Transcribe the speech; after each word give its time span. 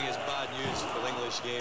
think 0.00 0.14
it's 0.14 0.24
bad 0.26 0.48
news 0.56 0.80
for 0.82 1.00
the 1.00 1.08
English 1.08 1.42
game. 1.42 1.60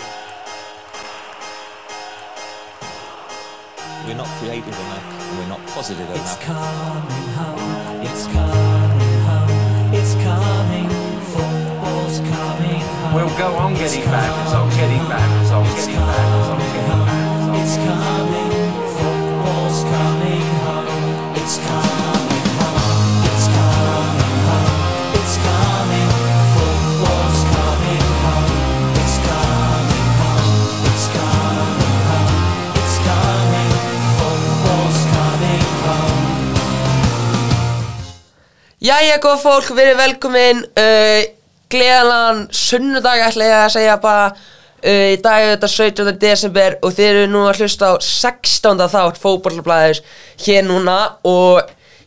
We're 4.07 4.15
not 4.15 4.27
creative 4.39 4.67
enough, 4.67 5.29
and 5.29 5.39
we're 5.39 5.47
not 5.47 5.65
positive 5.67 6.07
It's 6.11 6.19
enough. 6.19 6.41
coming 6.41 7.27
home, 7.35 8.01
it's 8.01 8.25
coming 8.27 9.19
home, 9.27 9.93
it's 9.93 10.13
coming, 10.23 10.89
football's 11.33 12.19
coming 12.19 12.79
home. 12.79 13.13
We'll 13.13 13.37
go 13.37 13.55
on 13.57 13.73
getting 13.73 14.05
back, 14.05 14.31
it's 14.45 14.53
on 14.53 14.69
getting 14.69 15.03
back, 15.09 15.41
it's 15.41 15.51
on 15.51 15.65
It's 15.65 15.87
getting 15.87 15.99
back, 15.99 16.27
it's 16.39 16.47
on 16.47 16.59
coming 16.59 16.73
getting 16.73 17.05
back, 17.05 17.59
It's 17.59 17.75
coming, 17.75 18.48
Jæja, 38.79 39.17
góð 39.19 39.41
fólk, 39.43 39.69
verið 39.75 39.97
velkomin 39.99 40.61
uh, 40.79 41.23
Gleðalan 41.69 42.45
sunnudag 42.55 43.25
ætla 43.27 43.47
ég 43.49 43.57
að 43.65 43.73
segja 43.75 43.97
bara 44.01 44.29
uh, 44.31 45.09
Í 45.13 45.17
dag 45.23 45.43
er 45.43 45.51
þetta 45.57 45.69
17. 45.73 46.11
desember 46.21 46.77
Og 46.85 46.93
þið 46.95 47.09
eru 47.09 47.25
nú 47.33 47.41
að 47.49 47.59
hlusta 47.63 47.91
á 47.91 47.93
16. 47.99 48.85
þátt 48.93 49.19
Fótbollablaðis 49.19 49.99
Hér 50.45 50.63
núna 50.69 50.95
Og 51.27 51.59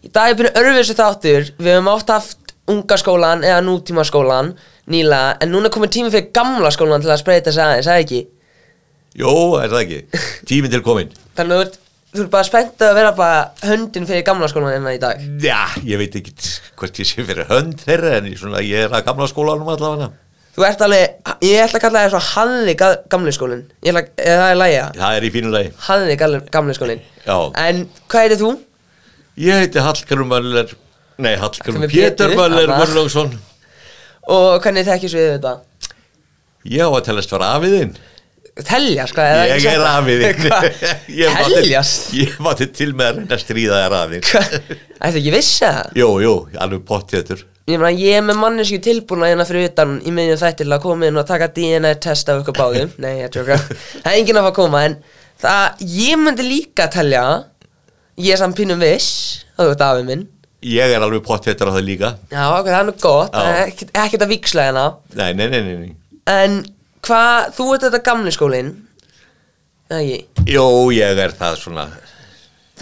í 0.03 0.11
dag 0.15 0.33
er 0.33 0.39
byrjuð 0.41 0.63
örfissu 0.63 0.97
þáttur 0.99 1.51
Við 1.61 1.75
höfum 1.77 1.93
átt 1.93 2.15
haft 2.17 2.57
unga 2.73 2.99
skólan 3.01 3.45
Eða 3.45 3.61
nútíma 3.69 4.07
skólan 4.09 4.55
Nýlega 4.91 5.37
En 5.45 5.53
núna 5.53 5.71
komið 5.73 5.93
tími 5.99 6.15
fyrir 6.15 6.33
gamla 6.35 6.73
skólan 6.75 7.05
Til 7.05 7.13
að 7.13 7.21
spreita 7.21 7.53
sig 7.53 7.63
aðeins, 7.67 7.91
eða 7.93 8.01
ekki? 8.07 8.23
Jó, 9.21 9.31
er 9.61 9.69
það 9.69 9.85
ekki? 9.85 10.25
Tíminn 10.49 10.73
til 10.73 10.81
komin 10.89 11.13
Þannig 11.37 11.53
að 11.53 11.59
þú 11.61 11.65
ert- 11.69 11.81
þú 12.13 12.25
ert 12.27 12.33
bara 12.33 12.45
spennt 12.49 12.83
að 12.85 12.95
vera 12.99 13.13
bara 13.17 13.39
Höndin 13.65 14.07
fyrir 14.09 14.25
gamla 14.27 14.49
skólan 14.51 14.75
hérna 14.75 14.93
í 14.97 15.01
dag 15.03 15.21
Já, 15.43 15.61
ég 15.89 16.01
veit 16.01 16.17
ekki 16.21 16.35
hvort 16.77 16.99
ég 17.01 17.09
sé 17.09 17.25
fyrir 17.25 17.49
hönd 17.49 17.79
þeirra 17.87 18.19
en 18.19 18.29
svona, 18.37 18.61
ég 18.65 18.87
er 18.87 18.93
að 18.99 19.07
gamla 19.09 19.29
skólanum 19.31 19.71
allavega 19.73 20.11
Þú 20.53 20.67
ert 20.69 20.83
alveg, 20.85 21.15
ég 21.49 21.63
ætla 21.65 21.79
að 21.79 21.85
kalla 21.87 22.01
það 22.03 22.11
svona 22.13 22.27
Halli 22.35 22.75
ga- 22.77 22.99
gamli 23.15 23.33
skólinn 23.33 23.63
Ég 23.87 23.95
ætla, 23.97 24.03
það 24.21 24.51
er 24.51 24.59
lægja 24.61 24.83
Það 24.99 25.17
er 25.17 25.25
í 25.25 25.31
fínu 25.33 25.53
lagi 25.55 25.71
Halli 25.87 26.17
gamli, 26.21 26.75
skólinn 26.77 27.01
Já. 27.25 27.37
En 27.63 27.81
hvað 28.13 28.27
heitir 28.27 28.41
þú? 28.43 28.51
Ég 29.41 29.63
heiti 29.63 29.81
Hallgrim 29.87 30.29
Möller 30.29 30.75
Nei, 31.25 31.33
Hallgrim 31.41 31.87
Pétur 31.89 32.35
Möller. 32.37 32.69
Gunnlaugsson 32.69 33.33
Og 34.29 34.61
hvernig 34.63 34.85
þekkjum 34.91 35.15
við 35.17 35.31
þetta? 35.39 35.55
Ég 36.69 36.85
á 36.85 36.91
að 36.93 37.05
telast 37.09 37.33
var 37.33 37.47
afiðinn 37.57 37.97
Hvað? 38.53 38.99
eða 39.17 39.45
Ég 39.49 39.65
er 39.65 39.81
það? 39.81 40.09
mátti- 41.39 41.55
Teljast? 41.57 42.11
Ég 42.13 42.35
mátti 42.45 42.67
til 42.77 42.91
með 42.93 43.07
að 43.07 43.21
reyna 43.23 43.37
að 43.39 43.41
stríða 43.41 43.79
afiðinn 43.89 44.27
Hvað? 44.29 44.57
Ættu 44.99 45.21
ekki 45.23 45.33
vissi 45.33 45.63
það? 45.65 45.95
Jú, 45.97 46.09
jú, 46.21 46.35
alveg 46.61 46.83
pottjættur 46.91 47.47
Ég 47.71 47.79
meina, 47.79 47.93
ég 47.97 48.19
er 48.19 48.27
með 48.27 48.41
mannesku 48.43 48.81
tilbúna 48.83 49.31
hérna 49.31 49.47
fyrir 49.49 49.71
utan 49.71 49.95
í 50.05 50.13
miðjum 50.13 50.41
þætti 50.43 50.65
til 50.67 50.75
að 50.77 50.83
koma 50.83 51.09
inn 51.09 51.21
og 51.23 51.27
taka 51.31 51.49
DNA 51.55 51.95
test 52.03 52.29
af 52.29 52.43
ykkur 52.43 52.59
báðum 52.59 52.93
Nei, 53.05 53.15
ég 53.23 53.33
tjóka 53.33 53.57
Það 53.63 54.11
er 54.11 54.19
enginn 54.19 54.41
að 54.43 54.47
fara 54.49 54.53
að 54.53 54.59
koma 54.61 54.85
En 54.89 54.99
það, 55.47 55.87
ég 55.95 56.21
myndi 56.21 56.47
líka 56.51 56.91
telja 56.93 57.25
Ég 58.21 58.35
er 58.37 58.43
samt 58.43 58.59
pínum 58.59 58.83
viss 58.83 59.09
Það 59.57 59.71
þú 59.71 59.77
ert 59.79 59.87
afið 59.89 60.07
minn 60.11 60.29
Ég 60.69 60.93
er 60.95 61.03
alveg 61.03 61.25
pottjættur 61.27 61.73
á 61.73 61.77
það 61.79 61.89
líka 61.89 62.13
Já, 62.29 62.45
ok, 62.59 62.69
það 62.69 62.79
er 62.83 62.87
nú 62.91 62.97
gott 63.01 63.33
það 63.33 63.57
er 63.57 63.73
Ekkert 64.05 64.27
að 64.29 64.35
viksla 64.37 64.69
hérna 64.69 64.85
nei, 65.17 65.31
nei, 65.39 65.49
nei, 65.49 65.63
nei. 65.71 65.93
En 66.31 66.61
hvað, 67.07 67.53
þú 67.57 67.69
ert 67.75 67.87
þetta 67.89 68.03
gamli 68.07 68.33
skólinn? 68.35 68.73
Eða 69.91 70.01
ekki? 70.03 70.49
Jú, 70.55 70.67
ég 70.97 71.21
er 71.27 71.35
það 71.37 71.59
svona. 71.61 71.87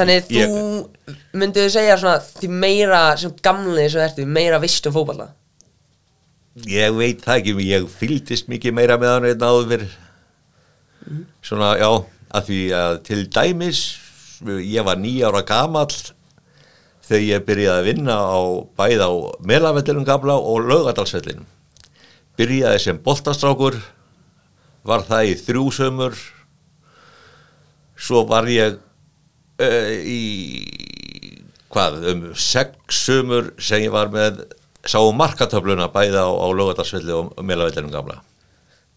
Þannig 0.01 0.29
þú 0.29 0.39
Ég- 0.39 1.17
myndir 1.37 1.71
segja 1.73 1.97
svona 1.99 2.21
Því 2.23 2.49
meira 2.63 3.01
sem 3.19 3.33
gamli 3.43 3.89
sem 3.91 4.05
ertu 4.05 4.27
meira 4.27 4.61
vistu 4.63 4.89
um 4.91 4.95
fótballa 4.95 5.31
Ég 6.67 6.95
veit 6.97 7.21
það 7.25 7.41
ekki, 7.41 7.55
ég 7.67 7.89
fylgdist 7.91 8.49
mikið 8.51 8.77
meira 8.77 8.97
með 9.01 9.13
hann 9.15 9.29
einn 9.31 9.45
áður 9.45 9.69
fyrir 9.75 9.91
Svona, 11.43 11.75
já, 11.81 11.91
að 12.37 12.49
því 12.49 12.61
að 12.79 12.97
til 13.09 13.21
dæmis 13.35 13.83
Ég 14.47 14.87
var 14.87 15.01
nýjára 15.01 15.45
gamall 15.47 15.93
Þegar 17.11 17.27
ég 17.27 17.47
byrjaði 17.49 17.81
að 17.81 17.89
vinna 17.91 18.17
á 18.17 18.41
bæð 18.79 19.03
á 19.03 19.11
Melavellinum 19.43 20.07
gamla 20.07 20.39
og 20.39 20.69
Laugadalsvellinum 20.71 21.49
Byrjaði 22.39 22.85
sem 22.87 23.01
boltastrákur 23.05 23.81
Var 24.87 25.05
það 25.09 25.31
í 25.31 25.35
þrjú 25.41 25.65
sömur 25.77 26.21
Svo 28.01 28.25
var 28.29 28.49
ég 28.49 28.79
uh, 29.61 29.93
í 30.01 30.23
hvað, 31.71 32.01
um 32.11 32.25
sex 32.33 33.05
sömur 33.05 33.53
sem 33.61 33.85
ég 33.85 33.93
var 33.93 34.09
með 34.13 34.41
sá 34.89 34.97
um 35.03 35.17
markatöfluna 35.21 35.91
bæði 35.93 36.17
á, 36.17 36.27
á 36.27 36.47
Laugadalsvelli 36.49 37.13
og 37.13 37.45
Melavellinum 37.45 37.93
gamla. 37.93 38.23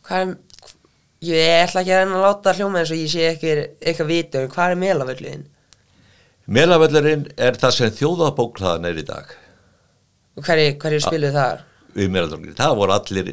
Hvað 0.07 0.23
er 0.23 0.35
Ég 1.23 1.63
ætla 1.63 1.79
ekki 1.79 1.93
að 1.95 2.01
reyna 2.01 2.17
að 2.17 2.25
láta 2.25 2.53
hljóma 2.57 2.81
eins 2.81 2.89
og 2.91 2.99
ég 2.99 3.11
sé 3.11 3.27
ekki 3.29 3.51
eitthvað 3.79 4.09
vita 4.09 4.41
um 4.43 4.49
hvað 4.51 4.73
er 4.73 4.79
melavölluðin 4.81 5.45
Melavellurinn 6.51 7.23
er 7.39 7.55
það 7.55 7.75
sem 7.77 7.93
þjóðabóklaðan 7.95 8.89
er 8.89 8.97
í 8.99 9.05
dag. 9.07 9.29
Hverju 10.43 10.73
hver 10.81 10.95
spiluð 11.05 11.37
þar? 11.37 11.61
Við 11.95 12.09
Melavellinum. 12.11 12.57
Það 12.57 12.75
voru 12.81 12.95
allir 12.97 13.29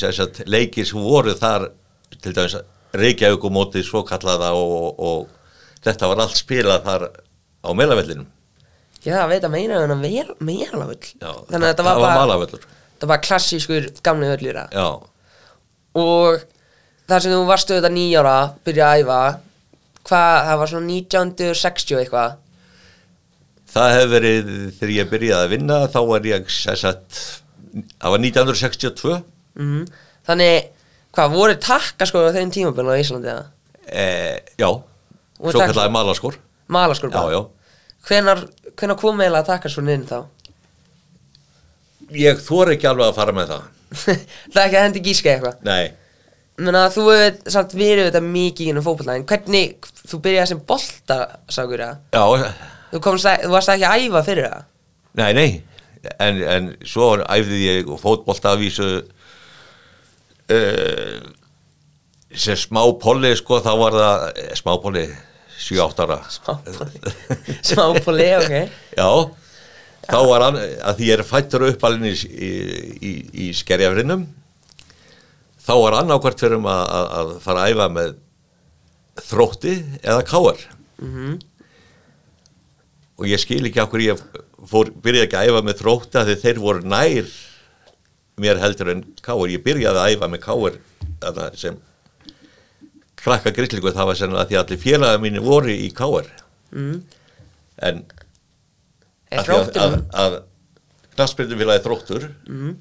sagt, 0.00 0.42
leikir 0.48 0.86
sem 0.88 1.02
voru 1.02 1.34
þar 1.36 1.70
til 2.22 2.34
dæmis 2.36 2.56
Reykjavík 2.92 3.44
og 3.48 3.54
mótið 3.56 3.86
svo 3.88 4.02
kallaða 4.04 4.52
og, 4.56 4.72
og, 4.76 4.98
og 5.00 5.82
þetta 5.84 6.10
var 6.10 6.22
allt 6.26 6.36
spilað 6.36 6.84
þar 6.84 7.06
á 7.64 7.70
Melavellinum. 7.76 8.26
Já, 9.02 9.16
það 9.16 9.30
veit 9.32 9.46
að 9.46 9.54
meina 9.56 9.78
en 9.82 9.94
að 9.94 10.02
Já, 11.18 11.30
Þannig 11.48 11.64
að 11.64 11.70
þetta 11.70 11.86
var 11.86 12.02
var. 12.42 12.66
Þetta 12.92 13.08
var 13.10 13.22
klassískur 13.24 13.88
gamli 14.06 14.28
völlur 14.30 14.60
Og 15.98 16.44
þar 17.10 17.24
sem 17.24 17.34
þú 17.34 17.40
varstu 17.48 17.74
þetta 17.74 17.90
nýjára 17.90 18.36
Byrja 18.62 18.90
að 18.92 19.02
æfa 19.02 19.18
Hvað, 20.02 20.36
það 20.46 20.60
var 20.60 20.70
svona 20.70 20.92
1960 20.92 21.98
eitthvað? 21.98 22.38
Það 23.72 23.92
hefur 23.96 24.12
verið 24.12 24.48
þegar 24.78 24.94
ég 24.94 25.10
byrjaði 25.12 25.46
að 25.46 25.52
vinna 25.56 25.76
þá 25.90 25.98
var 26.08 26.26
ég 26.28 26.48
sem 26.52 26.78
sagt, 26.78 27.20
það 27.72 28.14
var 28.14 28.24
1962 28.28 29.18
mm 29.58 29.84
Þannig, 30.22 30.68
hvað, 31.16 31.32
voru 31.34 31.54
takkaskóla 31.58 32.30
á 32.30 32.36
þeim 32.36 32.52
tímabölu 32.54 32.92
á 32.94 33.00
Íslandi 33.02 33.30
eða? 33.32 33.46
Eh, 33.90 34.36
já, 34.54 34.68
svo 34.70 35.50
takk- 35.56 35.72
kallaði 35.72 35.92
malaskor 35.96 36.36
Malaskóla 36.72 37.10
Já, 37.12 37.18
bara? 37.18 37.32
já 37.34 37.42
Hvenar, 38.06 38.44
hvenar 38.78 38.98
kom 39.00 39.20
eiginlega 39.20 39.48
takkaskóla 39.50 39.96
inn 39.96 40.06
þá? 40.06 40.20
Ég 42.12 42.38
þor 42.44 42.72
ekki 42.74 42.88
alveg 42.90 43.08
að 43.08 43.16
fara 43.18 43.32
með 43.34 43.52
það. 43.52 43.66
Það 44.52 44.60
er 44.60 44.64
ekki 44.66 44.78
að 44.78 44.86
hendi 44.86 45.02
gíska 45.04 45.32
eitthvað? 45.32 45.58
Nei, 45.66 45.92
Menna, 46.62 46.82
þú 46.92 47.06
hefur 47.08 47.52
samt 47.54 47.72
verið 47.76 48.08
þetta 48.10 48.20
mikið 48.24 48.80
fótbolta 48.84 49.14
En 49.16 49.24
hvernig, 49.28 49.86
þú 50.06 50.18
byrjaði 50.24 50.50
sem 50.52 50.62
boltasagur 50.68 51.82
já, 51.82 51.90
Þú, 52.92 53.00
komst 53.00 53.28
að, 53.28 53.46
þú 53.46 53.52
varst 53.54 53.72
ekki 53.72 53.86
að 53.88 54.02
æfa 54.06 54.22
fyrir 54.26 54.48
það? 54.50 54.64
Nei, 55.16 55.30
nei. 55.36 55.50
En, 56.20 56.40
en 56.44 56.66
svo 56.88 57.14
æfði 57.24 57.60
ég 57.64 57.90
fótbolta 58.02 58.52
að 58.52 58.64
vísu 58.66 58.88
uh, 60.50 61.20
sem 62.32 62.56
smá 62.56 62.82
polli 63.00 63.32
sko, 63.36 63.60
þá 63.62 63.72
var 63.78 63.96
það 63.98 64.26
eh, 64.32 64.50
smá 64.58 64.72
polli 64.82 65.04
7-8 65.62 66.04
ára. 66.06 66.18
Smápoli 66.32 67.12
Smápoli, 67.62 68.28
ok. 68.40 68.54
Já, 69.00 69.10
þá 70.08 70.18
var 70.26 70.46
hann, 70.48 70.58
að 70.58 70.98
því 70.98 71.08
ég 71.10 71.20
er 71.20 71.28
fættur 71.28 71.66
uppalinn 71.68 72.08
í, 72.08 72.14
í, 72.16 72.50
í, 72.98 73.12
í 73.46 73.48
skerjafrinnum, 73.56 74.26
þá 75.62 75.72
var 75.84 75.98
hann 76.00 76.14
ákvært 76.16 76.42
fyrir 76.42 76.58
um 76.58 76.68
að, 76.72 76.84
að, 77.20 77.32
fara 77.44 77.64
að 77.66 77.76
æfa 77.76 77.88
með 77.98 78.16
þrótti 79.28 79.76
eða 80.00 80.26
káar. 80.26 80.66
Og 83.20 83.28
ég 83.28 83.40
skil 83.42 83.62
ekki 83.68 83.82
okkur 83.84 84.02
ég 84.08 84.26
fór, 84.66 84.90
byrjaði 85.04 85.28
ekki 85.28 85.38
að 85.38 85.52
æfa 85.52 85.64
með 85.68 85.80
þrótti 85.82 86.22
að 86.22 86.34
þeir 86.42 86.62
voru 86.62 86.86
nær 86.88 87.32
mér 88.42 88.60
heldur 88.62 88.90
en 88.92 89.02
káar. 89.24 89.48
Ég 89.52 89.62
byrjaði 89.64 90.00
að 90.02 90.14
æfa 90.16 90.28
með 90.32 90.42
þarna 91.22 91.60
sem 91.62 91.76
krakka 93.22 93.52
grillingu 93.54 93.92
það 93.94 94.08
var 94.10 94.18
að 94.34 94.48
því 94.50 94.56
að 94.58 94.64
allir 94.64 94.80
félaga 94.82 95.20
mínu 95.22 95.42
voru 95.46 95.74
í 95.74 95.90
káar. 95.94 96.26
mm. 96.74 96.96
En 97.82 98.02
að, 99.32 99.48
að, 99.48 99.76
að, 99.82 99.94
að 100.22 100.34
knassbyrðumfélagi 101.16 101.82
þróttur 101.86 102.26
Mhm. 102.48 102.74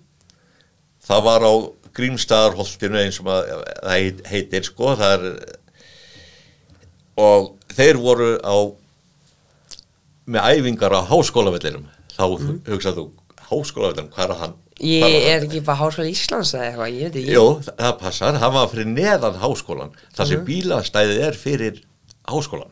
það 1.08 1.24
var 1.30 1.46
á 1.48 1.54
Grímstaðarholtinu 1.92 3.00
eins 3.02 3.18
og 3.20 3.26
að, 3.28 3.50
það 3.84 3.96
heit- 3.96 4.22
heitir 4.32 4.64
sko 4.68 4.94
það 4.96 5.16
er 5.16 5.24
og 7.20 7.50
þeir 7.76 8.00
voru 8.00 8.30
á 8.40 8.56
með 10.32 10.46
æfingar 10.56 10.96
á 10.96 11.02
háskólavellinum 11.10 11.88
þá 12.16 12.24
mm. 12.28 12.62
hugsaðu 12.70 13.08
háskólavellinum 13.50 14.12
hvað 14.16 14.30
er 14.36 14.40
hann 14.44 14.56
Ég 14.82 15.04
Bara- 15.04 15.24
er 15.30 15.44
ekki 15.46 15.60
bara 15.62 15.78
Háskóla 15.78 16.10
Íslands 16.10 16.52
eða 16.58 16.68
eitthvað, 16.72 16.94
ég 16.96 17.02
veit 17.06 17.18
ekki. 17.22 17.34
Jú, 17.36 17.48
það 17.78 17.98
passar, 18.00 18.38
hann 18.42 18.54
var 18.56 18.70
fyrir 18.72 18.88
neðan 18.90 19.38
háskólan 19.42 19.92
þar 20.18 20.30
sem 20.32 20.46
bílastæðið 20.48 21.20
er 21.28 21.38
fyrir 21.38 21.82
háskólan 22.32 22.72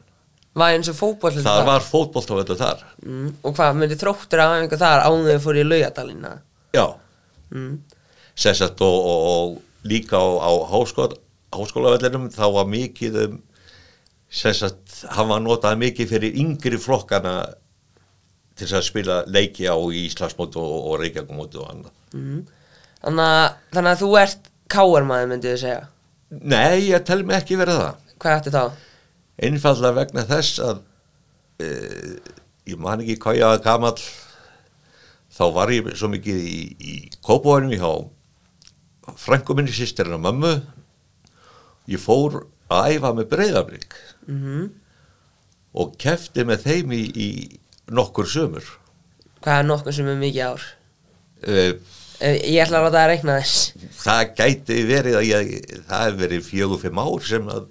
Var 0.57 0.73
eins 0.73 0.89
og 0.89 0.97
fótboll 0.97 1.38
það 1.45 1.59
var 1.67 1.83
fótboltavöldu 1.85 2.56
þar. 2.57 2.81
Mm. 3.06 3.27
Og 3.45 3.53
hvað, 3.53 3.75
myndi 3.77 3.97
þróttur 4.01 4.41
af 4.41 4.56
einhver 4.57 4.81
þar 4.81 5.03
áður 5.06 5.27
við 5.29 5.44
fór 5.44 5.59
í 5.61 5.65
laugadalina 5.67 6.31
já, 6.73 6.85
mm. 7.53 7.77
sessat 8.33 8.81
og, 8.81 8.97
og, 9.11 9.27
og 9.29 9.88
líka 9.89 10.17
á, 10.17 10.25
á 10.41 10.51
háskóla, 10.73 11.19
háskólavellinum 11.53 12.27
þá 12.33 12.45
var 12.57 12.67
mikið 12.73 13.21
um 13.27 13.38
sessat, 14.29 14.81
hann 15.13 15.29
var 15.29 15.41
notað 15.45 15.79
mikið 15.85 16.11
fyrir 16.15 16.41
yngri 16.41 16.81
flokkana 16.81 17.38
til 18.59 18.67
þess 18.67 18.79
að 18.79 18.88
spila 18.89 19.21
leiki 19.31 19.69
á 19.71 19.75
Íslandsmótu 19.75 20.59
og, 20.61 20.75
og 20.91 21.00
Reykjavíkumótu 21.01 21.63
og 21.63 21.71
annað. 21.73 21.95
Mm. 22.13 22.44
Þannig, 23.00 23.31
að, 23.31 23.47
þannig 23.75 23.91
að 23.94 24.03
þú 24.03 24.11
ert 24.19 24.51
káarmaður 24.69 25.31
myndið 25.31 25.56
þið 25.56 25.63
segja? 25.63 25.81
Nei, 26.29 26.89
ég 26.89 27.06
tel 27.07 27.23
mig 27.23 27.39
ekki 27.39 27.57
verið 27.59 27.81
það. 27.81 28.06
Hvað 28.19 28.38
ertu 28.38 28.53
þá? 28.53 28.63
einfallega 29.39 29.95
vegna 29.95 30.25
þess 30.27 30.59
að 30.63 30.81
e, 31.63 31.69
ég 32.67 32.81
man 32.81 33.03
ekki 33.03 33.15
hvað 33.23 33.39
ég 33.39 33.53
var 33.53 33.63
gamall. 33.63 34.01
Þá 35.39 35.44
var 35.56 35.71
ég 35.71 35.88
svo 35.95 36.09
mikið 36.11 36.41
í, 36.44 36.59
í 36.75 36.94
kópáðunum 37.23 37.79
hjá 37.79 39.15
frængu 39.19 39.56
minni 39.56 39.73
sýstirinn 39.73 40.17
og 40.17 40.25
mömmu. 40.25 40.53
Ég 41.89 42.03
fór 42.03 42.44
að 42.69 42.97
æfa 42.97 43.15
með 43.17 43.31
breyðablík 43.31 43.97
Mm 44.29 44.69
og 45.79 45.91
kefti 46.01 46.41
með 46.50 46.63
þeim 46.65 46.94
í, 46.97 47.01
í 47.13 47.29
nokkur 47.95 48.27
sömur 48.30 48.65
Hvað 49.39 49.59
er 49.62 49.68
nokkuð 49.69 49.95
sem 49.95 50.07
er 50.12 50.18
mikið 50.19 50.45
ár? 50.50 50.63
Eh, 51.47 51.74
Ég 52.19 52.59
ætla 52.65 52.81
að 52.81 52.83
láta 52.89 52.97
það 52.97 53.03
að 53.06 53.12
reikna 53.13 53.36
þess 53.39 53.59
það 54.03 54.31
gæti 54.36 54.80
verið 54.89 55.15
að 55.21 55.27
ég, 55.30 55.51
það 55.88 56.01
hef 56.09 56.18
verið 56.19 56.44
fjögur 56.50 56.81
fimm 56.81 57.00
ár 57.00 57.24
sem 57.30 57.47
að 57.53 57.68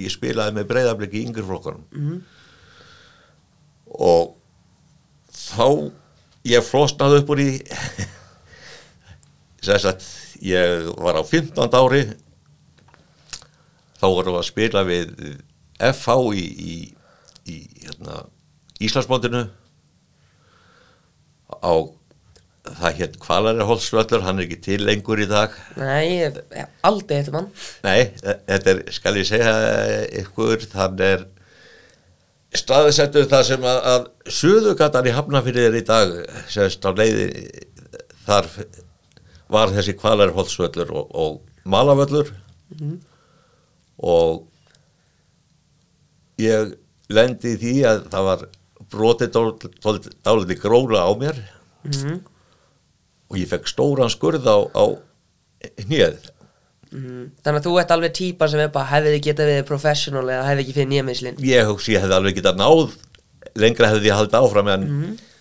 ég 0.00 0.12
spilaði 0.14 0.54
með 0.56 0.68
breyðablík 0.70 1.12
í 1.18 1.24
yngri 1.26 1.44
flokkanum 1.44 1.84
Mhm. 1.92 2.22
og 4.00 4.34
þá 5.32 5.92
ég 6.48 6.64
flosnaði 6.64 7.20
upp 7.20 7.30
úr 7.34 7.42
í 7.44 7.50
þess 9.66 9.88
að 9.90 10.08
ég 10.46 10.88
var 11.00 11.18
á 11.20 11.22
15 11.26 11.76
ári 11.76 12.02
þá 13.96 14.06
vorum 14.08 14.36
við 14.36 14.40
að 14.40 14.48
spila 14.50 14.82
við 14.88 15.12
FH 15.92 16.16
í, 16.36 16.44
í, 16.46 16.76
í 17.52 17.56
hérna, 17.84 18.24
Íslandsbóndinu 18.82 19.46
á 21.62 21.72
það 22.66 22.98
hétt 22.98 23.16
Kvalarihólsvöllur 23.22 24.24
hann 24.26 24.40
er 24.40 24.46
ekki 24.48 24.58
til 24.64 24.80
lengur 24.84 25.20
í 25.22 25.28
dag. 25.30 25.54
Nei, 25.78 26.26
aldrei 26.86 27.20
þetta 27.20 27.34
mann 27.36 27.48
Nei, 27.86 28.10
þetta 28.18 28.72
er, 28.72 28.82
skal 28.94 29.14
ég 29.20 29.28
segja 29.28 29.54
ykkur, 30.22 30.66
þann 30.72 31.02
er 31.06 31.26
staðsettur 32.56 33.28
það 33.30 33.46
sem 33.50 33.68
að, 33.68 33.78
að 33.92 34.32
suðugatan 34.38 35.08
í 35.08 35.14
Hafnafyrir 35.14 35.70
er 35.70 35.78
í 35.78 35.84
dag, 35.86 36.12
sérst 36.50 36.84
á 36.86 36.90
leiði, 36.96 37.28
þar 38.26 38.50
var 39.52 39.72
þessi 39.74 39.94
kvalarholtsvöllur 40.00 40.90
og, 40.90 41.10
og 41.14 41.68
malavöllur. 41.70 42.32
Og 43.96 44.42
ég 46.42 46.74
lendi 47.12 47.54
í 47.54 47.60
því 47.60 47.74
að 47.88 48.06
það 48.12 48.28
var 48.30 48.46
brotið 48.92 49.34
dálítið 50.26 50.62
gróla 50.62 51.06
á 51.06 51.10
mér. 51.18 51.42
Mm. 51.86 52.20
og 53.30 53.36
ég 53.38 53.46
fekk 53.50 53.68
stóran 53.70 54.10
skurð 54.10 54.46
á, 54.46 54.58
á 54.74 54.84
hnið 55.86 56.32
Mm. 56.94 57.32
Þannig 57.42 57.58
að 57.58 57.64
þú 57.66 57.72
ert 57.80 57.92
alveg 57.92 58.12
típa 58.14 58.46
sem 58.48 58.60
bara 58.70 58.86
hefði 58.92 59.18
getað 59.24 59.48
við 59.50 59.64
professional 59.66 60.22
eða 60.22 60.44
hefði 60.46 60.62
ekki 60.62 60.74
fyrir 60.76 60.88
nýjamiðslinn 60.92 61.40
ég 61.42 61.66
hugsi 61.66 61.96
ég 61.96 62.04
hefði 62.04 62.14
alveg 62.14 62.36
getað 62.38 62.60
náð 62.60 62.92
lengra 63.58 63.90
hefði 63.90 64.10
ég 64.10 64.16
haldið 64.20 64.38
áfram 64.38 64.70
en 64.70 64.84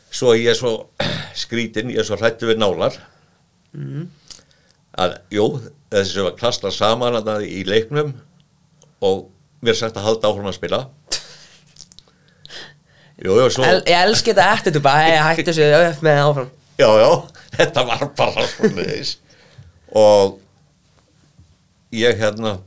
svo 0.09 0.33
ég 0.33 0.49
er 0.51 0.57
svo 0.57 0.71
skrítinn, 1.43 1.91
ég 1.93 2.01
er 2.01 2.07
svo 2.07 2.17
hrættu 2.17 2.49
við 2.49 2.59
nálar. 2.61 2.97
Að 4.95 5.15
jú, 5.35 5.45
þessi 5.91 6.15
sem 6.15 6.27
var 6.27 6.37
klasla 6.39 6.71
saman 6.73 7.19
í 7.43 7.61
leiknum 7.67 8.13
og 9.05 9.25
mér 9.65 9.77
sagt 9.77 9.99
að 9.99 10.07
halda 10.09 10.31
áfram 10.31 10.49
að 10.49 10.57
spila 10.57 10.81
jú, 13.21 13.35
jú, 13.39 13.49
svo 13.53 13.65
El, 13.67 13.81
Ég 13.87 14.05
elski 14.07 14.33
þetta 14.33 14.47
eftir 14.55 14.75
þú 14.75 14.83
bara 14.85 15.03
hey, 15.07 15.17
hættu 15.23 15.47
þessu 15.51 15.67
upp 15.79 16.05
með 16.05 16.21
áfram. 16.23 16.49
Já, 16.79 16.89
já, 16.99 17.11
þetta 17.57 17.85
var 17.89 18.07
bara 18.17 18.47
svona 18.51 18.87
og 19.95 20.39
ég 21.95 22.17
hérna 22.19 22.57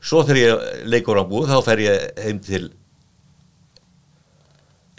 svo 0.00 0.22
þegar 0.24 0.40
ég 0.40 0.86
leikur 0.88 1.20
á 1.20 1.24
búð 1.28 1.50
þá 1.50 1.58
fer 1.66 1.82
ég 1.84 2.22
heim 2.24 2.38
til 2.44 2.70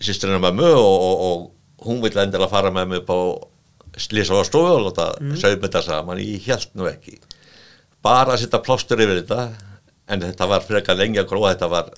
sýstrina 0.01 0.37
mömmu 0.41 0.69
og, 0.69 1.07
og, 1.07 1.25
og 1.25 1.87
hún 1.87 2.01
vill 2.03 2.17
endilega 2.21 2.51
fara 2.51 2.73
með 2.73 2.99
upp 3.01 3.09
á 3.09 3.19
slísa 4.01 4.37
á 4.37 4.45
stofu 4.45 4.77
og 4.77 4.85
láta 4.87 5.09
mm. 5.19 5.35
sauma 5.41 5.65
þetta 5.65 5.81
saman. 5.85 6.21
Ég 6.23 6.45
held 6.47 6.69
nú 6.77 6.87
ekki. 6.89 7.17
Bara 8.01 8.35
að 8.35 8.45
setja 8.45 8.61
plástur 8.63 9.01
yfir 9.03 9.21
þetta 9.21 9.49
en 10.11 10.23
þetta 10.23 10.47
var 10.49 10.65
frekar 10.65 10.97
lengi 10.99 11.21
að 11.21 11.29
gróa 11.31 11.53
þetta 11.53 11.69
var 11.71 11.91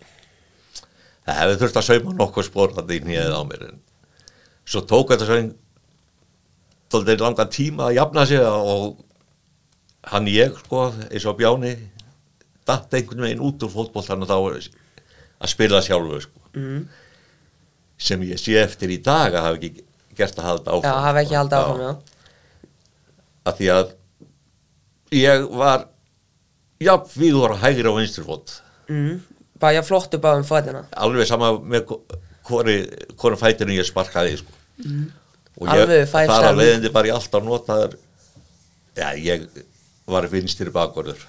það 1.24 1.40
hefði 1.40 1.60
þurft 1.62 1.80
að 1.80 1.88
sauma 1.90 2.16
nokkuð 2.20 2.48
spór 2.50 2.76
þetta 2.78 2.96
í 2.96 3.02
nýðið 3.08 3.36
á 3.36 3.42
mér 3.50 3.66
en 3.70 3.82
svo 4.64 4.84
tók 4.88 5.14
þetta 5.14 5.28
svo 5.30 5.40
einn 5.40 7.24
langan 7.24 7.52
tíma 7.52 7.90
að 7.90 7.98
jafna 7.98 8.26
sig 8.30 8.44
og 8.44 9.00
hann 10.14 10.30
ég 10.30 10.58
sko 10.64 10.90
eins 11.10 11.26
og 11.30 11.40
Bjáni 11.40 11.74
datt 12.68 12.94
einhvern 12.94 13.26
veginn 13.26 13.44
út 13.44 13.64
úr 13.66 13.72
fótboltan 13.72 14.24
og 14.24 14.30
þá 14.30 14.38
að 15.44 15.52
spila 15.52 15.82
sjálfur 15.84 16.24
sko. 16.24 16.40
mm. 16.54 16.84
sem 17.98 18.22
ég 18.30 18.40
sé 18.40 18.56
eftir 18.62 18.94
í 18.94 19.00
dag 19.04 19.34
að 19.34 19.48
hafa 19.48 19.60
ekki 19.60 19.88
gert 20.16 20.40
að 20.40 20.50
halda 20.50 20.76
áfram 20.76 20.92
Já, 20.92 21.06
hafi 21.08 21.24
ekki 21.24 21.40
haldið 21.40 21.60
áfram, 21.60 21.82
já 21.84 22.14
að 23.44 23.60
því 23.60 23.70
að 23.74 23.92
ég 25.20 25.48
var 25.60 25.88
jafn 26.84 27.16
víður 27.20 27.56
að 27.56 27.64
hægri 27.64 27.92
á 27.92 27.98
vinstri 27.98 28.26
fót 28.28 28.56
mm. 28.88 29.18
Bara 29.64 29.78
ég 29.80 29.88
flottu 29.88 30.20
bara 30.20 30.42
um 30.42 30.48
fætina. 30.48 30.84
Alveg 31.00 31.28
sama 31.30 31.54
með 31.56 31.94
hvori, 32.50 32.78
fætinu 33.40 33.78
ég 33.78 33.88
sparkaði 33.88 34.42
sko. 34.42 34.56
og 35.62 35.70
ég, 35.70 35.94
þar 36.12 36.50
að 36.50 36.58
leiðindi 36.60 36.92
var 36.92 37.08
ég 37.08 37.16
alltaf 37.16 37.46
notaður 37.46 37.94
já, 38.98 39.14
ég 39.22 39.46
var 40.10 40.26
vinstri 40.32 40.74
bakvarður 40.74 41.22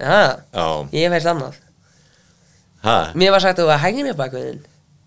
Já, 0.00 0.40
já, 0.50 0.64
ég 0.96 1.12
veist 1.12 1.28
annað. 1.30 1.60
Ha, 2.82 2.96
Mér 3.14 3.30
var 3.36 3.44
sagt 3.44 3.60
að 3.60 3.62
þú 3.62 3.68
var 3.70 3.82
hægni 3.84 4.02
með 4.08 4.16
bakvöðin 4.18 4.62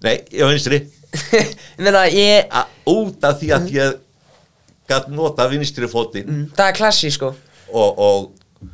nei, 0.05 0.15
ég 0.31 0.45
var 0.45 0.53
vinstri. 0.55 0.79
Ég 2.17 2.53
út 2.87 3.23
af 3.25 3.39
því 3.39 3.49
að 3.55 3.69
ég 3.73 3.95
gætt 4.87 5.07
nota 5.11 5.47
vinstri 5.51 5.87
fótinn. 5.91 6.27
Mm, 6.27 6.43
Það 6.55 6.69
er 6.71 6.75
klassi, 6.77 7.09
sko. 7.11 7.33
Og, 7.67 7.99
og 7.99 8.67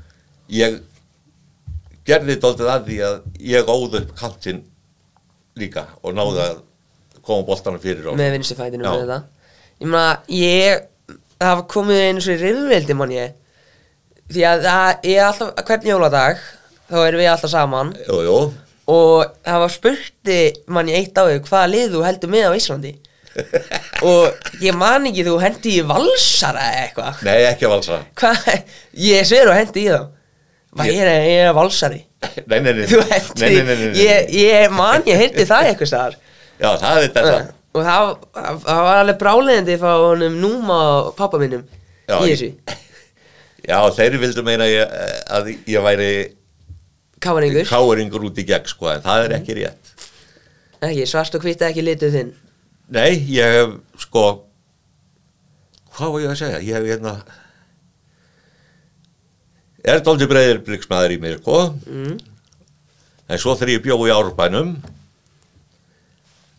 ég 0.54 0.78
gerði 2.08 2.36
dóltið 2.44 2.70
að 2.74 2.88
því 2.90 2.98
að 3.08 3.20
ég 3.54 3.70
óð 3.72 3.98
upp 4.02 4.14
kantinn 4.20 4.64
líka 5.60 5.86
og 6.02 6.16
náði 6.18 6.42
að 6.48 6.58
koma 7.24 7.46
boltanum 7.48 7.80
fyrir 7.84 8.10
og 8.12 8.18
Með 8.20 8.34
vinstri 8.38 8.58
fætinu 8.60 8.84
Já. 8.84 8.90
með 8.92 9.06
þetta 9.06 9.22
Ég 9.84 9.88
meina, 9.94 10.10
ég 10.40 10.82
Það 11.44 11.50
hafa 11.50 11.64
komið 11.74 12.02
einu 12.08 12.22
svo 12.24 12.34
í 12.34 12.40
reyðveldi, 12.40 12.96
mann 12.96 13.12
ég. 13.12 13.32
Því 14.32 14.44
að 14.48 14.62
það 14.64 15.08
er 15.12 15.22
alltaf 15.28 15.64
Hvern 15.68 15.88
jóladag 15.90 16.44
Þá 16.88 16.98
erum 17.08 17.20
við 17.24 17.30
alltaf 17.32 17.52
saman. 17.52 17.90
Jú, 18.08 18.20
jú, 18.28 18.36
Og 18.94 19.34
það 19.44 19.62
var 19.64 19.74
spurti 19.74 20.38
mann 20.76 20.92
í 20.92 20.96
eitt 21.00 21.18
áveg 21.20 21.48
Hvaða 21.50 21.72
lið 21.74 21.96
þú 21.98 22.04
heldur 22.08 22.32
með 22.36 22.48
á 22.48 22.52
Íslandi? 22.60 22.94
Og 24.10 24.60
ég 24.64 24.76
man 24.78 25.08
ekki 25.10 25.26
Þú 25.28 25.38
hendi 25.42 25.78
í 25.80 25.86
valsara 25.90 26.66
eitthvað. 26.84 27.24
Nei 27.28 27.40
ekki 27.50 27.68
að 27.68 27.74
valsa 27.78 28.02
Hvað, 28.20 28.52
ég 29.08 29.28
sver 29.28 29.52
og 29.52 29.58
hendi 29.58 29.88
í 29.88 29.92
þá 29.92 30.02
Hvað 30.74 30.88
Ég- 30.90 30.96
ég 30.98 31.06
er, 31.06 31.26
ég 31.30 31.48
er 31.48 31.54
valsari? 31.58 32.00
Nei, 32.50 32.60
nei, 32.66 32.72
nei, 32.74 32.86
Þú 32.90 33.00
nei, 33.02 33.10
hendi, 33.12 33.42
nei, 33.42 33.50
nei, 33.54 33.64
nei, 33.66 33.90
nei. 33.92 34.06
Ég, 34.08 34.32
ég 34.42 34.72
man 34.74 35.04
ég 35.10 35.20
hendi 35.22 35.46
það 35.50 35.68
eitthvað 35.72 35.90
staðar. 35.92 36.16
Já, 36.64 36.70
það 36.82 36.98
er 37.02 37.04
þetta. 37.18 37.42
Og 37.74 37.86
það, 37.88 38.10
það 38.64 38.80
var 38.88 39.00
alveg 39.02 39.18
bráleðandi 39.22 39.76
Fá 39.82 39.90
honum 39.98 40.36
núma 40.38 40.76
og 41.02 41.08
pappa 41.18 41.40
minnum 41.42 41.64
Já, 42.08 42.16
Í 42.22 42.30
ég- 42.30 42.34
þessu. 42.38 42.80
Já, 43.70 43.78
þeir 43.98 44.18
vildu 44.22 44.44
meina 44.46 44.66
ég, 44.70 44.94
að 45.34 45.52
ég 45.72 45.86
væri 45.86 46.10
Káringur 47.24 47.64
káringur 47.70 48.26
út 48.28 48.40
í 48.42 48.44
gegn 48.50 48.66
sko, 48.68 48.90
en 48.92 49.04
það 49.06 49.22
er 49.30 49.34
ekki 49.38 49.54
rétt. 49.62 49.92
Ekki, 50.84 51.06
svart 51.08 51.38
og 51.38 51.46
hvitt 51.46 51.62
er 51.64 51.70
ekki 51.72 51.86
lituð 51.88 52.18
þinn. 52.18 52.34
Nei, 52.92 53.14
ég 53.32 53.54
hef 53.58 53.78
sko 54.04 54.24
hvað 55.96 56.12
var 56.16 56.24
ég 56.26 56.34
að 56.34 56.40
segja? 56.42 56.60
Ég 56.66 56.76
hef 56.78 56.90
hérna 56.90 57.14
er 59.84 60.02
dóldi 60.06 60.28
breyðir 60.30 60.62
blikksmaður 60.66 61.16
í 61.16 61.20
mér 61.24 61.40
sko 61.42 61.58
mm. 61.88 62.18
En 63.32 63.40
svo 63.40 63.54
þegar 63.56 63.72
ég 63.78 63.84
bjó 63.86 63.96
í 64.08 64.12
árbænum 64.14 64.74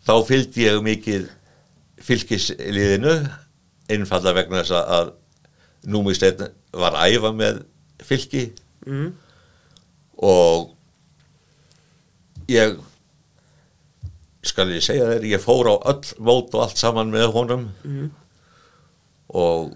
þá 0.05 0.13
fylgdi 0.27 0.65
ég 0.65 0.79
mikið 0.85 1.27
fylgisliðinu 2.05 3.13
einfallega 3.89 4.35
vegna 4.41 4.63
þess 4.63 4.73
að- 4.81 5.13
númisteinn 5.85 6.47
var 6.73 6.95
æfa 7.05 7.29
með 7.37 7.59
fylki 8.01 8.47
mm. 8.89 9.11
og 10.25 10.71
ég 12.49 12.75
skal 14.45 14.69
ég 14.73 14.81
segja 14.85 15.05
þér, 15.09 15.23
ég 15.29 15.41
fór 15.41 15.69
á 15.69 15.75
öll 15.93 16.11
mót 16.25 16.53
og 16.57 16.63
allt 16.65 16.77
saman 16.81 17.13
með 17.13 17.31
honum 17.33 17.67
Mhm. 17.85 18.09
og 19.33 19.73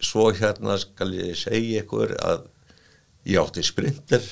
svo 0.00 0.30
hérna 0.36 0.76
skal 0.80 1.12
ég 1.16 1.36
segja 1.38 1.82
ykkur 1.84 2.14
að 2.24 2.44
ég 3.28 3.40
átti 3.42 3.64
sprinter 3.66 4.24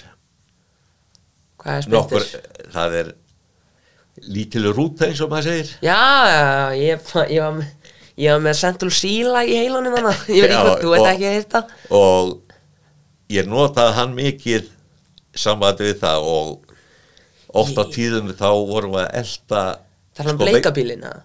Hvað 1.59 1.81
er 1.83 1.89
nokkur, 1.93 2.25
sprinter? 2.25 2.71
það 2.75 2.97
er 3.03 3.11
lítil 4.29 4.65
rúta 4.75 5.09
eins 5.09 5.21
og 5.25 5.31
maður 5.33 5.51
segir 5.51 5.73
Já, 5.85 5.99
ég, 6.79 7.13
ég 7.33 7.43
var 7.45 7.57
með 7.61 7.95
Ég 8.19 8.35
var 8.35 8.41
með 8.43 8.57
Central 8.59 8.91
Sea 8.91 9.43
í 9.47 9.55
heilanum 9.61 9.95
hana 9.95 10.13
Ég 10.35 10.43
veit 10.43 10.51
ekki 10.51 10.65
hvort, 10.67 10.83
þú 10.83 10.95
veit 10.95 11.11
ekki 11.13 11.29
að 11.29 11.37
heita 11.37 11.61
og 11.95 12.33
ég 13.31 13.47
notaði 13.47 13.95
hann 13.99 14.15
mikið 14.17 14.71
samband 15.39 15.83
við 15.85 15.99
það 16.01 16.27
og 16.33 16.75
oft 17.63 17.79
á 17.79 17.85
tíðum 17.95 18.33
þá 18.35 18.49
vorum 18.67 18.97
við 18.97 19.05
að 19.05 19.15
elda 19.21 19.63
Það 20.17 20.25
er 20.25 20.31
hann 20.31 20.39
sko, 20.41 20.49
bleikabílin 20.49 21.05
eða? 21.07 21.21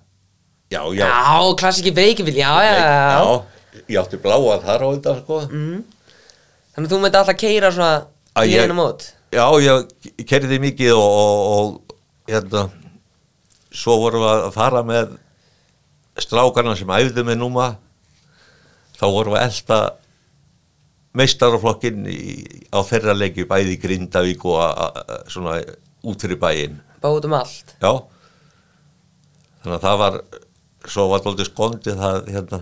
já, 0.73 0.81
já, 0.93 1.05
Já, 1.07 1.55
klassiki 1.63 1.93
bleikabíl, 1.95 2.35
já, 2.37 2.51
já, 2.61 2.73
já, 2.77 2.85
já. 2.85 3.62
Ég 3.87 3.97
átti 4.01 4.19
bláa 4.21 4.59
þar 4.63 4.85
á 4.85 4.87
þetta 4.93 5.15
sko. 5.23 5.39
Mm. 5.49 5.83
Þannig 6.73 6.87
að 6.89 6.93
þú 6.95 6.99
myndi 7.03 7.19
alltaf 7.19 7.37
keira 7.41 7.71
svona 7.73 8.05
Að 8.35 8.47
í 8.49 8.53
ég- 8.55 8.63
einu 8.67 8.77
mót? 8.77 9.07
Já, 9.33 9.45
ég 9.61 10.25
kerði 10.29 10.59
mikið 10.61 10.93
og, 10.93 11.11
og, 11.23 11.41
og 11.57 11.97
hérna 12.29 12.67
svo 13.73 13.95
vorum 14.03 14.21
við 14.21 14.31
að 14.47 14.51
fara 14.53 14.83
með 14.85 15.15
strákarna 16.21 16.75
sem 16.77 16.91
æfðu 16.93 17.23
með 17.25 17.39
núma 17.41 17.67
þá 18.99 19.05
vorum 19.09 19.33
við 19.33 19.41
að 19.41 19.47
elda 19.49 19.79
meistaraflokkin 21.13 22.05
í- 22.09 22.65
á 22.73 22.81
þeirra 22.85 23.13
leiki 23.17 23.45
bæði 23.49 23.75
í 23.75 23.81
Grindavík 23.81 24.45
og 24.49 24.57
a, 24.61 24.69
a, 24.69 24.87
a, 25.01 25.17
svona 25.29 25.59
út 26.03 26.21
fyrir 26.25 26.39
bæinn. 26.41 26.79
Bara 27.01 27.17
út 27.19 27.25
um 27.29 27.35
allt? 27.37 27.75
Já. 27.81 27.91
Þannig 29.63 29.75
að 29.77 29.83
það 29.85 29.99
var 30.01 30.17
svo 30.93 31.05
var 31.11 31.21
alltaf 31.23 31.47
skondið 31.51 31.99
það 32.01 32.31
hérna 32.33 32.61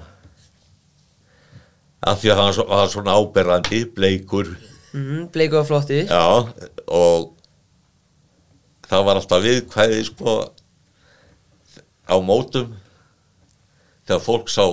að 2.01 2.21
því 2.21 2.31
að 2.33 2.39
hann 2.41 2.59
var 2.71 2.91
svona 2.91 3.15
áberandi 3.19 3.81
bleikur. 3.95 4.49
Mm, 4.91 5.27
Bleiku 5.31 5.55
og 5.61 5.67
flotti 5.69 6.01
já 6.03 6.23
og 6.91 7.29
það 8.91 9.05
var 9.07 9.19
alltaf 9.21 9.43
viðkvæði 9.45 10.01
sko 10.09 10.33
á 12.11 12.15
mótum. 12.19 12.73
Þegar 14.09 14.23
fólk 14.25 14.49
sá 14.51 14.65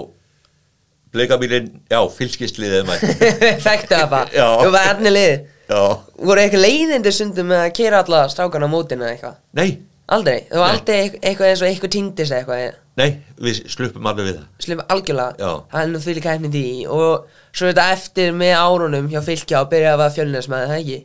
bleikabílinn, 1.14 1.68
já, 1.88 2.00
fylskisliðið 2.12 2.88
mætti 2.88 3.30
Þekktu 3.66 3.94
það 3.94 4.10
bara. 4.10 4.32
Já. 4.34 4.48
Þú 4.64 4.72
var 4.74 4.90
erni 4.94 5.12
lið 5.14 5.36
Voru 5.68 6.40
eitthvað 6.40 6.64
leiðindi 6.64 7.12
stundum 7.12 7.50
með 7.52 7.62
að 7.66 7.74
keira 7.76 8.00
alla 8.02 8.22
strákana 8.32 8.68
á 8.68 8.72
mótinu 8.72 9.04
eða 9.04 9.12
eitthvað? 9.14 9.34
Nei, 9.58 9.68
Aldrei, 10.08 10.38
þú 10.48 10.60
var 10.62 10.70
aldrei 10.72 10.98
eit- 11.04 11.18
eitthvað 11.20 11.50
eins 11.50 11.62
og 11.62 11.68
eitthvað 11.68 11.92
týndist 11.92 12.32
eitthvað. 12.32 12.76
Nei 12.96 13.10
við 13.44 13.58
sluppum 13.68 14.06
alveg 14.08 14.24
við 14.30 14.36
það. 14.38 14.46
Slum 14.64 14.80
algjörlega. 14.88 15.50
Er 15.82 15.90
nú 15.92 15.98
því 16.00 16.14
líka 16.16 16.32
hæfnið 16.32 16.56
í 16.58 16.86
Og 16.88 17.26
svo 17.52 17.68
þetta 17.68 17.84
eftir 17.92 18.32
með 18.32 18.54
árunum 18.56 19.10
hjá 19.12 19.20
fylkja 19.26 19.60
og 19.62 19.68
byrja 19.70 19.92
að 19.94 20.00
vera 20.02 20.16
fjölnismæði, 20.16 20.70
það 20.72 20.80
ekki? 20.82 20.98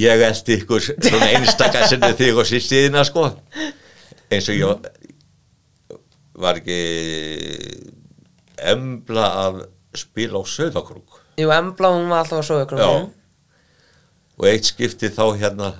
ég 0.00 0.22
eldi 0.22 0.54
ykkur 0.60 0.84
svona 0.86 1.28
einstakar 1.34 1.88
sinni 1.90 2.12
þig 2.14 2.36
og 2.38 2.46
sýstiðina 2.46 3.02
sko. 3.08 3.24
Eins 4.30 4.46
og 4.48 4.54
ég 4.54 4.86
var 6.40 6.60
ekki 6.60 6.76
embla 8.70 9.26
að 9.48 9.58
spila 9.98 10.38
á 10.38 10.42
söðakrúk 10.46 11.18
Jú, 11.40 11.48
Embla 11.50 11.90
hún 11.94 12.06
var 12.12 12.22
alltaf 12.22 12.46
ykkur 12.54 12.78
Já. 12.78 12.88
og 14.38 14.46
eitt 14.46 14.68
skipti 14.70 15.10
þá 15.10 15.24
hérna 15.40 15.72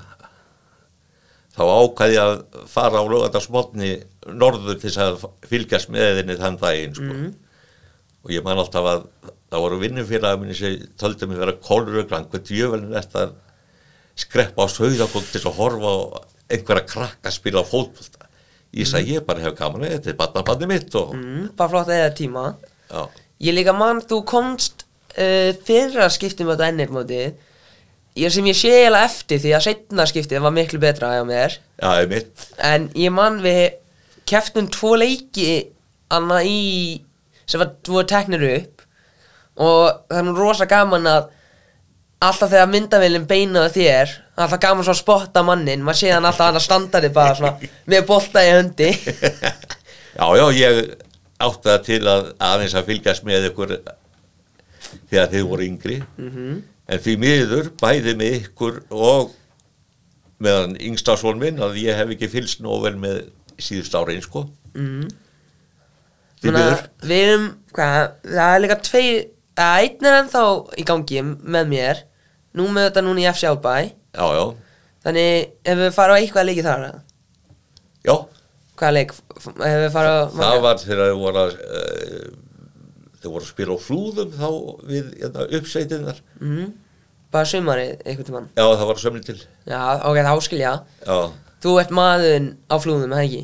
þá 1.57 1.63
ákæði 1.67 2.19
að 2.23 2.35
fara 2.71 3.03
á 3.03 3.05
lögadagsmotni 3.11 3.93
norður 4.31 4.79
til 4.79 4.89
þess 4.89 5.03
að 5.05 5.29
fylgjast 5.51 5.93
með 5.93 6.21
henni 6.21 6.39
þann 6.39 6.59
daginn 6.61 6.97
sko. 6.97 7.19
og 8.25 8.35
ég 8.35 8.45
man 8.47 8.61
alltaf 8.61 8.87
að 8.87 9.07
það 9.51 9.65
voru 9.65 9.81
vinnufélagi 9.81 10.41
minni 10.41 10.57
sem 10.57 10.83
töldi 11.01 11.27
mig 11.27 11.41
vera 11.41 11.57
kólruglan 11.59 12.29
hvað 12.31 12.45
djövelin 12.51 12.93
er 12.95 13.07
þetta 13.07 13.25
að 13.27 13.33
skreppa 14.21 14.67
á 14.67 14.69
sögðakrúk 14.71 15.31
til 15.33 15.43
að 15.43 15.57
horfa 15.59 15.91
á 15.91 15.99
einhverja 16.51 16.87
krakka 16.87 17.33
spila 17.33 17.63
fótbolta. 17.67 18.29
Ég 18.75 18.87
sagði 18.87 19.17
ég 19.17 19.27
bara 19.27 19.43
hef 19.43 19.57
gaman 19.59 19.87
að 19.87 19.97
þetta 19.97 20.11
er 20.13 20.19
barnabanni 20.19 20.69
mitt 20.71 20.95
og 20.99 21.15
mm, 21.17 21.47
Bara 21.59 21.73
flott 21.73 21.91
eða 21.95 22.11
tíma. 22.15 22.45
Já, 22.91 23.03
Ég 23.41 23.57
líka 23.57 23.73
mann, 23.73 24.03
þú 24.05 24.21
komst 24.29 24.85
uh, 25.17 25.51
fyrra 25.67 26.11
skiptum 26.13 26.51
á 26.51 26.55
þetta 26.55 26.69
ennir 26.69 26.93
mótið 26.93 27.39
Ég 28.19 28.33
sem 28.35 28.47
ég 28.51 28.57
sé 28.59 28.71
eiginlega 28.75 29.07
eftir 29.07 29.39
því 29.43 29.53
að 29.55 29.65
setna 29.69 30.07
skiptið 30.11 30.43
var 30.43 30.55
miklu 30.55 30.81
betra 30.83 31.13
hjá 31.15 31.23
mér. 31.29 31.59
Já, 31.79 31.91
er 32.03 32.09
mitt 32.11 32.47
En 32.59 32.89
ég 32.99 33.13
mann 33.15 33.39
við 33.45 33.61
keftum 34.29 34.67
tvo 34.73 34.97
leiki 34.99 35.51
Anna 36.11 36.41
í 36.43 37.01
sem 37.47 37.63
var 37.63 37.71
tvo 37.87 38.03
teknir 38.07 38.43
upp. 38.51 38.83
Og 39.61 39.85
það 40.11 40.19
er 40.19 40.27
nú 40.27 40.35
rosa 40.39 40.67
gaman 40.71 41.07
að 41.11 41.29
Alltaf 42.21 42.51
þegar 42.53 42.69
myndavélinn 42.69 43.29
beinaði 43.31 43.71
þér 43.87 44.11
Alltaf 44.37 44.61
gaman 44.61 44.85
svo 44.85 44.93
að 44.93 44.99
spotta 45.01 45.43
mannin 45.47 45.81
Maður 45.87 46.01
sé 46.03 46.11
hann 46.13 46.27
alltaf 46.29 46.51
hann 46.51 46.59
að 46.61 46.67
standa 46.67 47.01
þig 47.01 47.15
bara 47.17 47.37
svona 47.39 47.71
Með 47.89 48.03
bolta 48.11 48.43
í 48.45 48.51
höndi 48.53 48.91
Já, 50.21 50.27
já, 50.37 50.45
ég 50.59 50.81
átti 51.41 51.71
það 51.71 51.85
til 51.87 52.01
að 52.13 52.27
aðeins 52.45 52.75
að 52.77 52.91
fylgjast 52.91 53.25
með 53.25 53.47
ykkur 53.49 53.71
þegar 55.09 55.31
þið 55.33 55.47
voru 55.49 55.65
yngri 55.71 55.97
en 56.91 57.03
því 57.05 57.17
miður 57.23 57.71
bæði 57.81 58.17
með 58.19 58.37
ykkur 58.41 58.81
og 58.91 59.35
meðan 60.43 60.77
yngstafsvon 60.81 61.41
minn 61.41 61.61
að 61.63 61.79
ég 61.83 61.99
hef 61.99 62.15
ekki 62.15 62.31
fylgst 62.33 62.63
nóg 62.65 62.87
vel 62.87 62.97
með 63.01 63.23
síðust 63.61 63.95
ára 63.95 64.17
sko. 64.25 64.47
Mm. 64.75 65.11
því 66.41 66.51
að 66.51 66.57
miður. 66.57 66.87
Við 67.05 67.25
erum, 67.27 67.47
hvað, 67.77 68.13
það 68.25 68.55
er 68.55 68.63
líka 68.65 68.79
tvei 68.87 69.05
að 69.61 69.85
einn 69.85 70.09
er 70.09 70.19
ennþá 70.23 70.45
í 70.81 70.87
gangi 70.89 71.25
með 71.27 71.75
mér 71.75 72.07
Nú 72.59 72.67
með 72.67 72.89
þetta 72.89 73.03
núna 73.07 73.23
í 73.23 73.27
FC 73.31 73.47
Árbæ. 73.47 73.73
Já, 74.17 74.27
já, 74.35 74.45
Þannig 75.05 75.35
ef 75.71 75.79
við 75.79 75.93
fara 75.95 76.17
á 76.17 76.19
eitthvað 76.19 76.49
leiki 76.49 76.65
þar 76.67 76.87
já, 78.03 78.15
Hvaða 78.81 78.95
leik? 78.97 79.13
Ef 79.39 79.77
við 79.85 79.91
fara 79.95 80.11
á 80.11 80.21
það 80.35 80.63
var 80.65 80.81
þegar 80.81 81.13
þið 81.13 81.21
voru 81.21 81.43
að 81.45 81.55
uh, 81.61 82.25
þið 83.21 83.33
voru 83.35 83.45
að 83.45 83.51
spila 83.53 83.77
á 83.77 83.79
flúðum 83.85 84.31
þá 84.37 84.49
við 84.91 85.11
hérna, 85.21 85.47
uppsveitinnar 85.59 86.23
mm, 86.41 86.71
Bara 87.31 87.47
sumarið 87.47 88.01
einhvern 88.03 88.27
tímann. 88.27 88.47
Já, 88.59 88.65
það 88.75 88.87
var 88.89 88.99
sömni 88.99 89.21
til. 89.23 89.37
Já, 89.71 89.83
ok, 90.03 90.17
þá 90.27 90.33
skilja 90.43 90.73
Já, 91.07 91.19
Þú 91.63 91.75
ert 91.83 91.93
maðurinn 91.95 92.49
á 92.67 92.75
flúðum, 92.83 93.13
eða 93.15 93.27
ekki? 93.29 93.43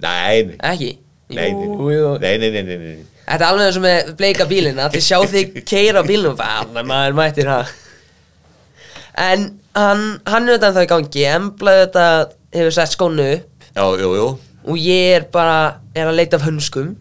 nei, 0.00 0.42
nei, 0.46 0.56
Ekki? 0.70 0.90
nei, 1.34 1.50
nei, 1.52 1.66
Jú, 1.66 1.90
jú. 1.92 2.12
nei, 2.22 2.32
nei, 2.38 2.50
nei, 2.54 2.62
nei, 2.62 2.76
nei. 2.78 3.04
Þetta 3.26 3.42
er 3.42 3.48
alveg 3.50 3.66
eins 3.66 3.76
og 3.80 3.82
með 3.82 4.10
bleika 4.20 4.44
bílinn 4.46 4.78
að 4.78 4.92
þið 4.94 5.02
sjá 5.02 5.18
þig 5.32 5.56
keira 5.66 6.02
bílnum. 6.06 6.36
Og 6.36 6.38
bara, 6.38 6.60
"Anna, 6.62 6.82
maður 6.86 7.16
mættir 7.18 7.48
það. 7.50 7.72
En 9.18 9.46
hann, 9.74 10.04
hann 10.28 10.48
er 10.48 10.58
þetta 10.58 10.68
ennþá 10.70 10.84
í 10.84 10.90
gangi. 10.92 11.24
Embla 11.32 11.74
þetta 11.82 12.04
hefur 12.54 12.74
sett 12.76 12.92
skónu 12.94 13.26
upp. 13.34 13.66
Já, 13.74 13.84
jú, 14.00 14.10
jú. 14.20 14.28
Og 14.66 14.78
ég 14.78 15.16
er 15.16 15.26
bara 15.32 15.80
er 15.94 16.06
að 16.10 16.16
leita 16.20 16.38
af 16.38 16.46
hönskum 16.46 16.94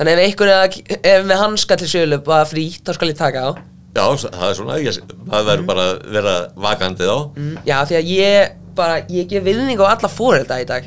þannig 0.00 0.14
ef 0.16 0.22
einhver 0.24 0.48
er, 0.48 0.62
að, 0.64 0.94
er 1.12 1.26
með 1.28 1.42
hanska 1.42 1.76
til 1.76 1.88
sölu 1.92 2.18
bara 2.24 2.46
frýtt, 2.48 2.80
þá 2.86 2.96
skal 2.96 3.10
ég 3.12 3.18
taka 3.18 3.42
á. 3.44 3.50
Já, 3.90 4.04
það 4.22 4.46
er 4.46 4.56
svona, 4.56 4.78
ég, 4.80 4.98
maður 5.26 5.48
verður 5.50 5.66
bara 5.68 5.84
að 5.84 5.96
vera 6.14 6.34
vakandi 6.64 7.08
þá. 7.08 7.16
mm, 7.36 7.56
já, 7.66 7.76
því 7.90 7.98
að 7.98 8.10
ég 8.14 8.52
bara, 8.78 9.00
ég 9.12 9.28
gef 9.28 9.44
viðning 9.44 9.82
á 9.82 9.92
alla 9.92 10.10
fórelda 10.10 10.60
í 10.62 10.68
dag. 10.68 10.86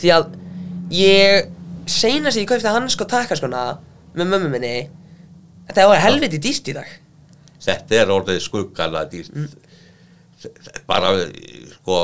Því 0.00 0.12
að 0.14 0.36
ég 0.94 1.50
seinast 1.90 2.40
ég 2.40 2.46
kaupti 2.48 2.70
hanska 2.70 3.04
og 3.04 3.10
taka 3.10 3.36
skona 3.36 3.64
með 4.16 4.30
mömmu 4.32 4.52
minni. 4.54 4.76
Þetta 5.66 5.88
var 5.90 6.00
helviti 6.04 6.40
dýrt 6.40 6.70
í 6.70 6.76
dag. 6.78 6.94
Þetta 7.66 7.98
er 7.98 8.14
orðið 8.14 8.40
skuggala 8.44 9.02
dýrt. 9.10 9.34
Bara, 10.86 11.12
sko, 11.74 11.98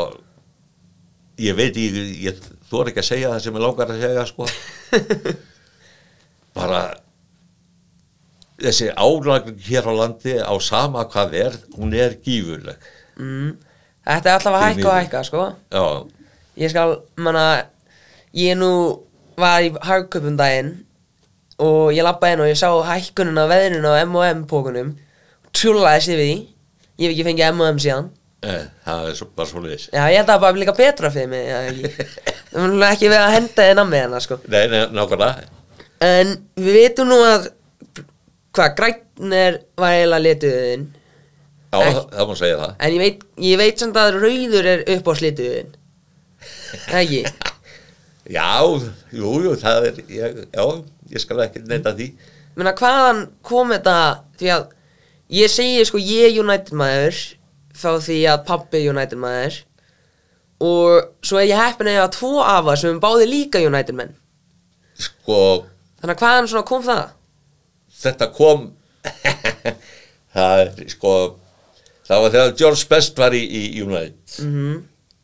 ég 1.41 1.57
veit, 1.57 1.79
ég, 1.79 2.13
ég 2.27 2.45
þú 2.69 2.83
er 2.83 2.93
ekki 2.93 3.05
að 3.05 3.09
segja 3.09 3.33
það 3.33 3.47
sem 3.47 3.57
ég 3.57 3.67
langar 3.69 3.95
að 3.95 4.05
segja, 4.05 4.27
sko. 4.29 4.51
bara, 6.57 6.83
þessi 8.63 8.91
álagning 8.95 9.59
hér 9.67 9.89
á 9.89 9.93
landi 9.97 10.35
á 10.39 10.55
sama 10.63 11.05
hvað 11.11 11.35
er, 11.41 11.57
hún 11.79 11.95
er 11.97 12.15
gífurleg. 12.23 12.79
mm, 13.19 13.51
þetta 14.07 14.31
er 14.31 14.37
alltaf 14.37 14.57
að 14.59 14.67
hækka 14.69 14.89
og 14.93 14.99
hækka 15.01 15.25
sko 15.29 15.47
Já, 15.73 15.85
ég 16.63 16.71
skal, 16.75 16.97
manna 17.17 17.47
ég 18.37 18.57
nú 18.61 18.71
var 19.41 19.65
í 19.65 19.73
hagköpum 19.83 20.37
daginn 20.39 20.73
og 21.63 21.93
ég 21.95 22.05
lappaði 22.07 22.37
inn 22.37 22.45
og 22.45 22.51
ég 22.53 22.59
sá 22.61 22.69
hækkununa 22.93 23.47
á 23.49 23.53
veðrinu 23.53 23.93
á 23.93 24.03
M&M 24.05 24.45
pókunum 24.51 24.95
tjúlaðist 25.53 26.13
yfir 26.13 26.23
því 26.27 26.35
ég 27.03 27.09
hef 27.09 27.15
ekki 27.17 27.27
fengið 27.29 27.49
M&M 27.57 27.81
síðan 27.83 28.11
eh, 28.47 28.65
það 28.85 29.09
er 29.11 29.17
svo, 29.19 29.29
bara 29.37 29.49
svo 29.51 29.63
liðis. 29.65 29.89
já, 29.93 30.03
ég 30.13 30.19
held 30.21 30.29
að 30.29 30.33
það 30.37 30.45
bara 30.45 30.61
líka 30.63 30.77
betra 30.79 31.11
fyrir 31.15 31.29
mig 31.33 31.51
ekki. 31.57 31.93
það 32.53 32.79
var 32.83 32.89
ekki 32.95 33.11
við 33.13 33.19
að 33.21 33.35
henda 33.37 33.67
þið 33.67 33.75
nammi 33.81 34.01
hérna 34.03 34.23
sko 34.25 34.39
Nei, 34.47 34.65
nei, 34.73 34.81
nákvæmlega. 34.93 35.51
En 36.03 36.33
við 36.59 36.79
veitum 36.81 37.11
nú 37.11 37.19
að 37.25 37.47
hvað, 38.57 38.75
græn 38.79 39.37
er 39.37 39.61
vægilega 39.79 40.25
lituðin. 40.27 40.89
Já, 41.73 41.79
Ekki. 41.81 42.03
það, 42.13 42.27
má 42.29 42.35
segja 42.37 42.59
það. 42.61 42.73
En 42.85 42.93
ég 42.97 43.01
veit, 43.01 43.23
ég 43.47 43.61
veit 43.61 43.81
samt 43.81 43.97
að 43.97 44.19
rauður 44.21 44.67
er 44.69 44.83
upp 44.93 45.07
á 45.09 45.13
slituðin 45.17 45.71
Ekki? 47.01 47.23
Já, 48.33 48.49
jú, 49.15 49.31
jú, 49.47 49.55
það 49.63 49.87
er 49.89 50.01
ég, 50.13 50.37
Já, 50.53 50.65
ég 51.15 51.23
skal 51.23 51.41
ekki 51.47 51.63
neyta 51.65 51.95
því. 51.97 52.11
Menna 52.59 52.75
hvaðan 52.77 53.23
kom 53.47 53.73
þetta? 53.73 53.97
Því 54.41 54.53
að 54.53 54.67
ég 55.33 55.53
segi 55.53 55.87
sko 55.89 56.01
ég 56.03 56.37
United 56.43 56.77
maður 56.77 57.23
Þá 57.73 57.89
því 58.05 58.19
að 58.29 58.43
pabbi 58.51 58.83
United 58.91 59.21
maður. 59.21 59.55
Og 60.63 61.07
svo 61.25 61.41
er 61.41 61.49
ég 61.49 61.59
heppin 61.59 61.89
að 61.89 61.97
ég 61.97 62.03
hafa 62.05 62.15
tvo 62.19 62.43
afa 62.45 62.75
sem 62.79 63.01
báði 63.03 63.31
líka 63.31 63.63
United 63.65 63.97
menn. 63.97 64.13
Sko, 65.01 65.39
Þannig 66.03 66.17
að 66.17 66.23
hvaðan 66.25 66.49
svona 66.51 66.67
kom 66.67 66.83
það? 66.87 67.03
þetta 68.03 68.27
kom 68.35 68.65
Það 70.35 70.63
er, 70.63 70.71
sko 70.91 71.13
Það 72.09 72.23
var 72.25 72.33
þegar 72.35 72.55
George 72.59 72.87
Best 72.91 73.19
var 73.21 73.37
í, 73.37 73.43
í 73.47 73.63
United 73.85 74.39
Mm 74.43 74.81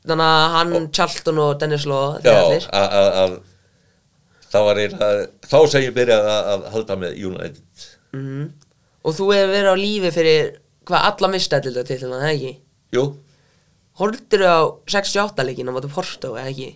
Þannig 0.09 0.25
að 0.25 0.53
hann, 0.55 0.75
Charlton 0.95 1.41
og 1.43 1.57
Dennis 1.61 1.85
Law 1.91 2.15
Já, 2.25 2.37
að- 2.39 2.95
að 2.95 3.09
að- 3.25 3.39
Það 4.49 4.65
var 4.69 4.79
eiginlega 4.81 5.27
Þá 5.51 5.59
sem 5.73 5.83
ég 5.85 5.97
byrjaði 5.97 6.31
að, 6.33 6.47
að 6.55 6.69
halda 6.77 6.97
með 7.05 7.19
United 7.31 7.87
Mhm. 8.17 8.47
Og 9.05 9.13
þú 9.19 9.27
hefur 9.35 9.51
verið 9.53 9.69
á 9.69 9.77
lífi 9.77 10.11
fyrir 10.15 10.47
hvað 10.89 11.05
alla 11.11 11.29
mistættilda 11.35 11.83
til 11.85 11.99
þannig, 12.01 12.23
eða 12.23 12.31
ekki? 12.33 12.53
Jú, 12.97 13.03
Horfður 14.01 14.45
á 14.49 14.59
68 14.89 15.45
leikinn 15.45 15.69
á 15.69 15.77
Porto, 15.93 16.31
eða 16.41 16.49
ekki? 16.49 16.71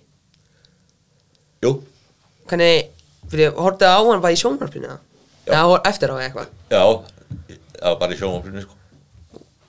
jú, 1.64 1.70
Hvernig, 2.50 2.90
fyrir 3.30 3.52
horfðu 3.56 3.86
á 3.88 3.98
hann 4.10 4.20
bara 4.24 4.32
í 4.34 4.40
sjónvarpinu 4.40 4.86
eða? 4.88 4.98
Já. 5.46 5.62
Eftir 5.90 6.10
á 6.12 6.16
eitthvað? 6.22 6.48
já 6.70 6.82
var 7.82 7.98
bara 7.98 8.14
í 8.14 8.18
sjónvarpinu 8.20 8.62
sko 8.62 8.78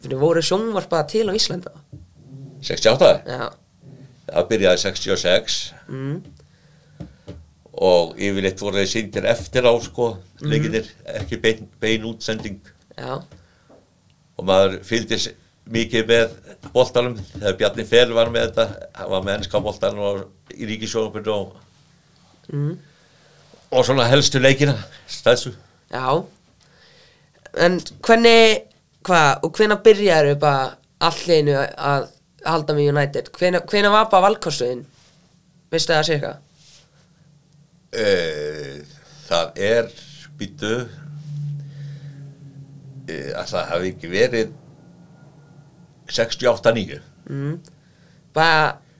Fyrir 0.03 0.19
voru 0.19 0.41
sjónvarp 0.43 0.89
bara 0.91 1.05
til 1.07 1.27
á 1.29 1.33
Íslanda? 1.33 1.71
68, 2.63 3.23
Já. 3.27 3.49
það 4.31 4.47
byrjaði 4.49 4.81
66 4.83 5.73
Mm. 5.87 6.21
og 7.73 8.13
yfirleitt 8.21 8.61
voru 8.61 8.77
þeir 8.81 8.89
síndir 8.91 9.25
eftir 9.27 9.65
á 9.65 9.73
sko, 9.81 10.17
leikinir, 10.45 10.85
ekki 11.19 11.39
bein, 11.41 11.63
bein 11.81 12.03
útsending 12.05 12.59
Já. 12.97 13.17
og 14.37 14.45
maður 14.45 14.77
fylgdist 14.85 15.33
mikið 15.73 16.05
með 16.07 16.35
boltanum 16.73 17.15
þegar 17.17 17.57
Bjarni 17.59 17.85
Fel 17.89 18.13
var 18.13 18.29
með 18.29 18.49
þetta 18.51 18.65
hann 18.99 19.09
var 19.15 19.23
með 19.25 19.37
ennska 19.39 19.61
boltan 19.63 19.99
og 19.99 20.25
í 20.53 20.67
ríkisjónarpinu 20.69 21.33
og, 21.39 21.59
Mm. 22.51 22.73
Og 23.73 23.85
svona 23.87 24.07
helstu 24.11 24.39
leikina 24.41 24.77
stæðsu 25.09 25.53
Já. 25.93 26.23
En 27.61 27.75
hvernig, 28.01 28.63
hvað, 29.05 29.43
og 29.45 29.51
hvenær 29.57 29.83
byrjaðu 29.85 30.37
bara 30.41 30.71
allir 31.05 31.51
að 31.53 32.07
halda 32.47 32.73
með 32.73 32.89
United? 32.95 33.29
Hvenær, 33.35 33.67
hvenær 33.69 33.93
var 33.93 34.09
bara 34.09 34.31
valkostuðin? 34.31 34.81
Veistu 35.73 35.93
það 35.93 36.07
cirka? 36.09 36.33
e, 37.93 38.81
það 39.27 39.61
er 39.69 39.89
býtu 40.39 40.73
e, 43.07 43.17
að 43.37 43.47
það 43.53 43.69
hafi 43.71 43.93
ekki 43.93 44.13
verið 44.13 44.53
68-9 46.11 47.01
Mm. 47.23 47.61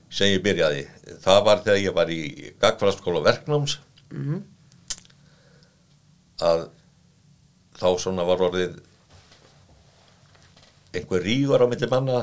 Sem 0.08 0.30
ég 0.30 0.40
byrjaði 0.40 0.86
það 1.20 1.40
var 1.44 1.58
þegar 1.60 1.80
ég 1.82 1.92
var 1.92 2.08
í 2.08 2.20
gagfræðskóla 2.62 3.20
verknáms 3.26 3.74
mm. 4.08 4.38
Að 6.42 6.64
þá 7.78 7.86
svona 8.02 8.24
var 8.26 8.42
orðið 8.48 8.76
einhver 10.94 11.22
rígur 11.26 11.62
á 11.62 11.66
milli 11.70 11.88
manna 11.90 12.20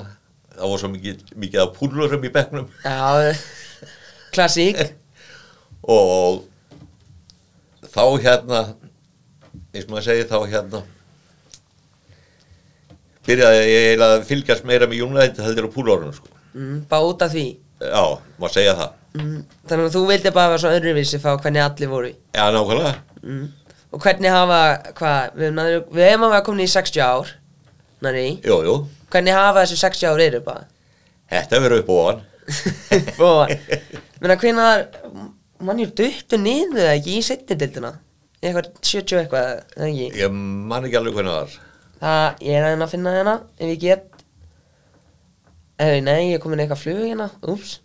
það 0.55 0.69
var 0.73 0.79
svo 0.81 0.89
mikið, 0.93 1.23
mikið 1.39 1.61
af 1.63 1.73
púlurum 1.77 2.23
í 2.27 2.31
bekknum 2.31 2.67
já, 2.83 3.35
klassík. 4.35 4.79
og 5.95 6.43
þá 7.91 8.03
hérna 8.23 8.61
eins 9.71 9.85
og 9.87 9.91
maður 9.93 10.07
segi 10.07 10.27
þá 10.31 10.37
hérna 10.51 10.83
byrjaði 13.27 13.59
ég 13.67 13.83
eiginlega 13.91 14.17
að 14.17 14.25
fylgjast 14.31 14.65
meira 14.67 14.87
með 14.89 15.03
United 15.05 15.43
heldur 15.45 15.67
á 15.69 15.75
púlurunum 15.75 16.15
sko. 16.15 16.31
Mm, 16.57 16.79
bara 16.89 17.05
út 17.11 17.21
af 17.23 17.31
því. 17.35 17.45
já, 17.83 18.03
maður 18.41 18.57
segja 18.59 18.75
það 18.79 18.97
Mm. 19.11 19.41
Þannig 19.67 19.89
að 19.89 19.95
þú 19.97 20.01
vildi 20.07 20.31
bara 20.31 20.47
vera 20.53 20.59
svo 20.63 20.69
öðruvísi 20.71 21.17
fá 21.19 21.33
hvernig 21.35 21.59
allir 21.65 21.89
voru. 21.91 22.11
já, 22.31 22.45
nákvæmlega 22.55 22.93
Mm. 23.21 23.49
Og 23.91 23.99
hvernig 24.03 24.31
hafa, 24.31 24.59
hvað, 24.95 25.33
við, 25.35 25.57
við 25.91 26.05
hefum 26.07 26.27
að 26.27 26.33
vera 26.35 26.45
komin 26.47 26.63
í 26.63 26.71
60 26.71 27.01
ár, 27.03 27.31
næri, 28.05 28.27
hvernig 29.11 29.35
hafa 29.35 29.65
þessu 29.65 29.79
60 29.81 30.07
ár 30.11 30.23
eru 30.23 30.43
bara? 30.45 30.67
þetta 31.31 31.59
verður 31.63 31.83
upp 31.83 31.91
hann 31.95 32.21
og, 33.23 33.51
menna 34.23 34.37
hvenar, 34.39 34.85
mann 35.63 35.83
er 35.83 35.91
duttu 35.95 36.39
niður 36.39 36.81
eða 36.85 36.95
ekki 36.97 37.17
í 37.19 37.25
setjendildina? 37.25 37.91
Eitthvað 38.41 38.71
70 38.79 39.19
eitthvað, 39.21 39.51
eða 39.75 39.89
ekki? 39.91 40.07
ég 40.19 40.39
man 40.71 40.87
ekki 40.87 40.99
alveg 40.99 41.19
hvernig 41.19 41.35
það 41.35 41.43
var 41.43 41.59
Það, 42.01 42.39
ég 42.41 42.55
er 42.57 42.63
að 42.65 42.71
reyna 42.73 42.85
að 42.87 42.93
finna 42.95 43.11
hérna, 43.13 43.33
ef 43.61 43.67
ég 43.69 43.81
get. 43.83 44.23
Eða, 45.77 45.99
nei, 46.01 46.31
ég 46.31 46.39
er 46.39 46.41
komin 46.41 46.63
eitthvað 46.63 46.79
flug 46.81 47.01
hérna, 47.03 47.27
úps. 47.45 47.75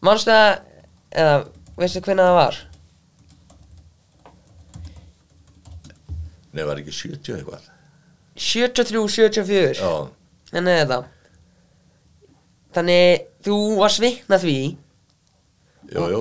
Manstu 0.00 0.32
það, 0.32 0.62
eða, 1.12 1.34
veistu 1.76 2.00
hvernig 2.06 2.24
það 2.30 2.38
var? 2.38 2.60
Nei, 6.50 6.64
var 6.66 6.80
ekki 6.80 6.94
70 6.94 7.36
eitthvað? 7.38 7.68
73, 8.40 9.02
74. 9.08 9.78
já, 9.78 9.90
Þannig 10.50 10.78
er 10.80 10.86
það 10.90 11.08
Þannig 12.74 13.24
þú 13.46 13.56
varst 13.80 14.02
vikna 14.02 14.38
því. 14.38 14.58
Jú, 15.90 16.04
jú. 16.12 16.20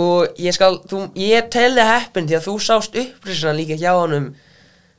Og 0.00 0.40
ég 0.40 0.54
skal, 0.56 0.78
þú, 0.88 1.02
ég 1.20 1.50
telli 1.52 1.84
heppin 1.84 2.28
því 2.28 2.38
að 2.38 2.46
þú 2.46 2.54
sást 2.64 2.96
uppreisuna 2.96 3.52
líka 3.58 3.76
hjá 3.76 3.90
honum 3.98 4.30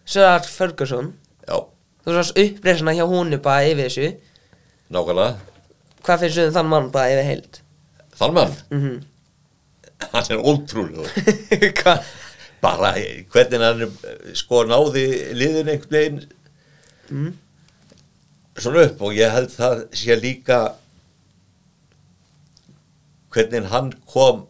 Sörart 0.06 0.46
Ferguson. 0.46 1.10
Já, 1.48 1.58
þú 2.06 2.17
sást 2.19 2.38
uppreisuna 2.38 2.93
hjá 2.93 3.08
honu 3.10 3.39
bara 3.41 3.65
yfir 3.72 3.88
þessu. 3.88 4.12
Nákvæmlega. 4.93 5.39
Hvað 6.06 6.22
finnst 6.26 6.38
þú 6.38 6.46
um 6.46 6.56
þann 6.60 6.69
mann 6.76 6.91
bara 6.93 7.15
yfir 7.15 7.30
heild? 7.32 7.60
Þann 8.19 8.38
mann, 8.38 8.56
mhm. 8.69 9.02
Hann 10.13 10.34
er 10.36 10.41
ótrúlega 10.43 11.08
hvað 11.80 12.08
bara 12.63 12.93
eh, 12.99 13.23
hvernig 13.34 13.63
hann 13.67 13.86
eh, 13.86 14.34
sko 14.39 14.63
náði 14.69 15.06
liðin 15.38 15.71
einhvern 15.73 15.97
veginn 15.97 16.21
mm. 17.12 17.32
svona 18.58 18.88
upp 18.88 19.04
og 19.04 19.17
ég 19.17 19.34
held 19.36 19.52
það 19.54 19.86
sé 19.99 20.17
líka 20.19 20.60
hvernig 23.34 23.69
hann 23.73 23.89
kom 24.10 24.45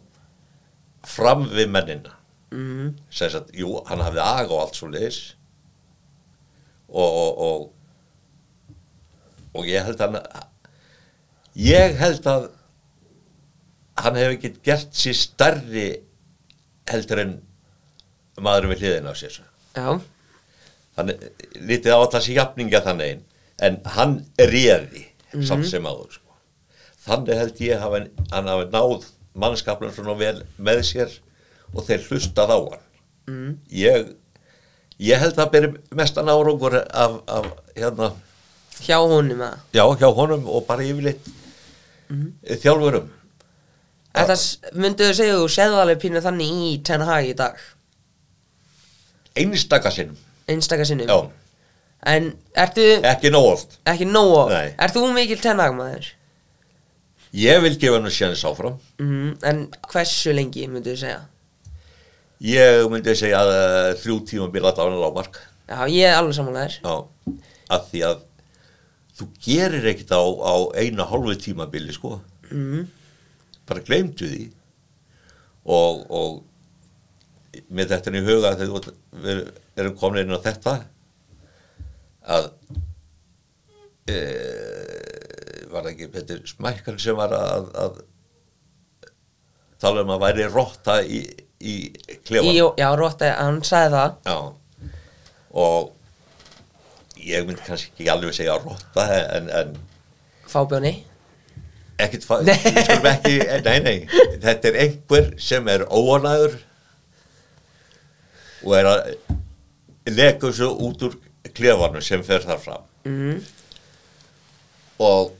fram 1.04 1.48
við 1.52 1.68
mennina 1.72 2.14
Mhm. 2.54 2.94
sem 3.10 3.30
sagt, 3.30 3.50
jú, 3.56 3.80
hann 3.88 3.98
hafði 4.04 4.20
aga 4.22 4.52
og 4.54 4.60
allt 4.62 4.76
svo 4.78 4.86
leis 4.92 5.16
og, 6.88 7.08
og, 7.08 7.38
og 7.46 7.72
og 9.54 9.66
ég 9.66 9.82
held 9.86 9.98
hann 10.04 10.20
ég 11.58 11.96
held 11.98 12.28
að 12.30 12.46
hann 14.04 14.18
hefur 14.20 14.36
ekki 14.36 14.52
gert 14.66 14.94
sér 14.98 15.18
starri 15.18 15.88
heldur 16.90 17.24
en 17.24 17.34
maður 18.40 18.70
við 18.72 18.82
hliðina 18.84 19.12
á 19.12 19.16
sér. 19.18 19.40
Já, 19.74 20.00
hann 20.96 21.12
lítið 21.68 21.94
á 21.94 21.98
alltaf 21.98 22.22
sér 22.24 22.36
jafninga 22.40 22.80
þannig 22.84 23.12
einn 23.12 23.22
en 23.62 23.78
hann 23.96 24.16
réði 24.38 25.04
samt 25.46 25.66
sem 25.66 25.86
áður 25.86 26.12
sko. 26.16 26.34
þannig 27.06 27.38
held 27.38 27.60
ég 27.60 27.78
hafa, 27.82 28.00
hann 28.32 28.48
hafi 28.50 28.66
náð 28.72 29.06
mannskapnum 29.34 29.92
svona 29.94 30.14
vel 30.18 30.42
með 30.58 30.82
sér 30.86 31.16
og 31.74 31.82
þeir 31.86 32.04
hlustað 32.08 32.52
á 32.54 32.58
hann. 32.58 32.84
Mm. 33.26 33.52
ég, 33.72 34.12
ég 35.02 35.18
held 35.22 35.38
að 35.42 35.50
beri 35.54 35.70
mestan 35.96 36.28
árangur 36.30 36.76
af, 36.84 37.18
af 37.26 37.46
hérna, 37.74 38.12
hjá 38.84 38.98
honum 39.00 39.40
að 39.46 39.58
já, 39.74 39.84
hjá 39.98 40.08
honum 40.14 40.46
og 40.50 40.66
bara 40.68 40.84
yfirleitt 40.86 41.26
þjálfurum. 42.62 43.08
Þetta 44.14 44.36
s- 44.38 44.58
myndu 44.78 45.08
þau 45.08 45.14
segja 45.18 45.38
þú 45.40 45.46
séðu 45.50 45.78
alveg 45.80 45.98
pínu 46.04 46.20
þannig 46.22 46.50
í 46.68 46.74
Ten 46.86 47.02
Hag 47.02 47.26
í 47.26 47.34
dag 47.34 47.56
einstaka 49.36 49.92
sinnum, 49.94 50.18
einstaka 50.48 50.86
sinnum? 50.88 51.08
Já, 51.08 51.18
en 52.14 52.34
ertu 52.66 52.90
ekki 53.02 53.32
nóg 53.34 53.48
oft. 53.54 53.80
Ekki 53.88 54.06
nóg 54.08 54.52
Nei. 54.52 54.68
ert 54.78 54.94
þú 54.96 55.08
mikil 55.14 55.40
Ten 55.42 55.62
Hag 55.62 55.74
maður 55.78 56.12
ég 57.34 57.62
vil 57.64 57.78
gefa 57.78 57.98
hann 57.98 58.12
sjans 58.12 58.44
áfram. 58.46 58.78
Mm. 59.02 59.34
en 59.42 59.64
hversu 59.90 60.34
lengi 60.34 60.68
myndu 60.70 60.94
þau 60.94 61.00
segja? 61.02 61.22
Ég 62.44 62.86
myndi 62.92 63.14
segja 63.18 63.40
að 63.42 63.50
uh, 63.54 63.90
þrjú 64.02 64.18
tíma 64.28 64.48
byrja 64.52 64.70
alltaf 64.70 64.88
hann 64.88 65.00
lágmark. 65.00 65.40
Já, 65.64 65.78
ég 65.88 66.10
er 66.10 66.18
alveg 66.18 66.36
samanlegar 66.36 66.74
Já, 66.76 66.96
að 67.72 67.86
því 67.90 68.02
að 68.10 68.24
þú 69.14 69.28
gerir 69.46 69.86
ekkert 69.94 70.12
á, 70.12 70.22
á 70.22 70.54
eina 70.82 71.06
hálfu 71.08 71.36
tímabili 71.40 71.94
sko, 71.94 72.18
mm. 72.50 72.84
bara 73.70 73.84
gleymdu 73.86 74.28
því. 74.28 74.44
Og, 75.64 76.02
og 76.12 76.42
með 77.68 77.94
þetta 77.94 78.14
í 78.14 78.24
huga 78.24 78.56
þegar 78.58 78.90
við 79.24 79.44
erum 79.80 79.96
komin 80.00 80.24
inn 80.24 80.36
á 80.36 80.44
þetta 80.44 80.74
að 82.34 82.50
e, 84.08 84.18
var 85.72 85.88
ekki 85.90 86.10
Petur 86.12 86.42
Smækkel 86.48 86.98
sem 87.02 87.16
var 87.18 87.34
að, 87.36 87.70
að 87.84 88.02
tala 89.82 90.04
um 90.04 90.12
að 90.14 90.22
væri 90.24 90.50
rotta 90.52 91.00
í, 91.02 91.24
í 91.60 91.74
klefan 92.26 92.52
Í, 92.52 92.60
já, 92.80 92.88
Rótti, 92.98 93.30
hann 93.36 93.60
sagði 93.66 93.96
það. 93.96 94.14
Já, 94.28 94.92
og 95.64 97.24
ég 97.24 97.48
myndi 97.48 97.64
kannski 97.66 97.92
ekki 97.92 98.12
alveg 98.12 98.36
segja 98.36 98.56
rotta 98.60 99.08
en, 99.38 99.50
en 99.50 99.74
Fábjóni. 100.50 100.94
Ekkert 102.04 102.24
skulum 102.26 103.08
ekki, 103.08 103.34
nei, 103.64 103.76
nei, 103.82 103.96
þetta 104.42 104.70
er 104.70 104.78
einhver 104.82 105.28
sem 105.40 105.68
er 105.70 105.86
óanæður 105.88 106.56
og 108.64 108.74
er 108.78 108.88
að 108.90 109.00
leka 110.10 110.48
þessu 110.48 110.70
út 110.86 111.06
úr 111.08 111.16
klefanum 111.54 112.04
sem 112.04 112.24
fer 112.26 112.44
þar 112.44 112.60
fram. 112.62 112.84
Mm. 113.04 113.40
og 115.04 115.34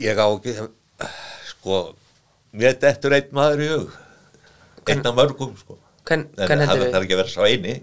ég 0.00 0.16
á 0.16 0.26
ekki 0.30 0.54
sko, 1.50 1.80
mér 2.56 2.78
dettur 2.80 3.12
einn 3.18 3.32
maður 3.36 3.64
í 3.64 3.70
hug. 3.74 3.96
Einn 4.88 5.06
af 5.06 5.16
mörgum 5.18 5.52
sko. 5.60 5.76
Hvern, 6.08 6.26
en 6.34 6.46
hvern 6.48 6.64
það 6.64 6.86
þarf 6.86 7.02
ekki 7.04 7.16
að 7.16 7.20
vera 7.20 7.34
sá 7.34 7.42
eini. 7.46 7.74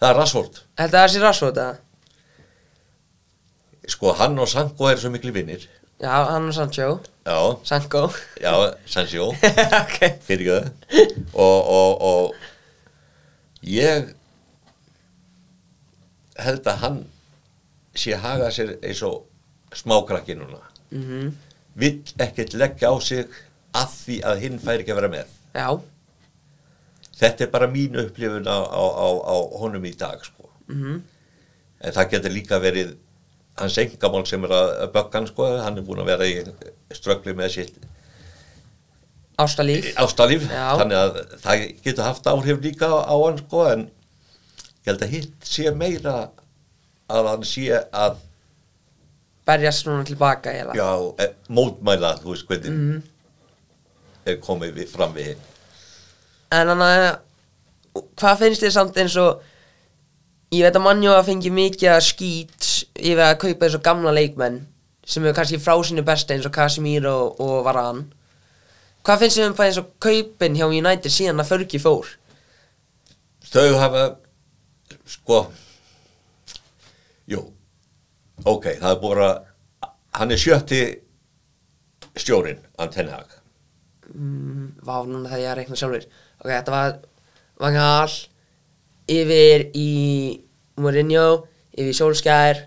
Það 0.00 0.08
er 0.10 0.18
Rassvold 0.18 0.60
Heldur 0.80 0.98
það 0.98 1.10
sé 1.12 1.20
Rassvota? 1.22 1.66
sko 3.88 4.14
hann 4.18 4.38
og 4.40 4.48
Sanko 4.48 4.88
er 4.88 5.00
svo 5.00 5.10
miklu 5.12 5.32
vinnir 5.34 5.66
Já, 6.04 6.16
hann 6.28 6.50
og 6.50 6.54
Sancho. 6.56 6.88
Já, 7.24 7.38
Sanko 7.64 8.02
já, 8.42 8.52
Sancho. 8.86 9.30
Ok. 9.80 9.98
Fyrir 10.26 10.50
og, 11.32 11.70
og, 11.78 12.02
og 12.02 12.34
ég 13.64 14.12
held 16.44 16.68
að 16.68 16.82
hann 16.84 17.00
sé 17.96 18.18
haga 18.20 18.50
sér 18.52 18.76
eins 18.82 19.00
og 19.06 19.24
smákrakki 19.74 20.36
núna. 20.36 20.60
Mm 20.92 21.32
vill 21.74 22.02
ekkert 22.22 22.54
leggja 22.54 22.90
á 22.90 22.96
sig 23.02 23.26
að 23.74 23.96
því 23.98 24.18
að 24.30 24.42
hinn 24.44 24.60
fær 24.62 24.82
ekki 24.82 24.94
að 24.94 25.00
vera 25.00 25.12
með. 25.14 25.32
Já, 25.54 25.68
þetta 27.18 27.46
er 27.46 27.50
bara 27.54 27.70
mín 27.70 27.98
upplifun 27.98 28.46
á, 28.46 28.58
á, 28.62 28.82
á, 28.94 29.08
á 29.26 29.36
honum 29.60 29.86
í 29.86 29.94
dag 29.98 30.22
sko. 30.24 30.50
mhm. 30.70 31.02
En 31.84 31.92
það 31.92 32.10
getur 32.14 32.32
líka 32.32 32.56
verið 32.62 32.94
hans 33.60 33.76
engamál 33.78 34.24
sem 34.26 34.44
er 34.48 34.54
að 34.56 34.72
bögga 34.94 35.18
hann 35.20 35.26
sko. 35.30 35.48
hann 35.62 35.78
er 35.78 35.86
búin 35.86 36.00
að 36.02 36.10
vera 36.12 36.26
í 36.26 36.40
ströggli 36.94 37.34
með 37.38 37.52
sitt 37.58 37.76
Ástalíf 39.38 39.88
ástalíf 39.98 40.44
þannig 40.50 40.98
að 40.98 41.16
það 41.42 41.62
getur 41.82 42.06
haft 42.06 42.26
áhrif 42.30 42.60
líka 42.62 42.86
á, 42.86 43.14
hann 43.14 43.38
sko 43.40 43.64
en 43.72 43.86
ég 44.84 44.90
held 44.92 45.02
að 45.02 45.14
hitt 45.16 45.48
sé 45.48 45.72
meira 45.74 46.16
að 47.10 47.30
hann 47.32 47.46
sé 47.48 47.66
að 47.90 48.20
Berjast 49.44 49.84
núna 49.84 50.06
tilbaka 50.08 50.52
eiginlega 50.54 50.78
já, 50.78 50.92
e, 51.20 51.26
mótmæla 51.52 52.14
þú 52.22 52.30
veist 52.32 52.46
hvernig 52.48 52.70
Mhm. 52.72 53.02
er 54.26 54.38
komið 54.40 54.70
við, 54.78 54.88
fram 54.88 55.12
við 55.14 55.32
hinn 55.34 55.42
En 56.54 56.68
hann 56.68 56.80
að 56.82 57.18
Hvað 58.18 58.38
finnst 58.38 58.62
þið 58.62 58.72
samt 58.74 58.96
eins 58.98 59.16
og 59.16 59.42
Ég 60.54 60.62
veit 60.64 60.76
að 60.78 60.84
mannjó 60.86 61.12
að 61.18 61.26
fengi 61.28 61.50
mikið 61.50 61.98
skýt 62.06 62.68
Ég 63.00 63.16
veit 63.18 63.26
að 63.26 63.40
kaupa 63.42 63.66
eins 63.66 63.78
og 63.78 63.84
gamla 63.86 64.12
leikmenn 64.14 64.60
Sem 65.04 65.24
eru 65.24 65.36
kannski 65.36 65.60
frá 65.60 65.74
sinni 65.84 66.04
besta 66.06 66.34
eins 66.34 66.46
og 66.48 66.54
Casemiro 66.54 67.14
og, 67.26 67.40
og 67.40 67.64
Varan 67.66 68.04
Hvað 69.04 69.24
finnst 69.24 69.40
þið 69.40 69.48
um 69.50 69.56
bara 69.58 69.70
eins 69.70 69.80
og 69.82 69.90
kaupin 70.00 70.56
hjá 70.56 70.68
United 70.68 71.12
síðan 71.12 71.42
að 71.42 71.50
Fergie 71.50 71.82
fór? 71.82 72.14
þau 73.54 73.76
hafa 73.78 74.04
sko 75.06 75.40
jú 77.30 77.40
ok, 78.44 78.66
það 78.80 78.90
er 78.90 79.00
búin 79.02 79.22
að 79.22 79.90
hann 80.18 80.34
er 80.34 80.40
sjötti 80.40 80.80
stjórin 82.18 82.62
Antenhag 82.80 83.30
mm, 84.10 84.80
Vá, 84.82 84.96
núna 85.06 85.30
þegar 85.30 85.42
ég 85.42 85.50
að 85.52 85.58
reikna 85.60 85.78
sjálfur. 85.78 86.06
Ok, 86.42 86.50
þetta 86.50 86.74
var 86.74 86.96
Vangal 87.62 88.16
Yfir 89.14 89.68
í 89.78 89.90
Mourinho 90.80 91.26
Yfir 91.74 91.92
í 91.92 91.96
Solskjær 91.98 92.64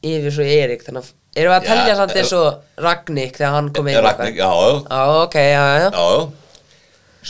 Yfir 0.00 0.32
svo 0.32 0.46
Erik 0.48 0.84
Þannig 0.86 1.04
að 1.04 1.16
erum 1.40 1.52
við 1.52 1.56
að 1.56 1.66
Já, 1.66 1.70
telja 1.70 1.96
samt 1.98 2.16
eins 2.18 2.32
og 2.36 2.80
Ragnik 2.84 3.36
þegar 3.36 3.52
hann 3.56 3.68
kom 3.74 3.90
inn 3.90 3.98
eitthvað? 4.00 4.32
já, 4.34 4.50
já, 4.50 5.02
ok, 5.20 5.36
já, 5.38 5.64
já 5.78 5.90
já, 5.94 6.08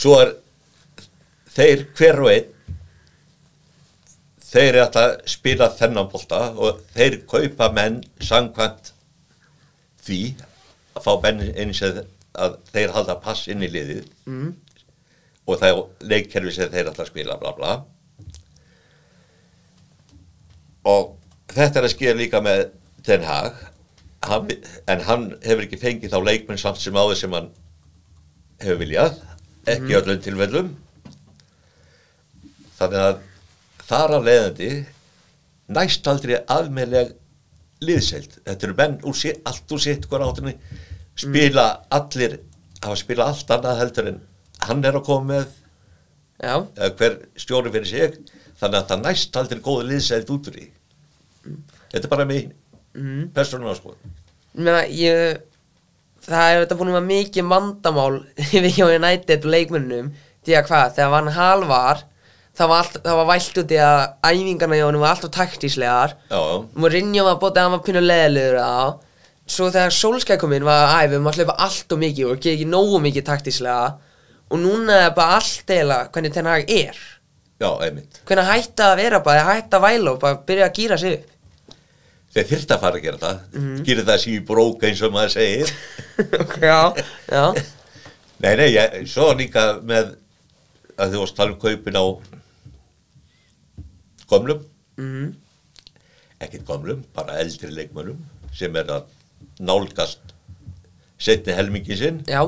svo 0.03 0.15
er 0.23 0.33
þeir 1.51 1.85
hver 1.99 2.23
og 2.25 2.31
einn 2.33 2.57
þeir 4.51 4.71
eru 4.71 4.83
alltaf 4.85 5.05
að 5.05 5.29
spila 5.31 5.69
þennan 5.77 6.09
bolta 6.11 6.41
og 6.57 6.81
þeir 6.95 7.21
kaupa 7.31 7.69
menn 7.75 8.01
samkvæmt 8.25 8.93
því 10.01 10.23
að 10.97 11.05
fá 11.05 11.13
menn 11.27 11.45
eins 11.53 11.85
að 11.85 12.57
þeir 12.73 12.97
halda 12.97 13.21
pass 13.23 13.47
inn 13.53 13.63
í 13.67 13.71
liðið 13.71 14.09
mm. 14.31 14.51
og 15.45 15.61
það 15.61 15.71
er 15.75 16.11
leikkerfi 16.15 16.57
sem 16.57 16.73
þeir 16.73 16.91
alltaf 16.91 17.13
spila 17.13 17.39
bla 17.43 17.55
bla 17.59 17.77
og 20.89 21.20
þetta 21.55 21.81
er 21.81 21.87
að 21.87 21.95
skilja 21.95 22.17
líka 22.19 22.41
með 22.45 22.69
Den 23.07 23.25
Haag 23.27 23.59
hann, 24.27 24.51
en 24.91 25.03
hann 25.07 25.27
hefur 25.45 25.65
ekki 25.65 25.81
fengið 25.81 26.15
þá 26.15 26.21
leikmenn 26.27 26.61
samt 26.61 26.81
sem 26.83 26.97
áður 26.97 27.19
sem 27.19 27.35
hann 27.37 27.51
hefur 28.61 28.81
viljað 28.83 29.19
ekki 29.69 29.91
mm. 29.91 29.97
öllum 30.01 30.23
tilfellum. 30.25 30.71
Þannig 32.81 33.03
að 33.07 33.21
þar 33.89 34.17
að 34.17 34.29
leiðandi 34.29 34.71
næst 35.77 36.09
aldrei 36.11 36.37
almennleg 36.51 37.15
liðseild. 37.85 38.41
Þetta 38.47 38.69
eru 38.69 38.77
menn 38.79 38.99
úr 39.09 39.17
sitt, 39.17 39.41
allt 39.49 39.75
úr 39.75 39.83
sitt 39.83 40.09
hver 40.09 40.25
áttunni 40.27 40.57
spila 41.21 41.67
allir 41.93 42.39
hafa 42.81 42.97
spila 42.97 43.29
allt 43.29 43.51
annað 43.53 43.81
heldur 43.83 44.11
en 44.13 44.21
hann 44.65 44.85
er 44.85 44.97
að 44.97 45.07
koma 45.09 45.35
með. 45.35 45.57
Já, 46.41 46.55
hver 46.97 47.19
stjóri 47.37 47.73
fyrir 47.73 47.89
sig. 47.89 48.37
Þannig 48.61 48.79
að 48.81 48.93
það 48.93 49.03
næst 49.07 49.41
aldrei 49.41 49.65
góð 49.65 49.83
liðseild 49.89 50.33
út 50.33 50.49
úr 50.49 50.57
því 50.57 50.69
þetta 51.93 52.05
er 52.05 52.13
bara 52.13 52.29
mín. 52.29 52.53
Mm. 52.95 53.31
persónulega 53.35 53.79
sko. 53.79 53.95
Ég 54.57 54.65
meina, 54.67 54.83
ég 54.91 55.47
Það 56.21 56.53
er 56.53 56.59
þetta 56.65 56.77
búin 56.77 56.91
að 56.93 57.05
mikið 57.07 57.47
mandamál 57.49 58.17
Yfir 58.43 58.73
hjá 58.77 58.87
United 58.91 59.47
og 59.47 59.53
leikmönnum 59.55 60.09
Því 60.45 60.57
að 60.59 60.67
hvað, 60.67 60.91
þegar 60.97 61.15
hann 61.15 61.31
hal 61.37 61.63
var 61.71 62.03
Það 62.61 62.69
var, 62.69 62.81
allt, 62.83 62.97
það 63.07 63.17
var 63.17 63.29
vælt 63.31 63.59
út 63.63 63.71
í 63.73 63.77
að 63.81 64.01
æfingarna 64.27 64.77
hjá 64.77 64.83
honum 64.85 65.05
var 65.05 65.15
alltaf 65.15 65.31
taktíslegar. 65.33 66.13
Mourinho 66.83 67.23
var 67.25 67.39
bótið 67.41 67.61
að 67.61 67.67
hann 67.67 67.75
var 67.77 67.83
pínu 67.87 68.03
leðilegur 68.05 68.59
á. 68.61 68.77
Svo 69.49 69.69
þegar 69.73 69.95
Solskjaer 69.97 70.41
kom 70.43 70.53
inn 70.53 70.67
var 70.67 70.91
að 70.91 71.15
æfum 71.15 71.31
að 71.31 71.39
hlaupa 71.39 71.57
allt 71.65 71.95
og 71.95 72.01
mikið 72.03 72.27
og 72.27 72.35
ekki 72.37 72.53
ekki 72.53 72.69
nógu 72.69 73.01
mikið 73.07 73.27
taktíslega. 73.31 73.95
Og 74.51 74.61
núna 74.61 74.99
er 75.07 75.15
bara 75.17 75.39
allt 75.39 75.73
eila 75.73 76.03
hvernig 76.11 76.35
Ten 76.35 76.51
Hag 76.51 76.69
er. 76.75 77.01
Já, 77.63 77.71
einmitt. 77.87 78.21
Hvernig 78.29 78.51
hætta 78.51 78.91
að 78.91 79.01
vera 79.07 79.23
bara, 79.25 79.47
hætta 79.55 79.81
að 79.81 79.87
væla 79.87 80.13
og 80.13 80.21
bara 80.27 80.43
byrja 80.51 80.69
að 80.69 80.83
gýra 80.83 81.01
sig 81.01 81.17
upp 81.17 81.37
þeir 82.35 82.49
þyrft 82.53 82.75
að 82.75 82.83
fara 82.85 83.01
að 83.01 83.05
gera 83.07 83.21
það. 83.25 83.43
Mm. 83.59 83.77
gera 83.89 84.07
það 84.09 84.23
síðu 84.25 84.43
brók 84.51 84.87
eins 84.89 85.03
og 85.07 85.15
maður 85.15 85.35
segir. 85.37 85.73
Já, 86.71 86.81
já. 87.31 87.45
Nei, 88.41 88.53
nei, 88.57 88.67
ég, 88.73 88.95
svo 89.09 89.31
líka 89.37 89.63
með 89.85 90.15
að 91.01 91.15
þú 91.15 91.23
varst 91.23 91.35
að 91.35 91.41
tala 91.41 91.55
um 91.55 91.61
kaupin 91.61 91.99
á 92.01 92.05
gömlum. 94.31 94.67
Mm. 95.01 95.31
ekkert 96.41 96.67
gömlum, 96.69 97.01
bara 97.17 97.39
eldri 97.41 97.71
leikmönnum 97.73 98.21
sem 98.57 98.75
er 98.77 98.89
að 98.93 99.09
nálgast 99.61 100.35
setni 101.21 101.57
helmingi 101.57 101.97
sinn. 102.01 102.23
Já, 102.29 102.43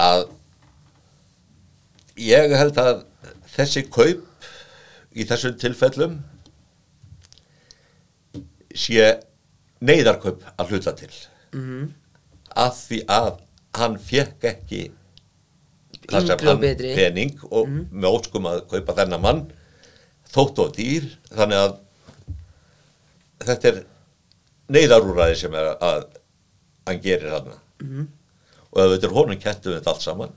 að 0.00 0.26
ég 2.20 2.52
held 2.56 2.80
að 2.80 3.02
þessi 3.56 3.84
kaup 3.92 4.48
í 5.16 5.24
þessum 5.28 5.56
tilfellum 5.60 6.18
sé 8.76 9.08
neyðarkaup 9.86 10.44
að 10.56 10.70
hluta 10.72 10.92
til 10.98 11.12
mhm 11.52 11.86
að 12.56 12.76
því 12.86 12.98
að 13.12 13.32
hann 13.76 13.96
fekk 14.00 14.44
ekki 14.48 14.78
það 16.08 16.26
sem 16.30 16.44
hann 16.46 16.60
betri. 16.62 16.94
pening 16.96 17.34
og 17.50 17.66
með 17.68 18.06
óskum 18.16 18.46
að 18.48 18.62
kaupa 18.70 18.94
þennan 18.96 19.20
mann 19.20 19.42
þótt 20.32 20.62
og 20.64 20.70
dýr 20.78 21.04
þannig 21.36 21.58
að 21.60 21.74
þetta 23.50 23.68
er 23.72 23.82
neyðarúræði 24.72 25.36
sem 25.42 25.54
er 25.60 25.68
að 25.76 26.06
hann 26.88 27.02
gerir 27.04 27.34
hann 27.36 27.52
Mhm. 27.82 28.06
og 28.72 28.80
ef 28.80 28.90
þetta 28.94 29.06
er 29.10 29.14
honum 29.18 29.38
kettum 29.42 29.72
við 29.72 29.78
þetta 29.82 29.92
allt 29.92 30.06
saman 30.06 30.32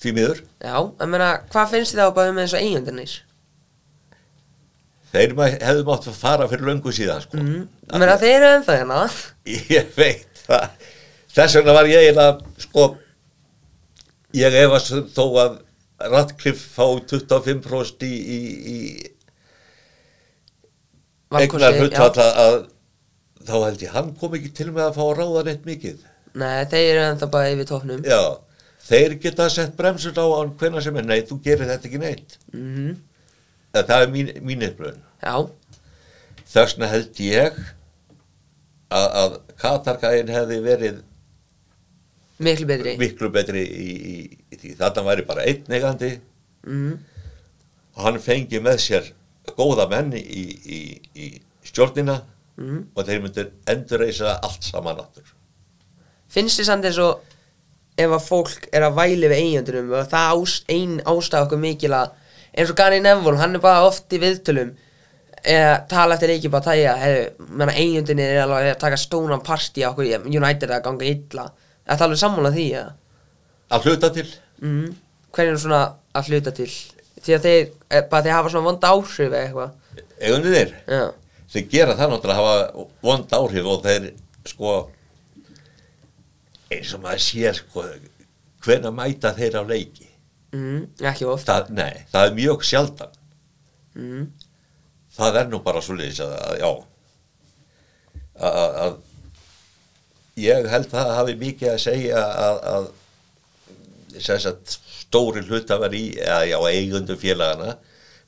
því 0.00 0.12
miður 0.16 0.40
Já, 0.64 0.76
ég 0.80 1.08
meina, 1.12 1.28
hvað 1.52 1.70
finnst 1.74 1.94
þið 1.94 2.08
á 2.08 2.16
bara 2.16 2.32
með 2.32 2.46
þessu 2.48 2.62
eigendunir? 2.62 3.14
Þeir 5.14 5.34
hefðu 5.62 5.84
mátt 5.88 6.08
að 6.10 6.18
fara 6.18 6.48
fyrir 6.50 6.66
löngu 6.68 6.92
síðan 6.94 7.22
sko. 7.24 7.38
Mm. 7.40 7.64
Ég 7.88 7.98
meina, 8.02 8.16
þeir 8.20 8.34
eru 8.40 8.50
ennþá 8.58 8.78
hérna 8.80 9.00
ég 9.76 9.90
veit 9.96 10.42
það 10.44 10.68
þess 11.34 11.58
vegna 11.58 11.76
var 11.78 11.88
ég 11.90 12.02
eiginlega 12.04 12.64
sko 12.66 12.86
ég 14.34 14.56
efast 14.64 14.94
þó 15.14 15.24
að 15.44 15.60
Radcliffe 16.04 16.66
fá 16.74 16.86
25% 17.06 18.02
í, 18.04 18.14
í, 18.34 18.38
í 18.74 18.78
eignar 21.38 21.76
hlutfall 21.78 22.10
já. 22.18 22.24
að, 22.24 22.32
að 22.44 23.46
þá 23.48 23.54
held 23.68 23.84
ég 23.84 23.94
hann 23.94 24.10
kom 24.18 24.34
ekki 24.38 24.50
til 24.56 24.70
með 24.72 24.88
að 24.88 24.96
fá 24.98 25.04
að 25.06 25.14
ráða 25.20 25.44
neitt 25.48 25.64
mikið 25.68 26.02
Nei, 26.34 26.64
þeir 26.66 26.84
eru 26.88 27.04
ennþá 27.12 27.28
bara 27.30 27.52
yfir 27.54 27.68
tóknum 27.70 28.02
já, 28.06 28.20
þeir 28.88 29.14
geta 29.22 29.46
sett 29.54 29.76
bremsur 29.78 30.16
á 30.18 30.26
hann 30.34 30.54
hvenna 30.58 30.82
sem 30.82 30.96
er, 30.98 31.06
nei, 31.06 31.20
þú 31.28 31.38
gerir 31.46 31.70
þetta 31.70 31.90
ekki 31.90 32.02
neitt 32.02 32.38
Mhm. 32.52 32.94
Eða, 33.74 33.86
það 33.88 34.04
er 34.04 34.12
mín, 34.14 34.30
mín 34.46 34.66
upplöðun 34.68 35.00
Já, 35.24 35.34
þess 36.44 36.76
vegna 36.76 36.90
held 36.92 37.20
ég 37.24 37.58
að, 38.94 39.08
að 39.22 39.36
Katargæin 39.60 40.30
hefði 40.30 40.60
verið 40.64 41.00
miklu 42.44 42.68
betri. 42.68 42.94
miklu 43.00 43.30
betri 43.34 43.64
í, 43.64 43.88
í, 44.14 44.16
í 44.54 44.76
þarna 44.78 45.06
væri 45.08 45.26
bara 45.26 45.46
einn 45.48 45.70
eigandi. 45.70 46.14
Mm. 46.64 46.96
og 47.94 48.06
hann 48.06 48.22
fengi 48.22 48.60
með 48.64 48.78
sér 48.80 49.10
góða 49.58 49.84
menn 49.90 50.14
í, 50.16 50.22
í, 50.24 50.80
í 51.14 51.26
stjórnina. 51.68 52.22
Mm. 52.54 52.84
og 52.94 53.06
þeir 53.08 53.22
myndir 53.22 53.48
endurreisa 53.66 54.36
allt 54.46 54.62
saman 54.62 55.00
aftur. 55.02 55.26
Finnst 56.30 56.60
þið 56.60 56.68
samt 56.68 56.84
eins 56.86 57.00
og 57.02 57.24
ef 57.98 58.12
að 58.14 58.26
fólk 58.28 58.68
er 58.70 58.86
að 58.86 58.98
væli 58.98 59.30
við 59.30 59.40
eigjöndurum 59.40 59.90
og 59.98 60.06
það 60.12 60.44
ein 60.70 60.92
ástæða 61.02 61.48
okkur 61.48 61.62
mikil 61.62 61.90
að 61.98 62.12
eins 62.54 62.70
og 62.70 62.78
Gary 62.78 63.00
Neville, 63.02 63.38
hann 63.40 63.56
er 63.56 63.62
bara 63.62 63.84
oft 63.86 64.12
í 64.14 64.20
viðtölum 64.22 64.74
eða 65.44 65.74
tala 65.90 66.16
eftir 66.16 66.32
leiki 66.32 66.50
bara 66.52 66.64
tæja 66.70 66.94
hefur, 66.96 67.72
eigjöndunin 67.74 68.24
er 68.24 68.42
alveg 68.44 68.70
að 68.72 68.80
taka 68.80 69.00
stónan 69.00 69.42
partí 69.44 69.84
á 69.84 69.90
okkur 69.90 70.08
United 70.24 70.72
að 70.72 70.84
ganga 70.86 71.08
illa. 71.10 71.48
Það 71.84 71.96
er 71.98 72.04
alveg 72.06 72.20
sammála 72.22 72.52
því, 72.54 72.66
ja. 72.72 72.84
að 73.74 73.88
hluta 73.90 74.10
til. 74.14 74.26
Mm. 74.62 74.94
Hvernig 75.34 75.52
er 75.52 75.60
svona 75.60 75.82
að 76.16 76.30
hluta 76.30 76.54
til? 76.56 76.70
Því 77.24 77.36
að 77.36 77.46
þeir, 77.48 77.68
eh, 77.90 78.06
bara 78.08 78.24
þeir 78.24 78.36
hafa 78.38 78.54
svona 78.54 78.70
vonda 78.70 78.94
áhrif 78.94 79.26
eða 79.26 79.42
eitthvað. 79.42 79.76
Eigandi 80.20 80.54
þeir, 80.54 80.74
Já, 80.88 81.04
þeir 81.52 81.68
gera 81.74 81.96
það 81.98 82.14
náttúrulega 82.14 82.34
að 82.34 82.40
hafa 82.40 82.88
vond 83.04 83.36
áhrif 83.38 83.70
og 83.74 83.84
þeir 83.84 84.10
sko 84.48 84.74
eins 86.72 86.94
og 86.96 87.04
maður 87.04 87.22
sér 87.24 87.58
sko 87.58 87.84
hvenna 88.64 88.92
mæta 88.94 89.34
þeir 89.36 89.60
á 89.60 89.62
leiki 89.68 90.03
mm. 90.54 90.80
ekki 91.10 91.28
oft. 91.30 91.48
Það, 91.50 91.70
nei, 91.76 92.04
það 92.12 92.28
er 92.28 92.36
mjög 92.40 92.66
sjaldan. 92.70 93.20
Mm. 93.94 94.26
það 95.14 95.36
er 95.38 95.50
nú 95.50 95.60
bara 95.62 95.82
svo 95.84 95.94
leiðis 95.98 96.22
að, 96.24 96.34
að 96.48 96.60
já. 96.62 96.70
Að, 98.34 98.56
að, 98.58 98.78
að 98.84 98.96
ég 100.42 100.68
held 100.72 100.88
það 100.90 101.12
hafi 101.14 101.36
mikið 101.38 101.70
að 101.70 101.82
segja 101.84 102.22
að, 102.26 102.60
að 102.74 102.92
að 104.14 104.58
stóri 105.14 105.42
hlutafar 105.46 105.94
í 105.94 106.04
eða 106.18 106.44
já, 106.48 106.58
eigundum 106.70 107.18
félagana 107.18 107.76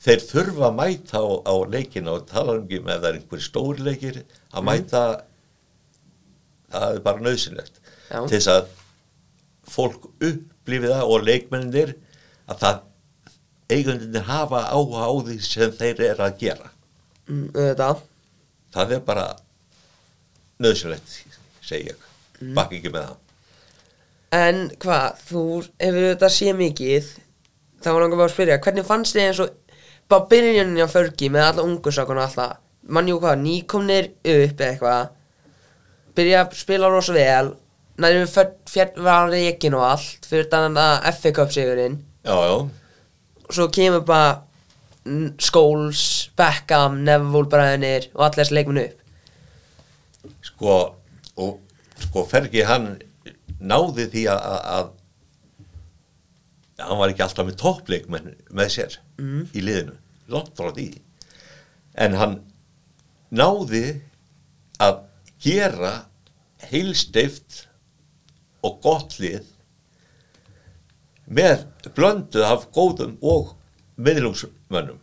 þeir 0.03 0.23
þurfa 0.23 0.69
að 0.69 0.77
mæta 0.79 1.23
á, 1.23 1.27
á 1.47 1.55
leikina 1.71 2.15
og 2.15 2.27
tala 2.31 2.57
um 2.57 2.65
ekki 2.65 2.81
með 2.85 3.01
það 3.01 3.09
er 3.09 3.19
einhver 3.21 3.45
stóri 3.45 3.87
leikir 3.87 4.19
að 4.53 4.67
mæta 4.67 5.03
það 6.71 6.89
er 6.91 7.05
bara 7.07 7.25
nöðsynlegt 7.27 7.81
til 8.11 8.33
þess 8.35 8.51
að 8.53 8.69
fólk 9.67 10.09
upplifið 10.23 10.93
það 10.93 11.15
og 11.15 11.27
leikmenninir 11.27 11.95
að 12.47 12.63
það 12.63 12.83
eigundinir 13.77 14.27
hafa 14.29 14.63
áhuga 14.71 15.07
á 15.07 15.13
því 15.27 15.37
sem 15.43 15.75
þeir 15.75 16.03
eru 16.13 16.27
að 16.27 16.41
gera. 16.43 16.73
Mm, 17.27 17.47
auðvitað. 17.55 18.03
Það 18.77 18.97
er 18.97 19.05
bara 19.07 19.27
nöðsynlegt, 20.63 21.15
segi 21.67 21.91
ég. 21.91 22.03
Mm. 22.41 22.53
bakk 22.57 22.75
ekki 22.77 22.93
með 22.93 23.09
það. 23.09 23.23
En 24.37 24.59
hvað, 24.83 25.23
þú 25.31 25.45
hefur 25.81 26.09
þetta 26.11 26.31
sé 26.35 26.53
mikið 26.57 27.13
þá 27.81 27.91
var 27.93 28.03
langar 28.03 28.21
bara 28.21 28.29
að 28.29 28.35
spyrja, 28.35 28.63
hvernig 28.65 28.87
fannst 28.87 29.17
þið 29.17 29.25
eins 29.25 29.43
og 29.45 29.77
bara 30.11 30.29
byrjunin 30.31 30.83
á 30.83 30.89
förgi 30.91 31.31
með 31.33 31.51
alla 31.51 31.67
ungursakun 31.67 32.19
og 32.19 32.27
alltaf? 32.27 32.59
Mannjú 32.87 33.19
hvað, 33.23 33.41
nýkomnir 33.43 34.11
upp 34.23 34.61
eitthvað 34.63 35.09
byrja 36.17 36.43
að 36.45 36.59
spila 36.61 36.91
rosa 36.91 37.15
vel 37.17 37.55
næri 38.01 38.23
við 38.23 38.53
fjall 38.71 39.05
var 39.05 39.31
reikin 39.33 39.77
og 39.77 39.87
allt 39.89 40.29
fyrir 40.29 40.49
þannig 40.53 40.83
að 40.83 41.09
FA 41.19 41.33
Cup 41.37 41.53
sigurinn 41.55 41.99
já, 42.27 42.35
já, 42.35 42.57
og 43.47 43.55
svo 43.55 43.69
kemur 43.73 44.03
bara 44.07 44.43
Scholes, 45.39 46.01
Beckham, 46.37 46.97
Neville 47.07 47.47
bræðinir 47.53 48.09
og 48.17 48.25
allir 48.27 48.41
þessi 48.43 48.57
leikmenn 48.57 48.81
upp. 48.83 48.97
Sko 50.49 50.73
og 51.39 51.61
sko 52.03 52.25
Fergi 52.27 52.65
hann 52.67 52.89
náði 53.63 54.09
því 54.11 54.25
að, 54.33 54.41
að, 54.51 54.89
að 56.81 56.89
hann 56.89 56.99
var 57.01 57.13
ekki 57.15 57.25
alltaf 57.29 57.47
með 57.49 57.61
toppleik 57.63 58.09
með, 58.13 58.33
með 58.51 58.73
sér 58.79 58.99
Mm. 59.17 59.47
í 59.57 59.63
liðinu, 59.65 59.95
langt 60.29 60.51
frá 60.59 60.67
því. 60.77 60.91
En 61.97 62.13
hann 62.21 62.35
náði 63.33 64.03
að 64.83 64.99
gera 65.41 65.93
heilsteift 66.69 67.63
og 68.67 68.83
gott 68.85 69.17
lið 69.23 69.47
með 71.27 71.67
blöndu 71.97 72.45
af 72.47 72.69
góðum 72.75 73.17
og 73.23 73.55
miðlungsmönnum. 73.99 75.01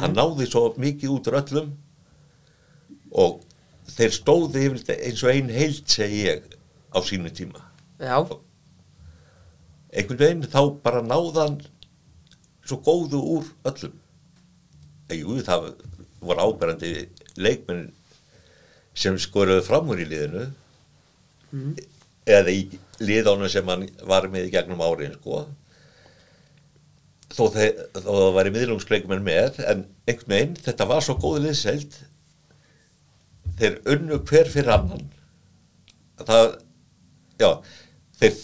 Hann 0.00 0.16
náði 0.16 0.48
svo 0.50 0.70
mikið 0.80 1.12
út 1.14 1.28
úr 1.30 1.38
öllum 1.40 1.74
og 3.16 3.42
þeir 3.96 4.14
stóðu 4.16 4.64
yfir 4.64 4.96
eins 4.96 5.22
og 5.22 5.30
ein 5.30 5.52
heilt 5.52 5.92
segi 5.92 6.24
ég 6.26 6.48
á 6.90 6.98
sínu 7.06 7.30
tíma. 7.30 7.62
Já, 8.00 8.18
einhvern 9.92 10.20
veginn 10.20 10.48
þá 10.50 10.60
bara 10.82 11.04
náðan 11.04 11.60
svo 12.66 12.80
góðu 12.82 13.22
úr 13.36 13.52
öllum. 13.68 13.94
Jú, 15.14 15.38
það 15.46 15.68
voru 16.18 16.48
áberandi 16.48 17.06
leikmenn 17.38 17.92
sem 18.96 19.18
skoruðu 19.20 19.62
fram 19.62 19.92
úr 19.92 20.02
í 20.02 20.08
liðinu. 20.08 20.48
Eða 22.26 22.50
í 22.50 22.80
liðánu 22.98 23.48
sem 23.52 23.68
hann 23.70 23.86
var 24.08 24.26
með 24.32 24.48
í 24.48 24.52
gegnum 24.56 24.82
árin 24.82 25.14
sko 25.20 25.44
þó, 27.34 27.42
þeir, 27.54 27.80
þó 27.96 28.10
það 28.10 28.34
væri 28.36 28.52
miðlungsleikmenn 28.56 29.24
með 29.26 29.60
en 29.64 29.86
einhvern 30.06 30.34
veginn, 30.34 30.58
þetta 30.66 30.88
var 30.90 31.04
svo 31.04 31.16
góðu 31.22 31.46
liðseld 31.46 31.96
þeir 33.56 33.78
unnu 33.94 34.20
hver 34.28 34.50
fyrir 34.52 34.74
annan. 34.74 35.06
Það 36.20 36.46
já, 37.40 37.50
þeir 38.20 38.38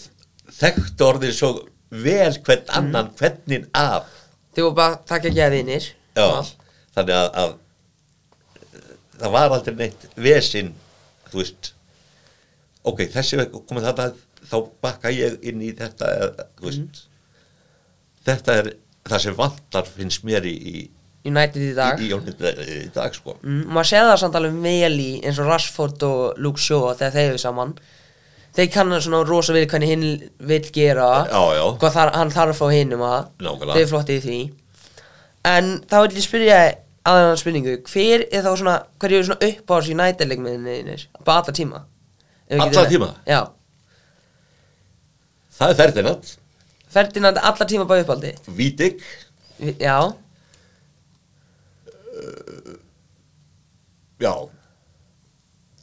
þekktu 0.59 1.07
orðið 1.07 1.35
svo 1.37 1.51
vel 1.93 2.33
hvern 2.45 2.69
annan 2.73 3.11
hvernig 3.19 3.67
af 3.77 4.09
þið 4.53 4.67
voru 4.67 4.77
bara 4.77 4.99
takk 5.09 5.29
ekki 5.29 5.41
að 5.41 5.55
vinir. 5.57 5.87
Já, 6.13 6.27
þannig 6.93 7.15
að, 7.17 7.29
að 7.41 7.55
það 9.17 9.33
var 9.37 9.55
aldrei 9.57 9.79
neitt 9.79 10.05
vesinn 10.17 10.73
þú 11.31 11.41
veist. 11.41 11.71
Ok, 12.83 13.05
þessi 13.13 13.39
veg 13.39 13.55
komið 13.55 13.89
þarna 13.89 14.07
þá 14.43 14.57
bakka 14.83 15.13
ég 15.13 15.39
inn 15.47 15.63
í 15.63 15.71
þetta 15.77 16.09
eða, 16.17 16.47
þú 16.59 16.69
veist 16.69 17.03
þetta 18.27 18.57
er 18.61 18.69
það 19.09 19.23
sem 19.25 19.37
vantar 19.37 19.89
finnst 19.89 20.23
mér 20.27 20.45
í, 20.47 20.53
í, 20.53 20.83
United 21.27 21.63
í 21.63 21.73
dag. 21.77 21.99
Í, 22.03 22.09
í, 22.11 22.77
í, 22.77 22.85
dag 22.93 23.15
sko. 23.15 23.37
Mm, 23.43 23.65
maður 23.71 23.89
séð 23.91 24.07
það 24.09 24.21
samt 24.21 24.37
alveg 24.39 24.61
vel 24.63 24.95
í 24.99 25.09
eins 25.23 25.39
og 25.39 25.49
Rashford 25.51 26.07
og 26.07 26.39
Luke 26.43 26.61
Shaw 26.61 26.93
þegar 26.99 27.15
þeir 27.15 27.29
eru 27.29 27.43
saman. 27.43 27.75
Þeir 28.53 28.69
kannan 28.73 29.01
svona 29.01 29.23
rosa 29.25 29.55
við 29.55 29.69
hvernig 29.71 29.89
hinn 29.89 30.03
vil 30.45 30.61
gera 30.75 31.07
já, 31.25 31.39
já, 31.57 31.63
hvað 31.81 31.95
þar, 31.95 32.11
hann 32.19 32.33
þarf 32.35 32.53
að 32.53 32.59
fá 32.59 32.75
hinnum 32.75 33.05
að. 33.07 33.31
Þeir 33.39 33.79
eru 33.79 33.91
flotti 33.93 34.19
í 34.19 34.23
því. 34.27 34.41
En 35.49 35.71
þá 35.89 35.95
vil 36.03 36.19
ég 36.19 36.27
spyrja 36.27 36.59
aðeins 37.09 37.41
spurningu. 37.43 37.79
Hver 37.89 38.27
er 38.29 38.45
þá 38.45 38.51
svona 38.51 38.75
hver 39.01 39.15
eru 39.17 39.25
svona 39.27 39.49
uppáðs 39.49 39.89
United 39.91 40.29
leikmiðinir 40.29 41.07
bara 41.23 41.41
alla 41.41 41.55
tíma? 41.55 41.81
Getum- 42.53 42.89
tíma? 42.91 43.09
já, 43.25 43.47
það 45.57 45.69
er 45.69 45.77
Ferdinand 45.79 46.31
Ferdinand 46.93 47.39
alla 47.41 47.67
tíma 47.69 47.85
bara 47.89 48.05
uppáldi 48.05 48.33
Vítik, 48.57 49.01
já, 49.79 49.97
já. 54.19 54.33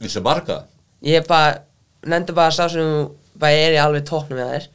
Viltu 0.01 0.21
marga? 0.25 0.63
ég 1.01 1.25
bara 1.27 1.61
nefndi 2.05 2.33
bara 2.33 2.51
að 2.51 2.57
sá 2.57 2.67
sem 2.73 3.09
bara 3.41 3.57
er 3.57 3.75
í 3.75 3.81
alveg 3.81 4.05
tóknum 4.09 4.37
með 4.39 4.51
þér. 4.53 4.67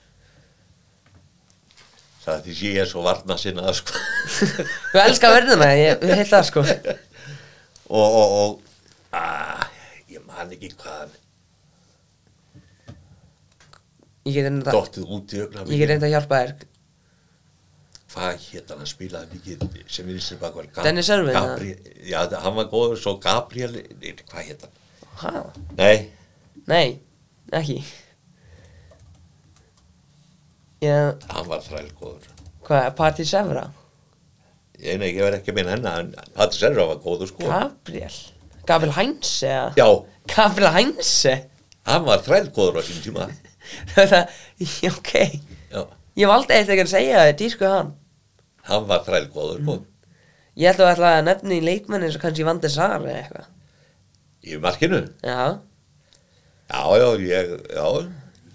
Það 2.26 2.32
er 2.34 2.40
því 2.44 2.54
sé 2.58 2.70
ég 2.72 2.80
er 2.82 2.88
svo 2.90 3.02
varna 3.04 3.36
sinna 3.38 3.74
sko. 3.74 4.00
þú 4.92 5.02
elskar 5.04 5.34
verðina 5.36 5.58
með 5.62 5.74
ég, 5.78 6.06
ég 6.10 6.20
heilt 6.20 6.32
það 6.32 6.48
sko. 6.48 6.64
Og, 7.86 8.06
og, 8.06 8.34
og 8.40 9.14
að, 9.14 9.68
ég 10.10 10.24
man 10.26 10.50
ekki 10.56 10.72
hvað 10.74 11.14
ég 14.26 14.34
get 14.36 14.48
reynda 14.48 14.74
dottið 14.74 15.12
út 15.16 15.34
í 15.36 15.42
ögna 15.44 15.64
ég 15.70 15.80
get 15.82 15.90
reynda 15.92 16.08
að 16.08 16.14
hjálpa 16.16 16.40
þér. 16.42 16.54
Hvað 18.16 18.36
hétt 18.46 18.70
hann 18.72 18.82
að 18.84 18.90
spilaði 18.92 19.36
mikið 19.36 19.64
sem 19.92 20.06
við 20.08 20.20
sem 20.24 20.38
bakvar 20.40 20.68
Dennis 20.86 21.08
Irvin, 21.12 21.34
Gabriel, 21.36 21.94
já, 22.06 22.20
hann 22.44 22.54
var 22.56 22.68
góður 22.70 23.00
svo 23.02 23.16
Gabriel, 23.20 23.74
hvað 24.30 24.46
hétt 24.50 24.62
hann? 24.66 24.76
Hæ? 25.20 25.32
nei, 25.80 25.96
Nei, 26.66 26.98
ekki. 27.54 27.76
Ég, 30.84 31.26
hann 31.32 31.46
var 31.48 31.62
þrælgóður 31.64 32.26
hvað, 32.66 32.88
Patti 32.98 33.24
Sevra? 33.28 33.66
ég, 34.80 34.98
nei, 35.00 35.10
ég 35.14 35.22
verð 35.24 35.38
ekki 35.40 35.52
að 35.54 35.58
minna 35.60 35.74
hennar 35.76 36.02
en 36.04 36.32
Patti 36.36 36.58
Serra 36.60 36.84
var 36.90 36.98
góður 37.04 37.30
sko. 37.30 37.46
Gabriel? 37.48 38.16
Gabriel 38.68 38.92
Heinze, 38.96 39.52
já, 39.78 39.86
Gabriel 40.32 40.72
Heinze? 40.74 41.36
hann 41.86 42.04
var 42.08 42.24
þrælgóður 42.26 42.80
á 42.80 42.82
sín 42.84 43.00
tíma 43.04 43.28
ok. 44.92 45.12
já, 45.72 45.82
Ég 46.16 46.32
aldrei 46.32 46.56
eitthvað 46.62 46.86
að 46.86 46.92
segja 46.94 47.18
það, 47.20 47.32
dýrsku 47.42 47.68
hann. 47.70 47.90
hann 48.70 48.86
var 48.88 49.04
þrælgóður 49.06 49.62
sko 49.62 49.76
Ég 50.56 50.70
ætla 50.72 50.86
að 50.94 51.02
að 51.20 51.24
nefna 51.26 51.52
í 51.58 51.60
leikmenni 51.64 52.06
eins 52.08 52.16
og 52.16 52.22
kannski 52.22 52.44
Vandi 52.48 52.68
Sar 52.72 53.02
eða 53.04 53.16
eitthvað. 53.20 53.48
í 54.46 54.56
markinu 54.62 55.00
Já. 55.26 55.58
já, 56.70 56.80
já, 56.96 57.08
ég, 57.20 57.50
já 57.76 57.88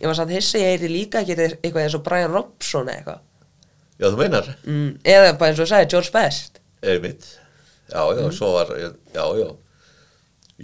Ég 0.02 0.08
var 0.10 0.18
samt 0.18 0.32
hissi, 0.34 0.58
ég 0.58 0.72
heiti 0.74 0.90
líka 0.90 1.22
ekki 1.22 1.36
eitthvað 1.38 1.84
eins 1.84 1.94
og 2.00 2.02
Brian 2.08 2.34
Robson 2.34 2.88
eða 2.90 2.96
eitthvað. 2.98 3.20
já, 4.02 4.06
þú 4.10 4.18
meinar, 4.18 4.48
Mm, 4.66 4.96
eða 5.06 5.36
bara 5.38 5.52
eins 5.52 5.60
og 5.62 5.70
sagði, 5.70 5.92
George 5.94 6.12
Best. 6.16 6.58
einmitt 6.82 7.28
já, 7.92 8.02
já, 8.18 8.32
svo 8.34 8.54
var, 8.56 8.72
já, 8.82 8.90
já 9.14 9.52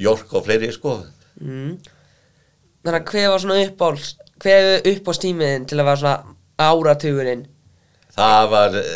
Jork 0.07 0.33
og 0.33 0.45
fleiri 0.45 0.71
sko 0.73 1.03
Mm. 1.37 1.77
Þannig 2.81 2.97
að 3.03 3.09
hver 3.11 3.29
var 3.29 3.39
svona 3.43 3.57
uppáls, 3.67 4.15
hver 4.43 4.67
er 4.77 4.89
uppálstímiðin 4.93 5.65
til 5.69 5.79
að 5.81 5.87
vera 5.89 6.01
svona 6.01 6.35
áratugurinn? 6.67 7.45
það 8.17 8.47
var 8.53 8.77
uh, 8.81 8.87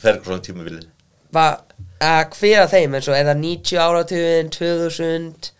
Ferguson 0.00 0.40
tímabilið 0.46 0.86
Var, 1.34 1.60
að 2.02 2.32
hver 2.40 2.64
af 2.64 2.72
þeim 2.74 2.96
eins 2.98 3.06
og 3.10 3.14
er 3.18 3.28
það 3.28 3.42
90 3.44 3.78
áratugin, 3.84 4.48
2000 4.56 5.50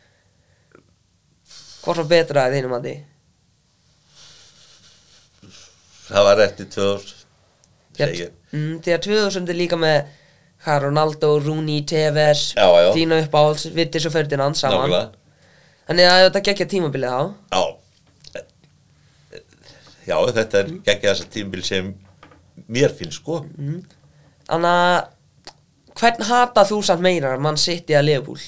Hvort 1.84 2.00
var 2.02 2.08
betra 2.10 2.42
að 2.48 2.56
þínum 2.58 2.74
að 2.76 2.86
því? 2.88 2.94
það 6.10 6.24
var 6.26 6.42
eftir 6.46 6.66
2000 6.74 7.14
segi 8.00 8.24
ég. 8.24 8.32
mm, 8.56 8.72
Því 8.84 8.94
að 8.96 9.04
2000 9.06 9.52
er 9.52 9.58
líka 9.60 9.78
með 9.80 9.98
hvað, 10.64 10.80
Ronaldo, 10.84 11.30
Rooney, 11.44 11.82
Tevez 11.88 12.42
Já, 12.56 12.66
já. 12.84 12.90
Þína 12.96 13.20
uppáhalds, 13.24 13.68
Vittis 13.76 14.06
og 14.08 14.14
Ferdinand 14.16 14.58
saman 14.58 14.82
nákvæmlega 14.90 15.06
Þannig 15.90 16.06
að 16.10 16.24
þetta 16.26 16.42
gekkja 16.50 16.68
tímabilið 16.74 17.14
á 17.14 17.20
Já 17.54 17.62
Já, 20.10 20.16
þetta 20.36 20.60
er 20.60 20.70
geggja 20.86 21.12
þessa 21.12 21.28
tímabil 21.30 21.62
sem 21.66 21.92
mér 22.66 22.94
finnst 22.98 23.20
sko. 23.20 23.40
Þannig 24.50 24.80
að 24.80 24.96
hvern 26.00 26.26
hata 26.30 26.64
þú 26.66 26.80
samt 26.88 27.04
meira 27.04 27.36
mann 27.38 27.60
sitt 27.60 27.90
í 27.92 27.96
að 27.98 28.08
Liverpool? 28.08 28.42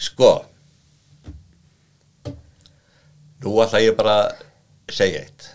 Sko 0.00 0.30
Nú 3.40 3.54
ætla 3.64 3.80
ég 3.80 3.94
bara 3.96 4.16
að 4.28 4.94
segja 4.94 5.22
eitt. 5.24 5.46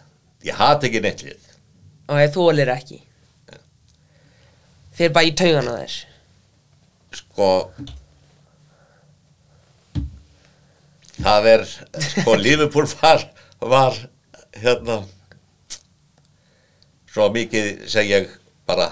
Ég 0.46 0.58
hata 0.58 0.88
ekki 0.88 1.02
neitt 1.06 1.22
lið. 1.22 1.52
Og 2.10 2.18
ég 2.18 2.32
þólir 2.34 2.72
ekki. 2.74 2.98
Fyrir 4.96 5.14
bara 5.16 5.28
í 5.28 5.34
taugana 5.36 5.78
þess 5.82 6.06
Sko 7.16 7.50
Það 11.16 11.50
er 11.52 11.66
Sko 12.10 12.36
Liverpool 12.40 12.88
var 13.02 13.24
Var 13.62 13.98
hérna 14.62 15.00
Svo 17.16 17.30
mikið 17.32 17.86
seg 17.88 18.10
ég 18.12 18.32
bara 18.68 18.90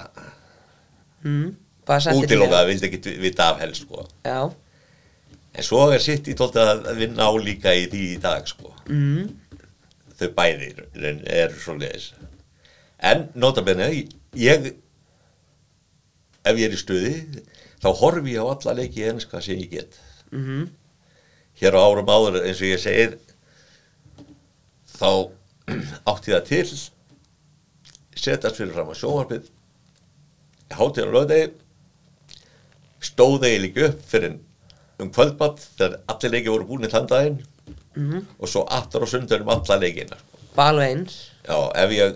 mm, 1.26 1.50
útilokað, 2.24 2.68
vildi 2.70 2.88
ekki 2.90 3.16
vita 3.24 3.50
af 3.52 3.60
helst 3.64 3.84
sko 3.88 4.06
Já 4.24 4.52
En 5.54 5.62
svo 5.66 5.84
er 5.94 6.02
sitt 6.02 6.26
í 6.32 6.34
tólta 6.38 6.64
að 6.72 6.96
vinna 6.98 7.28
á 7.30 7.32
líka 7.38 7.74
í 7.78 7.84
því 7.92 8.04
í 8.16 8.22
dag 8.24 8.48
sko. 8.50 8.72
mm, 8.90 9.28
Þau 10.18 10.30
bæði 10.34 10.70
er 11.30 11.54
svo 11.62 11.76
leiðis. 11.78 12.08
En 12.98 13.28
notabenni, 13.38 14.08
ég, 14.40 14.72
ef 16.42 16.58
ég 16.58 16.66
er 16.66 16.74
í 16.74 16.80
stuði, 16.82 17.14
þá 17.84 17.88
horfi 18.00 18.34
ég 18.34 18.42
á 18.42 18.50
alla 18.56 18.76
leiki 18.80 19.06
enska 19.12 19.42
sem 19.46 19.62
ég 19.62 19.70
get. 19.76 20.00
mm, 20.32 20.66
Hér 21.62 21.78
á 21.78 21.82
árum 21.86 22.10
áður, 22.10 22.40
eins 22.48 22.58
og 22.64 22.72
ég 22.72 22.82
segir, 22.82 23.14
þá 25.04 25.10
átti 26.14 26.32
það 26.32 26.46
til, 26.48 26.64
setjast 28.24 28.60
fyrir 28.62 28.74
fram 28.78 28.92
á 28.92 28.96
sjónvarpið, 28.96 29.50
hátíðan 30.78 31.14
lögdegi, 31.18 31.50
stóð 33.04 33.44
eiginlega 33.50 33.90
upp 33.92 34.04
fyrir 34.08 34.38
um 35.04 35.10
kvöldmatt 35.12 35.60
þegar 35.76 35.98
allir 36.14 36.32
leiki 36.38 36.52
voru 36.54 36.68
búin 36.70 36.88
í 36.88 36.92
þann 36.94 37.10
daginn 37.12 37.40
mm, 37.98 38.22
og 38.40 38.48
svo 38.48 38.64
aftur 38.72 39.04
á 39.04 39.08
sundarum 39.12 39.50
alla 39.52 39.76
leikina 39.82 40.16
sko. 40.20 40.40
Bara 40.56 40.72
alveg 40.72 40.94
eins 40.94 41.16
já, 41.44 41.58
ef 41.84 41.94
ég 41.98 42.16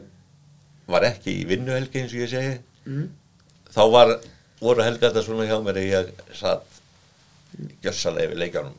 var 0.87 1.03
ekki 1.09 1.33
í 1.41 1.45
vinnuhelgi 1.49 2.03
eins 2.05 2.13
og 2.15 2.23
ég 2.23 2.31
segi 2.33 2.55
Mm. 2.87 3.09
þá 3.75 3.81
var, 3.91 4.11
voru 4.63 4.79
helgata 4.85 5.19
svona 5.19 5.43
hjá 5.43 5.57
mér 5.59 5.75
ég 5.81 6.11
satt 6.39 6.77
gjössalega 7.83 8.29
yfir 8.29 8.39
leikjanum 8.39 8.77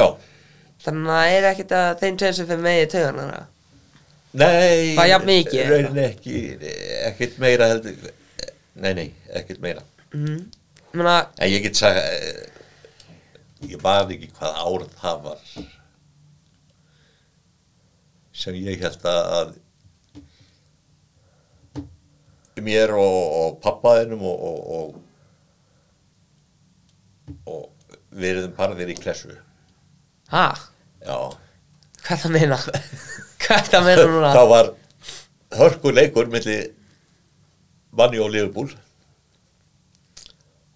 já 0.00 0.06
Þannig 0.80 1.10
að 1.10 1.16
það 1.16 1.38
er 1.38 1.48
ekkert 1.50 1.72
að 1.76 1.88
þeim 2.00 2.20
tveim 2.20 2.36
sem 2.36 2.46
fyrir 2.48 2.64
með 2.64 2.78
í 2.80 2.86
taugana 2.94 3.40
nei, 4.30 4.94
raunin 5.66 5.98
ekki 6.04 6.40
ekkert 7.08 7.38
meira 7.42 7.66
heldur 7.72 8.12
nei, 8.80 8.92
nei, 8.94 9.08
ekkert 9.34 9.60
meira. 9.62 9.82
Mm. 10.14 10.46
Menna, 10.94 11.16
en 11.38 11.50
ég 11.50 11.62
get 11.66 11.78
sagt 11.78 11.98
eh, 11.98 12.46
ég 13.70 13.82
man 13.82 14.10
ekki 14.10 14.30
hvað 14.38 14.52
ár 14.62 14.86
það 15.02 15.26
var 15.26 15.42
sem 18.40 18.56
ég 18.56 18.80
held 18.80 19.04
að 19.10 19.52
mér 22.60 22.90
og, 22.92 23.20
og 23.40 23.60
pappaðinum 23.64 24.22
og, 24.28 24.40
og, 24.50 24.58
og, 24.76 24.88
og 27.48 27.62
við 28.10 28.42
erum 28.42 28.56
parðir 28.56 28.92
í 28.92 28.98
klessu 28.98 29.32
ha, 30.34 30.44
já. 31.04 31.16
Hvað 32.04 32.22
það 32.24 32.34
meina? 32.36 32.58
hvað 33.44 33.70
það 33.72 33.86
meina 33.88 34.06
núna? 34.10 34.30
það 34.36 34.52
var 34.54 34.70
hörku 35.60 35.92
leikur 35.94 36.30
milli 36.32 36.58
manni 37.96 38.20
og 38.22 38.30
Liverpool. 38.32 38.70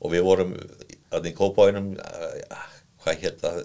Og 0.04 0.12
við 0.12 0.24
vorum 0.26 0.52
að 1.14 1.30
í 1.30 1.34
kópáinum 1.36 1.92
hvað 3.04 3.22
hétt 3.22 3.40
það? 3.44 3.62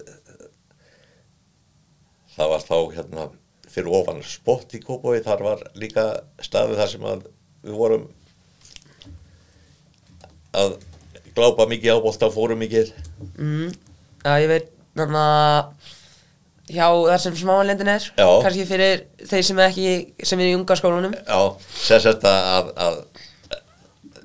Var 2.40 2.62
þá 2.64 2.76
hérna 2.94 3.26
fyrir 3.70 3.92
ofan 3.98 4.22
spott 4.24 4.72
í 4.74 4.80
kópái 4.80 5.20
þar 5.26 5.42
var 5.44 5.64
líka 5.78 6.06
staðu 6.42 6.78
þar 6.78 6.88
sem 6.94 7.04
að 7.06 7.26
við 7.66 7.76
vorum 7.76 8.06
að 10.56 10.78
glápa 11.36 11.66
mikið 11.70 11.94
á 11.94 11.98
bolta 12.02 12.30
fórum 12.32 12.62
mikið. 12.64 12.94
Mm, 13.36 13.74
Já, 14.24 14.32
ég 14.42 14.48
veit 14.50 14.70
Þannig 14.98 15.20
að 15.20 15.96
hjá 16.70 16.86
þar 16.86 17.22
sem 17.22 17.36
smáanlendin 17.38 17.90
er 17.90 18.04
Já. 18.04 18.26
kannski 18.44 18.66
fyrir 18.68 19.02
þeir 19.26 19.44
sem 19.46 19.60
er 19.60 19.70
ekki 19.70 20.26
sem 20.30 20.42
er 20.42 20.50
í 20.50 20.56
unga 20.58 20.76
skólanum. 20.78 21.14
Já, 21.18 21.40
sagt 21.80 22.26
að, 22.28 22.50
að, 22.54 22.70
að 22.86 23.00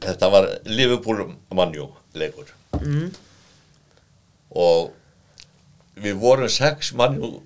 þetta 0.06 0.32
var 0.34 0.50
Liverpool 0.70 1.26
mannjú 1.56 1.90
leikur. 2.16 2.52
Mm. 2.76 3.12
og 4.56 4.92
við 5.96 6.18
vorum 6.20 6.50
sex 6.52 6.92
mannjú 6.96 7.40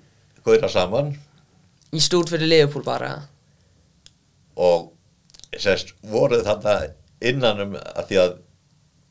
gauðra 0.46 0.70
saman. 0.70 1.12
Í 1.94 2.00
stúr 2.02 2.26
fyrir 2.30 2.50
Liverpool 2.50 2.84
bara. 2.86 3.12
Og 4.58 4.90
sérst 5.58 5.94
voruð 6.06 6.44
þarna 6.46 6.92
innanum 7.20 7.76
að 7.78 8.06
því 8.10 8.22
að 8.24 8.38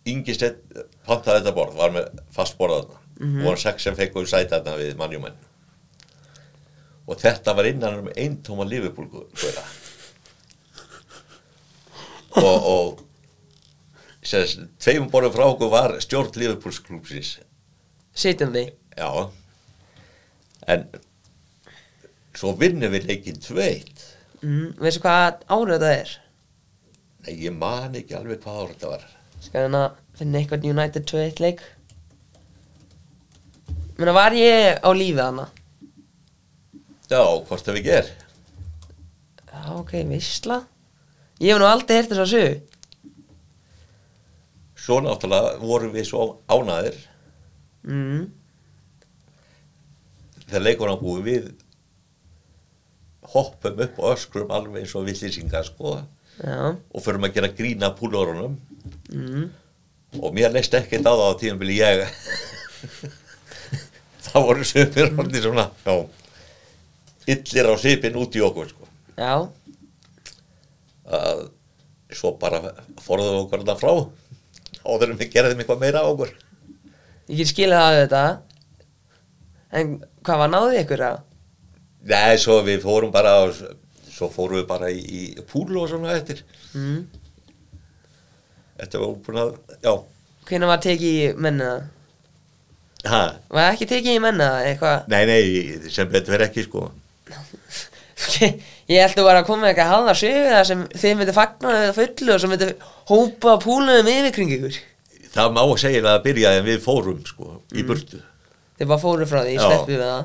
Ingi 0.09 0.33
Steinn 0.33 0.59
pantaði 1.05 1.41
þetta 1.41 1.55
borð, 1.55 1.75
var 1.77 1.91
með 1.93 2.21
fast 2.33 2.55
borð 2.57 2.95
þarna 3.19 3.27
Mhm. 3.35 3.43
voru 3.43 3.57
sex 3.59 3.83
sem 3.83 3.95
fekkum 3.95 4.25
sæti 4.25 4.49
þarna 4.53 4.77
við 4.79 4.95
mannjúmenn 4.95 5.35
og 7.09 7.17
þetta 7.19 7.55
var 7.57 7.65
innanum 7.65 8.07
eintóma 8.15 8.65
Liverpool 8.69 9.07
gauðra 9.11 9.63
og, 12.39 12.65
og 12.69 12.99
sérst, 14.23 14.61
tveim 14.79 15.09
borðum 15.11 15.33
frá 15.35 15.45
okkur 15.49 15.71
var 15.73 15.95
stjórn 16.03 16.35
Liverpools 16.39 16.79
klúpsins 16.85 17.37
sitjandi 18.13 18.69
Já. 18.97 19.29
En 20.67 20.87
Svo 22.39 22.53
vinnum 22.55 22.91
við 22.93 23.07
leikinn 23.09 23.39
tveitt. 23.43 24.01
Mm. 24.45 24.73
veistu 24.79 25.01
hvað 25.03 25.41
árið 25.51 25.73
þetta 25.73 25.89
er? 25.99 26.11
Nei, 27.25 27.33
ég 27.41 27.55
man 27.57 27.95
ekki 27.99 28.15
alveg 28.15 28.39
hvað 28.43 28.59
ára 28.61 28.73
þetta 28.75 28.91
var. 28.93 29.01
Skal 29.43 29.65
hérna 29.65 29.81
finna 30.15 30.39
eitthvað 30.39 30.67
United 30.69 31.07
2-1 31.09 31.41
leik 31.43 31.63
menna 33.99 34.15
var 34.15 34.35
ég 34.37 34.79
á 34.79 34.89
lífi 34.95 35.19
hana? 35.19 35.49
Já, 37.09 37.21
hvort 37.21 37.65
það 37.65 37.79
við 37.79 37.87
ger. 37.89 38.11
Já 39.49 39.61
ok, 39.75 39.95
veistla 40.07 40.63
ég 41.39 41.53
hef 41.53 41.61
nú 41.61 41.67
aldrei 41.67 41.99
heyrt 41.99 42.11
þess 42.11 42.23
að 42.23 42.33
sögu. 42.33 42.57
Svo 44.79 44.99
náttúrulega 45.05 45.55
vorum 45.61 45.93
við 45.93 46.07
svo 46.09 46.25
ánæðir 46.49 46.97
mm. 47.87 48.23
þegar 50.47 50.65
leikur 50.65 50.91
hann 50.91 51.01
búið 51.03 51.27
við 51.27 51.49
hoppum 53.29 53.83
upp 53.85 54.01
og 54.01 54.15
öskrum 54.15 54.53
alveg 54.55 54.83
eins 54.83 54.95
og 54.97 55.05
villísingar 55.07 55.67
sko. 55.67 55.99
Já, 56.39 56.71
og 56.71 57.03
förum 57.03 57.27
að 57.27 57.35
gera 57.35 57.51
grína 57.51 57.89
púlórunum 57.95 58.53
mm. 59.11 59.47
og 60.21 60.35
mér 60.35 60.53
leist 60.55 60.75
ekkert 60.77 61.03
á 61.03 61.11
það 61.11 61.25
á 61.35 61.39
tíðanbili 61.41 61.81
ég 61.81 62.05
það 64.29 64.45
voru 64.49 64.67
söpir 64.67 65.13
orðið 65.19 65.45
svona 65.47 65.65
já, 65.85 65.95
illir 67.35 67.69
á 67.69 67.75
sipin 67.81 68.19
út 68.21 68.35
í 68.39 68.43
okkur 68.45 68.69
sko 68.71 68.87
já, 69.19 69.33
að 71.09 71.47
svo 72.19 72.33
bara 72.41 72.59
forðum 73.03 73.33
við 73.35 73.41
okkur 73.43 73.63
þetta 73.63 73.79
frá 73.79 73.91
áður 74.89 75.11
en 75.13 75.19
við 75.19 75.33
gerðum 75.33 75.59
eitthvað 75.61 75.81
meira 75.83 76.01
á 76.05 76.09
okkur 76.09 76.31
ég 77.29 77.41
get 77.43 77.51
skilið 77.53 77.81
það 77.81 77.95
við 77.97 78.05
þetta 78.07 78.27
En 79.69 79.89
hvað 80.25 80.39
var 80.41 80.49
náðið 80.49 80.79
ykkur 80.79 81.01
að? 81.05 81.17
Nei, 82.09 82.37
svo 82.41 82.55
við 82.65 82.79
fórum 82.81 83.11
bara 83.13 83.33
svo 83.53 84.25
fórum 84.33 84.57
við 84.57 84.63
bara 84.71 84.87
í, 84.89 84.97
í 84.97 85.43
púlu 85.45 85.83
og 85.83 85.91
svona 85.91 86.15
eftir 86.17 86.41
Mm. 86.73 87.03
Þetta 88.79 88.99
var 89.01 89.13
búin 89.25 89.39
að, 89.41 89.51
já 89.81 89.93
Hvenær 90.49 90.69
var 90.69 90.81
tekið 90.83 91.15
í 91.19 91.29
menna? 91.41 91.69
Ha, 93.07 93.21
Var 93.49 93.71
ekki 93.73 93.87
tekið 93.89 94.17
í 94.17 94.23
menna 94.23 94.49
eitthvað? 94.67 95.07
Nei, 95.11 95.21
nei, 95.29 95.89
sem 95.93 96.09
betur 96.11 96.35
verið 96.35 96.49
ekki 96.49 96.65
sko. 96.67 96.89
Ég 98.89 99.03
að 99.05 99.13
þú 99.15 99.25
var 99.27 99.39
að 99.39 99.47
koma 99.47 99.69
eitthvað 99.69 99.91
halda 99.93 100.15
sögu 100.17 100.47
það 100.49 100.63
sem 100.67 100.81
þið 100.97 101.13
myndi 101.19 101.35
fagna 101.35 101.75
eða 101.83 101.93
fullu 101.95 102.33
og 102.33 102.41
sem 102.43 102.51
myndi 102.51 102.69
hópa 103.11 103.53
púlunum 103.63 104.09
yfir 104.11 104.33
kring 104.35 104.51
ykkur. 104.57 104.79
Það 105.29 105.53
má 105.55 105.61
segja 105.79 106.01
að 106.09 106.23
byrja 106.25 106.55
en 106.57 106.65
við 106.65 106.81
fórum 106.83 107.21
sko 107.27 107.59
í 107.77 107.85
burtu. 107.87 108.19
Þið 108.79 108.89
bara 108.91 109.03
fóru 109.03 109.27
frá 109.29 109.43
því, 109.43 109.55
Já. 109.55 109.63
sleppið 109.67 109.95
við 109.95 110.05
það. 110.07 110.23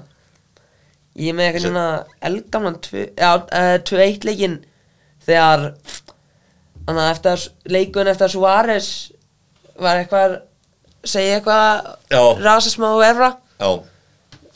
Ég 1.24 1.36
með 1.36 1.46
eitthvað 1.46 1.66
svona 1.68 1.86
eldgamlan 2.26 2.78
já, 2.90 3.30
uh, 3.38 3.76
2-1 3.86 4.26
leikinn 4.26 4.56
þegar 5.26 5.66
þannig 6.84 7.02
að 7.04 7.10
eftir 7.12 7.34
að 7.34 7.44
leikun 7.76 8.10
eftir 8.10 8.26
að 8.26 8.34
Suárez 8.34 8.88
var 9.84 10.00
eitthvað 10.00 10.34
segja 11.08 11.38
eitthvað 11.38 11.90
Já. 12.12 12.22
rasisma 12.44 12.90
og 12.96 13.04
Evra. 13.06 13.30
Já, 13.60 13.70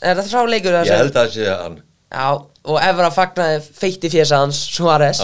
er 0.01 0.19
þetta 0.19 0.27
frá 0.31 0.43
leikur 0.49 0.77
ég 0.79 0.91
held 0.93 1.13
að 1.13 1.17
það 1.19 1.31
sé 1.35 1.47
hann. 1.53 1.79
Já, 2.09 2.27
og 2.73 2.81
Evra 2.83 3.09
fagnaði 3.13 3.63
feitt 3.79 4.05
í 4.05 4.13
fjösa 4.13 4.43
hans 4.43 4.61
Suárez. 4.73 5.23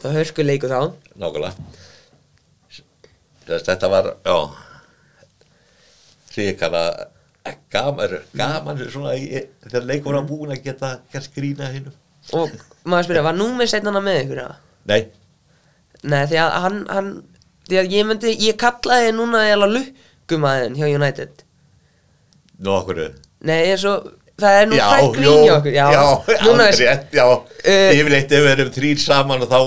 Það 0.00 0.18
hörku 0.20 0.46
leiku 0.46 0.70
þá. 0.70 0.80
Nákvæmlega. 1.20 1.54
Þetta 3.50 3.88
var, 3.90 4.12
Ríkala 6.36 6.84
gaman, 7.72 8.18
gaman 8.36 8.82
svona 8.90 9.14
í, 9.18 9.40
þegar 9.66 9.86
leikur 9.88 10.16
var 10.18 10.26
búin 10.28 10.52
að 10.54 10.62
geta 10.68 10.92
gert 11.12 11.32
grína 11.34 11.70
hinn 11.72 11.88
og 12.36 12.52
maður 12.84 13.08
spyrja, 13.08 13.24
var 13.26 13.36
númer 13.38 13.70
setnana 13.70 14.02
með 14.04 14.20
ykkur? 14.24 14.42
Nei, 14.90 15.00
Nei, 16.00 16.22
því 16.30 16.38
að 16.40 16.54
hann, 16.64 16.78
hann 16.88 17.08
því 17.68 17.78
að 17.80 17.94
ég 17.94 18.06
myndi, 18.08 18.34
ég 18.46 18.58
kallaði 18.60 19.10
núna 19.16 19.42
eða 19.48 19.68
lukkumæðin 20.30 20.78
hjá 20.78 20.86
United? 20.94 21.44
Nú 22.60 22.74
okkur 22.76 23.02
Nei, 23.40 23.70
eins 23.72 23.84
og, 23.88 24.10
það 24.40 24.56
er 24.60 24.66
nú 24.68 24.76
Já, 24.76 24.86
fræk 24.90 25.14
grín 25.16 25.44
hjá 25.46 25.54
okkur. 25.56 25.72
Já, 25.72 25.86
núna 26.44 26.66
alveg 26.68 26.80
rétt, 26.84 27.14
já. 27.16 27.24
Eh, 27.64 27.94
Yfirleitt 27.96 28.32
ef 28.36 28.44
við 28.44 28.52
erum 28.52 28.72
þrýr 28.74 29.00
saman 29.00 29.44
og 29.46 29.48
þá 29.50 29.60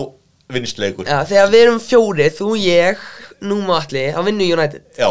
vinstleikur. 0.53 1.07
Já, 1.09 1.23
þegar 1.25 1.49
við 1.53 1.63
erum 1.65 1.79
fjóri, 1.81 2.29
þú, 2.33 2.49
ég 2.61 3.05
Núma 3.43 3.81
allir, 3.81 4.13
þá 4.15 4.21
vinnur 4.23 4.53
United. 4.55 4.83
Já, 4.95 5.09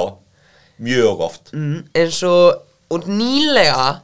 mjög 0.80 1.18
oft. 1.26 1.50
Mm, 1.53 1.82
eins 2.00 2.20
og, 2.24 2.62
og 2.88 3.05
nýlega 3.05 3.98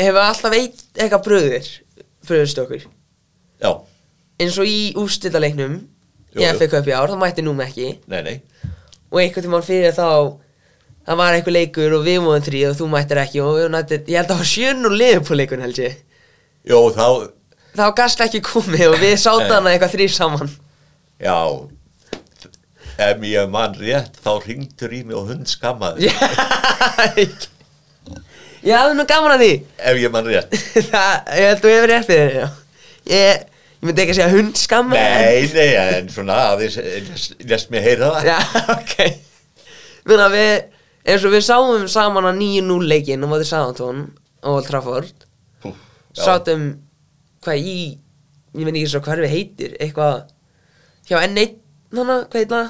hefur 0.00 0.22
alltaf 0.22 0.56
eitthvað 0.56 1.26
bröður 1.26 1.68
bröðust 2.24 2.62
okkur. 2.62 2.86
Já, 3.60 3.74
eins 4.40 4.56
og 4.56 4.70
í 4.70 4.94
úrstildaleiknum 4.96 5.74
jú. 6.32 6.46
FA 6.56 6.70
Cup 6.72 6.88
í 6.88 6.94
ár, 6.96 7.12
þá 7.12 7.20
mætti 7.20 7.44
núma 7.44 7.66
ekki. 7.68 7.90
Nei, 8.08 8.22
nei. 8.24 8.72
Og 9.12 9.20
einhvern 9.20 9.44
tímann 9.50 9.66
fyrir 9.66 9.92
þá 9.92 10.08
það 11.04 11.20
var 11.20 11.36
eitthvað 11.36 11.56
leikur 11.58 11.96
og 11.98 12.04
við 12.06 12.18
múðum 12.24 12.44
þrý 12.48 12.64
og 12.70 12.76
þú 12.78 12.88
mættir 12.92 13.20
ekki 13.22 13.44
og 13.44 13.62
nættir, 13.74 14.02
ég 14.08 14.18
held 14.20 14.28
að 14.28 14.34
það 14.34 14.42
var 14.42 14.50
sjön 14.50 14.88
og 14.88 14.96
liðupúl 14.98 15.38
leikun 15.40 15.64
held 15.64 15.80
ég. 15.84 15.96
Jó, 16.64 16.78
þá, 16.96 17.06
þá 17.76 17.86
gast 18.00 18.24
ekki 18.24 18.42
komið 18.44 18.86
og 18.90 18.98
við 19.02 19.14
Nei. 19.14 19.48
hana 19.52 19.74
eitthvað 19.74 19.96
þrý 19.96 20.10
saman. 20.16 20.52
Já. 21.22 21.38
Ef 23.04 23.24
ég 23.26 23.48
man 23.50 23.74
rétt, 23.78 24.20
þá 24.22 24.32
ringtur 24.44 24.92
í 24.94 25.02
mig 25.04 25.18
og 25.18 25.32
hund 25.32 25.50
skammaði. 25.50 26.08
Já, 26.08 26.14
ég 28.64 28.76
hafði 28.78 28.96
nú 28.96 29.04
gaman 29.08 29.34
að 29.34 29.42
því. 29.42 29.54
Ef 29.90 29.98
ég 30.00 30.12
man 30.14 30.28
rétt. 30.30 30.54
Það, 30.92 31.32
ég 31.36 31.50
held 31.50 31.58
að 31.58 31.66
við 31.68 31.74
hefur 31.74 31.90
rétt 31.90 32.06
fyrir 32.08 32.36
þér 32.38 32.60
ég, 33.10 33.42
ég 33.44 33.84
myndi 33.84 34.04
ekki 34.04 34.14
að 34.14 34.18
segja 34.20 34.32
hund 34.32 34.56
skamma 34.56 34.96
Nei, 34.96 35.48
nei, 35.52 35.70
en 35.98 36.08
svona 36.12 36.38
aðeins 36.52 36.78
lest, 36.80 37.34
lest 37.50 37.72
mig 37.74 37.84
heyra 37.84 38.12
það. 38.14 38.30
Já, 38.30 38.38
ok. 38.78 38.94
Muna, 40.08 40.28
við, 40.32 40.52
eins 41.04 41.24
og 41.26 41.34
við 41.34 41.44
sáum 41.46 41.88
saman 41.90 42.28
að 42.30 42.38
9-0 42.40 42.88
leikinn 42.88 43.24
og 43.26 43.32
mótið 43.32 43.50
Sáðantón 43.50 44.00
og 44.44 44.58
Old 44.58 44.68
Trafford. 44.68 45.26
Sátum 46.14 46.66
hvað 47.44 47.58
í 47.60 47.76
ég 48.54 48.64
veit 48.68 48.76
ekki 48.78 48.90
svo 48.92 49.00
við 49.18 49.32
heitir 49.32 49.72
eitthvað 49.82 50.28
hjá 51.08 51.18
N1 51.26 51.56
hana, 51.98 52.20
hvað 52.30 52.40
heit 52.40 52.52
það? 52.52 52.68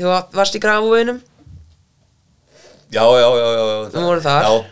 Þú 0.00 0.06
var- 0.08 0.28
varst 0.32 0.56
í 0.56 0.60
grafuveinum 0.62 1.20
Já, 2.90 3.04
já, 3.06 3.28
já, 3.38 3.48
já, 3.54 3.64
já 3.70 3.90
Við 3.94 4.02
vorum 4.02 4.22
þar. 4.24 4.42
Já, 4.42 4.64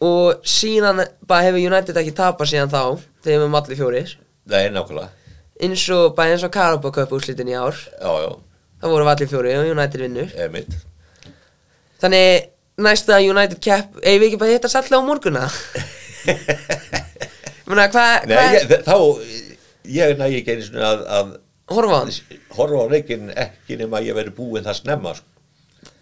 og 0.00 0.42
síðan 0.42 1.04
bara 1.26 1.42
hefur 1.46 1.62
United 1.70 1.96
ekki 2.00 2.14
tapað 2.14 2.50
síðan 2.50 2.72
þá 2.72 2.82
þegar 3.22 3.38
við 3.38 3.42
erum 3.42 3.54
allir 3.58 3.78
fjórir. 3.78 4.12
Nei, 4.46 4.68
nákvæmlega. 4.74 5.08
Eins 5.62 5.84
og 5.94 6.16
bara 6.16 6.34
eins 6.34 6.42
og 6.46 6.52
Carabao 6.54 6.90
Cup 6.94 7.10
úrslitin 7.14 7.50
í 7.50 7.54
ár. 7.58 7.74
Já, 8.02 8.12
já, 8.24 8.30
vorum 8.86 9.08
við 9.08 9.12
allir 9.14 9.30
fjórir 9.32 9.58
og 9.58 9.70
United 9.72 10.00
vinnur. 10.04 10.28
Eða 10.36 10.50
mitt 10.54 10.72
þannig 11.98 12.26
næsta 12.78 13.16
United 13.24 13.58
Cup 13.64 13.96
eigum 14.04 14.20
við 14.22 14.26
ekki 14.28 14.38
bara 14.38 14.50
að 14.52 14.56
hitta 14.58 14.70
salli 14.70 14.94
á 14.94 15.00
morguna 15.02 15.48
Muna, 17.68 17.84
hvað 17.92 18.26
Nei, 18.30 18.36
hva, 18.36 18.44
ég, 18.54 18.62
þá 18.86 18.96
Ég 19.88 20.14
næ 20.20 20.26
ekki 20.38 20.52
einu 20.54 20.64
svona 20.66 20.88
að, 20.92 21.00
að 21.18 21.28
horfa 21.72 21.96
á 21.96 21.98
hann. 22.04 22.12
horfa 22.56 22.82
á 22.84 22.86
leikin 22.92 23.22
ekki 23.34 23.78
nema 23.80 23.94
að 24.00 24.08
ég 24.10 24.16
veri 24.18 24.32
búinn 24.36 24.66
það 24.66 24.78
snemma 24.82 25.10
sko. 25.16 25.28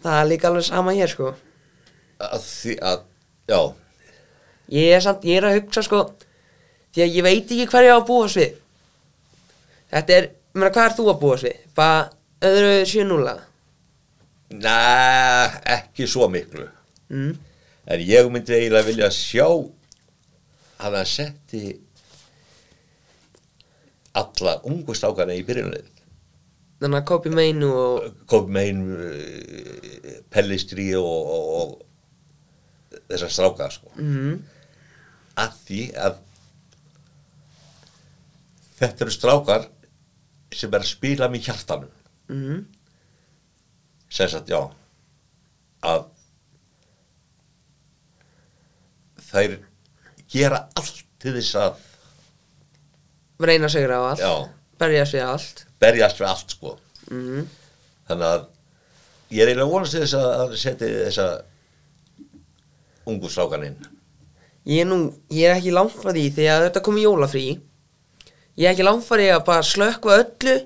það 0.03 0.17
er 0.21 0.27
líka 0.29 0.45
alveg 0.49 0.65
sama 0.67 0.93
hér 0.95 1.11
sko. 1.11 1.27
Að 2.27 2.41
því 2.47 2.73
að, 2.91 2.99
já. 3.51 3.59
Ég 4.75 4.87
er 4.97 5.03
samt, 5.05 5.23
ég 5.27 5.35
er 5.39 5.45
að 5.47 5.57
hugsa 5.61 5.81
sko 5.85 5.99
Því 6.95 6.99
að 7.05 7.13
ég 7.15 7.23
veit 7.27 7.47
ekki 7.53 7.67
hvað 7.71 7.85
ég 7.87 7.93
á 7.95 7.97
að 8.01 8.07
búast 8.09 8.39
við 8.41 8.51
Þetta 9.93 10.11
er, 10.17 10.25
meina 10.57 10.71
hvað 10.75 10.87
er 10.89 10.95
þú 10.97 11.05
að 11.13 11.21
búast 11.21 11.47
við? 11.47 11.57
Bara 11.77 11.99
öðru 12.45 12.71
7-0 12.85 13.35
Næ, 14.57 14.77
ekki 15.67 16.07
svo 16.07 16.29
miklu 16.31 16.67
mm. 17.09 17.33
en 17.91 18.03
ég 18.07 18.29
myndi 18.31 18.55
eiginlega 18.55 18.87
vilja 18.87 19.09
sjá 19.11 19.47
að 19.47 20.97
hann 20.99 21.09
setti 21.09 21.63
alla 24.17 24.57
ungu 24.69 24.95
stákana 24.97 25.35
í 25.37 25.45
byrjunlið 25.47 25.93
Þannig 26.77 26.99
að 26.99 27.07
Kopi 27.09 27.29
Meinu 27.33 27.67
og 27.73 28.33
einn 28.61 28.81
uh, 28.93 30.17
pellistri 30.29 30.91
og, 30.99 31.31
og, 31.33 31.47
og 31.57 33.07
þessar 33.09 33.33
stráka 33.33 33.69
sko. 33.73 33.89
mm. 33.97 34.35
að 35.41 35.57
því 35.65 35.81
að 36.05 36.19
þetta 38.77 39.05
eru 39.07 39.15
strákar 39.15 39.67
sem 40.53 40.73
er 40.73 40.85
að 40.85 40.91
spila 40.91 41.29
með 41.33 41.49
hjartanum 41.49 41.96
Mm. 42.27 42.65
sem 44.09 44.29
sagt 44.29 44.49
já. 44.51 44.59
Að 45.87 46.05
þær 49.27 49.57
gera 50.31 50.63
allt 50.75 51.03
til 51.21 51.35
þess 51.37 51.55
að 51.61 51.83
Reyna 53.37 53.69
sig 53.69 53.85
á 53.85 54.01
allt. 54.01 54.21
Já, 54.23 54.49
Berjast 54.81 55.13
við 55.13 55.25
allt. 55.27 55.65
Berjast 55.79 56.21
við 56.21 56.29
allt 56.31 56.55
sko. 56.55 56.77
Mm. 57.11 57.45
þannig 58.09 58.31
að 58.31 58.47
ég 59.29 59.43
er 59.43 59.51
eiginlega 59.51 59.71
vonast 59.71 59.93
til 59.95 60.01
þess 60.03 60.17
að 60.17 60.55
setja 60.59 60.89
þessa 61.05 61.27
ungu 63.07 63.29
strákan 63.31 63.67
inn. 63.69 63.77
Ég 64.67 64.83
er 64.83 64.89
nú, 64.89 65.13
ég 65.31 65.47
er 65.47 65.59
ekki 65.61 65.71
langt 65.71 65.95
frá 65.95 66.11
því 66.11 66.47
að 66.51 66.65
þetta 66.67 66.83
kom 66.83 66.97
í 66.99 67.05
jólafrí. 67.05 67.45
Ég 68.57 68.65
er 68.65 68.73
ekki 68.73 68.87
langt 68.87 69.05
frá 69.07 69.21
því 69.21 69.29
að 69.35 69.45
bara 69.47 69.63
slökka 69.63 70.17
öllu 70.17 70.57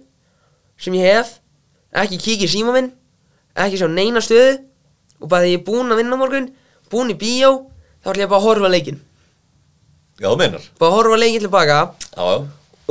Sem 0.82 0.96
ég 0.98 1.06
hef 1.06 1.36
Ekki 1.92 2.18
kíkja 2.22 2.48
í 2.48 2.52
síma 2.52 2.74
minn 2.76 2.92
Ekki 3.60 3.78
sjá 3.82 3.88
neina 3.92 4.22
stöðu. 4.24 4.62
Og 5.22 5.28
bara 5.30 5.44
þegar 5.44 5.52
ég 5.52 5.60
er 5.60 5.66
búinn 5.68 5.92
að 5.92 6.00
vinna 6.02 6.18
morgun 6.20 6.48
Búinn 6.92 7.12
í 7.14 7.18
bíó 7.20 7.52
Þá 8.02 8.10
ætla 8.14 8.24
ég 8.24 8.30
bara 8.32 8.40
að 8.42 8.46
horfa 8.48 8.70
á 8.72 8.74
leikinn. 8.74 9.00
Já, 10.22 10.28
þú 10.32 10.38
meinar. 10.40 10.64
Bara 10.80 10.90
að 10.92 10.96
horfa 10.98 11.18
leikinn 11.22 11.44
tilbaka 11.46 11.76
já, 11.78 12.24
já, 12.26 12.40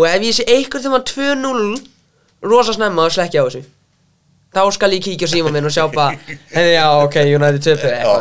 og 0.01 0.05
ef 0.07 0.23
ég 0.27 0.37
sé 0.37 0.45
einhvern 0.47 0.85
þegar 0.85 1.03
2-0 1.11 1.81
rosa 2.51 2.75
snemma 2.77 3.05
og 3.09 3.13
slekja 3.15 3.43
á 3.43 3.47
þessu. 3.49 3.65
Þá 4.55 4.63
skal 4.77 4.95
ég 4.95 5.03
kíkja 5.05 5.27
á 5.27 5.33
síma 5.35 5.51
minn 5.55 5.67
og 5.67 5.75
sjá 5.75 5.85
bara 5.91 6.15
hefði 6.55 6.73
já 6.77 6.85
ok 7.05 7.19
United 7.27 7.67
töpu 7.67 7.91
já, 7.91 8.15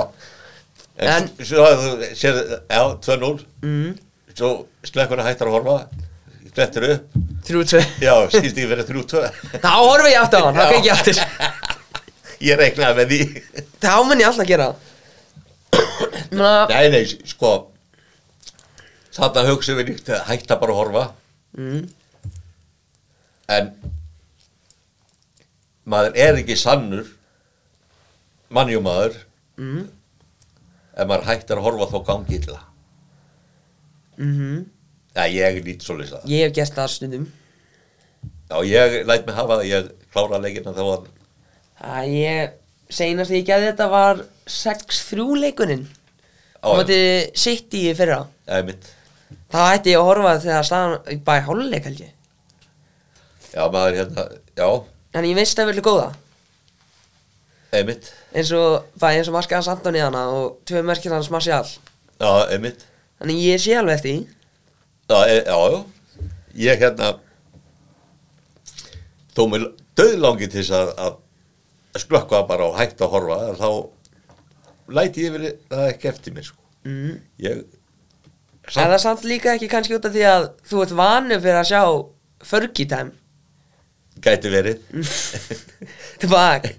En, 0.99 1.07
En- 1.13 1.29
svo 1.47 1.63
að 1.63 1.85
þú 1.85 2.09
sér, 2.19 2.39
já, 2.67 2.81
2-0 3.05 3.29
mm, 3.63 3.93
Svo 4.35 4.49
slekkur 4.89 5.21
að 5.21 5.29
hættar 5.29 5.47
að 5.49 5.55
horfa 5.59 5.77
Flettur 6.55 6.85
upp. 6.93 7.17
Þrjú 7.47 7.63
tvö. 7.71 7.81
Já, 8.03 8.13
skildi 8.33 8.63
ég 8.63 8.69
verið 8.71 8.89
3-2 8.91 9.23
Þá 9.63 9.71
horfi 9.75 10.13
ég 10.13 10.21
aftur 10.21 10.41
á 10.41 10.45
hann, 10.47 10.57
þá 10.57 10.65
kveiki 10.71 10.89
ég 10.89 10.95
aftur. 10.95 11.21
Ég 12.39 12.59
reiknaði 12.59 12.95
með 13.01 13.13
því. 13.13 13.65
Þá 13.83 13.93
mun 14.07 14.21
ég 14.23 14.29
alltaf 14.29 14.47
gera 14.49 14.69
það. 14.69 14.85
Nei, 16.69 16.85
nei, 16.93 17.03
sko 17.29 17.51
Þarna 19.15 19.43
hugsa 19.49 19.75
við 19.77 19.89
líkt 19.91 20.09
að 20.13 20.21
hætta 20.29 20.57
bara 20.61 20.75
að 20.75 20.79
horfa. 20.83 21.05
Mm, 21.57 21.87
En 23.49 23.71
Maður 25.89 26.19
er 26.21 26.37
ekki 26.37 26.53
sannur 26.59 27.07
Mannjúmaður 28.53 29.15
mm, 29.57 29.87
Ef 30.93 31.07
maður 31.09 31.25
hættar 31.31 31.57
að 31.61 31.65
horfa 31.65 31.87
þá 31.89 31.97
gangi 32.11 32.37
illa. 32.39 32.59
Mm 34.19 34.59
Já, 35.19 35.23
ég 35.35 35.59
lít 35.65 35.83
svo 35.85 35.97
lýsa 35.99 36.21
Ég 36.29 36.45
hef 36.47 36.55
gert 36.55 36.75
það 36.77 36.91
stundum. 36.93 37.25
Já, 38.49 38.57
ég 38.65 38.95
læt 39.09 39.25
mig 39.27 39.35
hafa 39.37 39.57
það 39.59 39.69
Ég 39.69 39.89
klára 40.13 40.39
leikina 40.43 40.73
þá 40.75 40.83
að 40.85 41.09
Það 41.79 42.13
ég 42.15 42.55
Seinast 42.89 43.33
ég 43.35 43.43
gerði 43.45 43.67
þetta 43.69 43.87
var 43.91 44.21
6-3 44.49 45.25
leikuninn 45.43 45.83
á, 46.63 46.65
Á 46.65 46.67
móti 46.79 47.01
City 47.37 47.83
í 47.91 47.97
fyrra. 47.97 48.23
Já, 48.47 48.63
mitt 48.65 48.87
Þá 49.53 49.59
ætti 49.75 49.93
ég 49.93 49.99
að 50.01 50.07
horfa 50.09 50.31
þegar 50.41 50.65
staðan 50.65 51.21
Bara 51.27 51.43
í 51.43 51.45
hálfleik 51.45 51.85
held 51.89 52.01
ég. 52.01 52.15
Já, 53.53 53.61
maður 53.73 53.99
hérna, 53.99 54.25
já, 54.57 54.67
En 55.17 55.25
ég 55.25 55.37
veist 55.37 55.57
að 55.61 55.71
vilja 55.71 55.81
góða. 55.85 56.09
Einmitt. 57.73 58.09
Eins 58.33 58.49
og, 58.57 58.83
bara 59.01 59.17
eins 59.17 59.29
og 59.29 59.35
markið 59.35 59.59
hans 59.59 59.69
Antoni 59.73 60.01
hana 60.01 60.23
og 60.33 60.59
tvö 60.69 60.81
merkir 60.85 61.13
hans 61.13 61.29
Martial 61.33 61.65
Já, 61.69 62.29
einmitt. 62.53 62.85
Þannig 63.21 63.41
ég 63.45 63.61
sé 63.61 63.75
alveg 63.77 63.99
eftir 63.99 64.15
því 64.15 64.38
Já, 65.09 65.19
e, 65.29 65.35
já, 65.45 65.57
já. 65.71 65.85
Ég 66.59 66.79
hérna 66.83 67.07
Þó 69.33 69.41
mér 69.49 69.63
döðlangi 69.97 70.49
til 70.51 70.61
þess 70.61 70.73
að, 70.75 70.91
að 71.95 72.03
sklökka 72.03 72.43
bara 72.49 72.67
og 72.69 72.77
hægt 72.77 73.01
að 73.01 73.13
horfa 73.13 73.37
þá 73.57 73.69
læti 74.99 75.25
ég 75.25 75.33
verið 75.35 75.55
það 75.71 75.85
ekki 75.93 76.09
eftir 76.11 76.35
mér 76.35 76.47
sko. 76.49 76.61
mm. 76.85 77.15
Ég 77.45 77.63
Er 78.69 78.75
það 78.93 78.99
samt 79.01 79.23
líka 79.25 79.55
ekki 79.55 79.69
kannski 79.71 79.95
út 79.97 80.05
af 80.05 80.13
því 80.13 80.25
að 80.29 80.43
þú 80.69 80.83
ert 80.83 80.93
vanur 80.99 81.41
fyrir 81.41 81.57
að 81.63 81.69
sjá 81.71 81.81
Fergie 82.49 82.85
time? 82.87 83.15
Gæti 84.23 84.51
verið. 84.53 84.83
Tilbaka 86.21 86.75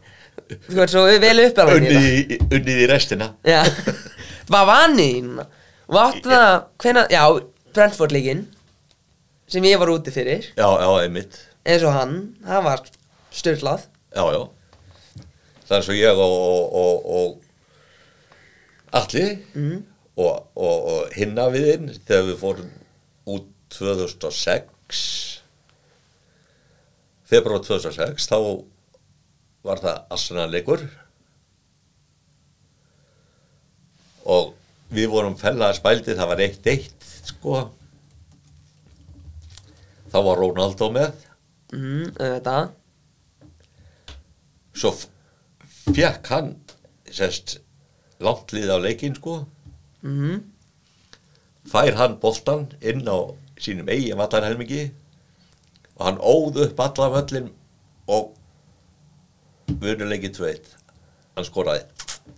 Þú 0.68 0.80
ert 0.84 0.92
svo 0.92 1.02
vel 1.22 1.42
upp 1.48 1.58
alveg 1.62 1.80
unnið 1.80 2.06
í, 2.06 2.38
unnið 2.46 2.78
í 2.84 2.86
restina. 2.90 3.32
Já. 3.46 3.60
Það 3.66 4.52
var 4.54 4.68
vanið 4.70 5.10
í 5.16 5.20
núna 5.26 5.46
Og 5.90 5.98
áttu 5.98 6.30
það 6.30 6.54
hvenær, 6.84 7.10
já, 7.10 7.22
Brentford 7.74 8.14
líkin 8.14 8.46
sem 9.50 9.64
ég 9.66 9.78
var 9.80 9.90
úti 9.90 10.12
fyrir. 10.14 10.52
Já, 10.56 10.68
já, 10.78 10.88
einmitt. 11.02 11.38
Eins 11.66 11.84
og 11.84 11.94
hann, 11.94 12.16
það 12.46 12.66
var 12.66 12.84
styrlað 13.34 13.86
Já, 14.10 14.24
já. 14.34 14.42
Það 15.68 15.76
er 15.76 15.84
svo 15.86 15.94
ég 15.94 16.20
og, 16.24 16.32
og, 16.34 16.74
og, 16.80 16.96
og 17.14 17.38
Alli 18.98 19.26
mm. 19.54 19.76
og, 20.18 20.48
og, 20.58 20.88
og 20.92 21.12
hinna 21.14 21.46
við 21.54 21.68
inn 21.76 21.92
þegar 21.94 22.26
við 22.26 22.40
fórum 22.40 22.72
út 23.30 23.46
2006 23.70 25.04
februar 27.30 27.62
2006 27.62 28.26
þá 28.32 28.38
var 29.62 29.82
það 29.84 30.10
Arsenal 30.16 30.48
leikur 30.50 30.82
og 34.26 34.56
við 34.90 35.12
vorum 35.12 35.38
fellaða 35.38 35.78
spældi 35.78 36.18
það 36.18 36.32
var 36.32 36.42
1-1 36.48 36.99
sko. 37.28 37.62
Þá 40.10 40.18
var 40.26 40.40
Ronaldo 40.42 40.90
með. 40.94 41.26
Mm, 41.70 42.14
þetta 42.18 42.54
svo 44.80 44.92
fekk 45.90 46.30
hann 46.32 46.54
sérst 47.10 47.58
langt 48.22 48.52
lið 48.54 48.72
á 48.72 48.78
leikinn 48.80 49.16
sko. 49.18 49.44
Mm. 50.00 50.40
fær 51.68 51.98
hann 51.98 52.16
boltan 52.22 52.70
inn 52.80 53.04
á 53.04 53.36
sínum 53.60 53.90
eigin 53.92 54.16
vallarhelmingi 54.16 54.86
og 55.98 56.04
hann 56.06 56.20
óð 56.24 56.62
upp 56.64 56.80
alla 56.80 57.08
völlin 57.12 57.50
og 58.08 58.30
vunuleiki 59.82 60.30
2-1 60.32 60.72
hann 61.36 61.44
skoraði 61.44 61.84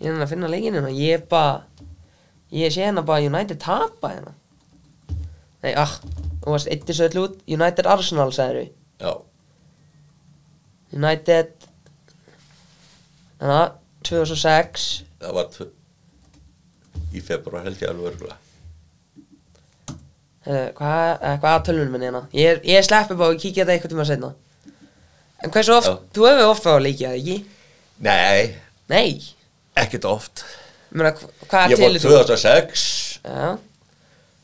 Ég 0.03 0.11
er 0.11 0.24
að 0.24 0.33
finna 0.33 0.51
leikinu 0.51 0.80
hérna. 0.80 0.91
Ég 0.91 1.20
er 1.20 1.22
bara 1.30 1.62
Ég 2.51 2.74
sé 2.74 2.83
hérna 2.83 3.05
bara 3.07 3.22
United 3.22 3.61
tapa 3.62 4.11
hérna 4.11 4.35
Nei, 5.63 5.73
ah 5.79 5.93
Þú 6.43 6.51
varst 6.57 6.71
eittir 6.75 6.97
svo 6.99 7.07
öll 7.07 7.21
út. 7.23 7.35
United 7.47 7.87
Arsenal 7.87 8.33
sagður 8.35 8.57
við 8.63 8.71
já, 9.03 9.13
United 10.99 11.53
Þannig 13.39 13.59
að 13.59 13.69
2006 14.09 14.87
það 15.23 15.37
var 15.39 15.47
í 17.13 17.21
februar 17.23 17.63
held 17.67 17.83
ég 17.83 17.91
alveg 17.93 18.09
örgulega 18.13 18.39
Hvað 20.43 21.11
eh, 21.23 21.37
hvað 21.39 21.53
að 21.53 21.65
tölvunum 21.69 21.93
minni 21.95 22.09
hérna? 22.09 22.23
Ég, 22.35 22.63
ég 22.67 22.83
sleppi 22.87 23.15
bara 23.15 23.31
og 23.31 23.39
kíkja 23.39 23.63
þetta 23.63 23.77
eitthvað 23.77 23.93
tíma 23.95 24.07
setna 24.09 24.33
En 25.43 25.53
hversu 25.55 25.75
oft 25.77 25.91
Já. 25.91 25.95
Þú 26.17 26.27
hefur 26.27 26.51
oft 26.51 26.67
á 26.67 26.73
að 26.75 26.83
leikja, 26.89 27.13
ekki? 27.19 27.37
nei, 28.03 28.55
Nei? 28.91 29.23
Ekkert 29.79 30.05
oft. 30.11 30.43
Hva- 30.93 31.15
hvað 31.49 31.71
ég 31.73 31.79
fór 31.81 31.95
þú? 31.97 32.11
2006 32.19 32.83
Já, 33.23 33.55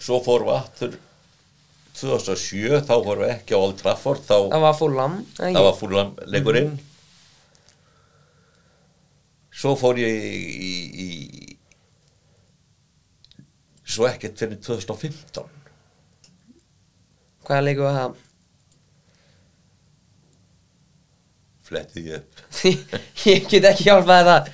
svo 0.01 0.21
fórum 0.25 0.49
við 0.49 0.57
aftur 0.61 0.95
2007 1.99 2.83
þá 2.89 2.95
fórum 2.95 3.25
við 3.25 3.33
ekki 3.35 3.57
á 3.57 3.59
Old 3.59 3.79
Trafford 3.81 4.23
þá 4.27 4.37
það 4.53 4.65
var 4.67 4.77
fullam 4.79 5.15
það 5.39 5.63
var 5.67 5.77
fúlan 5.79 6.11
leikurinn. 6.35 6.73
Svo 9.59 9.75
fór 9.79 9.99
ég 9.99 10.15
í, 10.15 10.23
í, 10.69 10.73
í 11.03 11.09
svo 13.89 14.07
ekkert 14.07 14.39
fyrir 14.39 14.61
2015 14.63 15.49
Hvaða 17.49 17.65
leikur 17.65 17.89
var 17.89 17.97
það? 17.97 18.17
flettið 21.69 22.07
ég 22.09 22.21
upp. 22.23 22.43
Ég 23.29 23.49
get 23.51 23.67
ekki 23.69 23.89
hjálpað 23.89 24.29
það. 24.29 24.47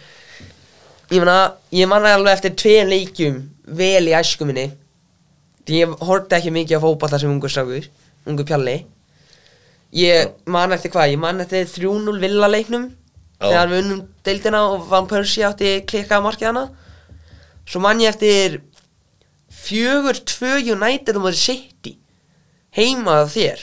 Ég 1.14 1.20
meina, 1.20 1.36
ég 1.74 1.86
manna 1.90 2.14
alveg 2.16 2.32
eftir 2.38 2.56
tveim 2.58 2.90
leikjum 2.90 3.36
vel 3.78 4.08
í 4.08 4.14
æsku 4.18 4.46
minni. 4.48 4.64
Því 4.66 4.83
ég 5.72 5.94
horfði 6.04 6.38
ekki 6.38 6.52
mikið 6.54 6.80
á 6.80 6.84
fótballa 6.84 7.20
sem 7.20 7.32
ungur 7.32 7.52
strákur 7.52 7.88
Ungur 8.24 8.46
pjalli. 8.48 8.78
Ég 9.94 10.30
man 10.48 10.72
eftir 10.72 10.90
hvað, 10.92 11.10
ég 11.12 11.20
man 11.20 11.42
eftir 11.44 11.66
3-0 11.68 12.20
villaleiknum 12.22 12.86
Já. 13.34 13.50
Þegar 13.50 13.70
við 13.70 13.80
unnum 13.82 14.02
deildina 14.24 14.60
og 14.70 14.84
Van 14.88 15.08
Persie 15.10 15.44
átti 15.44 15.72
klikkað 15.90 16.22
markið 16.24 16.48
hana. 16.48 16.62
Svo 17.68 17.82
man 17.84 18.00
ég 18.00 18.12
eftir 18.14 18.60
4-2 19.64 20.72
United 20.74 21.18
um 21.18 21.28
að 21.28 21.40
City 21.40 21.96
Heima 22.74 23.20
af 23.22 23.32
þér 23.34 23.62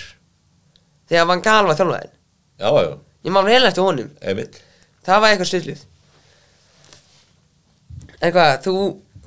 Þegar 1.11 1.29
Van 1.29 1.43
Gaal 1.45 1.67
var 1.67 1.79
þjálfaðin 1.79 2.11
já, 2.11 2.69
já, 2.69 2.91
Ég 3.27 3.35
man 3.35 3.45
vel 3.45 3.63
eftir 3.67 3.85
honum. 3.85 4.11
Einmitt. 4.21 4.61
Það 5.05 5.23
var 5.23 5.33
eitthvað 5.33 5.51
styrluð 5.51 5.87
Eitthvað, 8.21 8.53
þú 8.65 8.75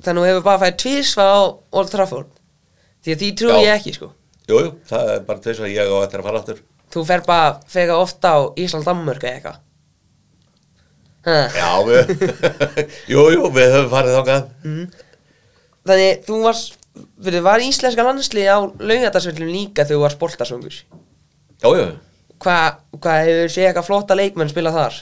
Þannig 0.05 0.21
þú 0.21 0.29
hefur 0.29 0.45
bara 0.45 0.61
fæðið 0.61 0.79
tvísva 0.83 1.25
á 1.25 1.37
Old 1.79 1.91
Trafford 1.93 2.34
Því 3.05 3.13
að 3.15 3.19
því 3.21 3.29
trúi 3.39 3.51
Já. 3.53 3.59
ég 3.67 3.73
ekki 3.79 3.93
sko. 3.99 4.07
Jú, 4.49 4.57
jú, 4.65 4.71
það 4.89 5.11
er 5.15 5.19
bara 5.27 5.43
þess 5.45 5.61
að 5.65 5.73
ég 5.75 5.91
á 5.93 5.97
eftir 6.05 6.21
að 6.23 6.27
fara 6.29 6.39
aftur. 6.41 6.59
Þú 6.95 7.03
fer 7.05 7.23
bara 7.27 7.51
fega 7.69 7.97
ofta 8.01 8.31
á 8.33 8.39
Ísland 8.61 8.85
Danmörk 8.87 9.23
eða 9.25 9.35
eitthvað? 9.39 9.61
Ha. 11.25 11.37
já, 11.57 11.69
við 11.85 12.11
jú, 13.13 13.21
jú, 13.33 13.45
við 13.55 13.71
höfum 13.73 13.89
farið 13.93 14.17
þangað. 14.19 14.49
Þannig 15.85 16.25
þú 16.27 16.41
varst 16.45 16.81
Fyrir, 16.95 17.41
var 17.43 17.59
íslenska 17.59 18.03
landslið 18.07 18.45
á 18.47 18.57
laugadagsvöldum 18.79 19.49
líka 19.51 19.83
þegar 19.83 19.97
þú 19.97 20.03
varst 20.05 20.19
boltasöngur? 20.21 20.75
Já, 21.59 21.67
já, 21.75 21.87
Hvað 22.39 22.77
hva 23.03 23.15
hefur 23.25 23.51
séð 23.51 23.65
eitthvað 23.67 23.87
flotta 23.89 24.15
leikmenn 24.15 24.51
spilað 24.53 24.77
þar? 24.79 24.99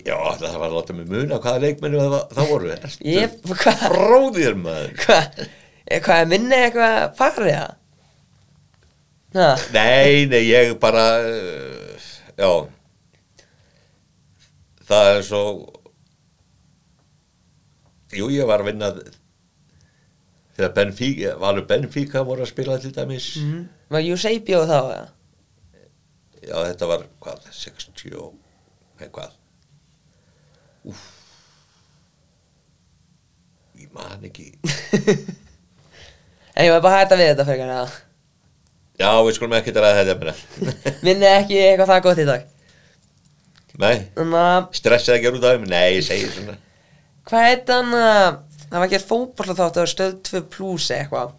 já, 0.00 0.16
það 0.40 0.56
var 0.58 0.66
að 0.72 0.74
láta 0.80 0.96
mig 0.96 1.06
muna 1.12 1.38
hvaða 1.44 1.62
leikmennu 1.66 2.00
það, 2.00 2.10
var- 2.16 2.34
það 2.34 2.50
voru. 2.50 2.72
Ég, 3.12 3.34
hvað? 3.46 3.82
fróðir 3.84 4.56
maður? 4.58 4.94
Hvað, 5.04 5.40
hvað 6.04 6.22
er 6.22 6.28
minni 6.30 6.56
eitthvað 6.56 6.96
farið 7.18 7.52
það? 7.56 7.76
Ha, 9.30 9.48
Nei, 9.74 10.26
nei, 10.26 10.40
ég 10.48 10.72
bara 10.82 11.04
uh, 11.22 12.06
já 12.34 12.48
það 14.90 15.10
er 15.12 15.20
svo 15.26 15.42
jú, 18.18 18.26
ég 18.34 18.48
var 18.50 18.64
að 18.64 18.72
vinna 18.72 18.88
þegar 20.56 20.72
Benfica 20.80 21.36
Valur 21.38 21.66
Benfica 21.70 22.24
voru 22.26 22.42
að 22.42 22.50
spila 22.50 22.78
til 22.82 22.90
dæmis 22.96 23.28
mm. 23.38 23.60
Var 23.90 24.06
Eusebio 24.10 24.64
þá 24.66 24.76
eða? 24.80 25.06
já, 26.40 26.56
þetta 26.72 26.88
var, 26.90 27.06
hvað, 27.22 27.46
60 27.54 28.16
og 28.18 28.34
eitthvað 29.00 29.36
Úf. 30.90 31.00
ég 33.78 33.90
man 33.94 34.26
ekki 34.26 34.50
En 36.54 36.66
ég 36.66 36.72
var 36.74 36.84
bara 36.84 36.98
að 36.98 37.04
hætta 37.04 37.20
við 37.20 37.30
þetta 37.32 37.46
frekar 37.48 37.74
eða 37.74 37.90
já, 39.00 39.10
við 39.24 39.36
skulum 39.36 39.56
ekki 39.56 39.74
ræða 39.76 40.00
þetta 40.00 40.16
meira 40.20 40.34
Minni 41.06 41.28
ekki 41.30 41.60
eitthvað 41.62 41.92
það 41.92 42.02
gott 42.06 42.20
í 42.20 42.28
dag. 42.28 42.48
Nei, 43.80 43.96
Þannig 44.16 44.40
að 44.44 44.64
stressaði 44.76 45.18
ekki 45.20 45.30
af 45.30 45.42
þeim 45.46 45.68
nei, 45.70 45.86
ég 45.96 46.04
segi 46.04 46.28
svona. 46.34 46.56
Hvað 47.30 47.46
heit 47.46 47.70
hann 47.72 47.94
að 47.96 48.40
Það 48.70 48.78
var 48.78 48.86
ekki 48.86 49.02
fótbolla 49.02 49.54
þátt 49.58 49.76
Það 49.76 49.82
var 49.82 49.90
stöð 49.90 50.12
2 50.28 50.40
plus 50.54 50.90
eitthvað. 50.94 51.32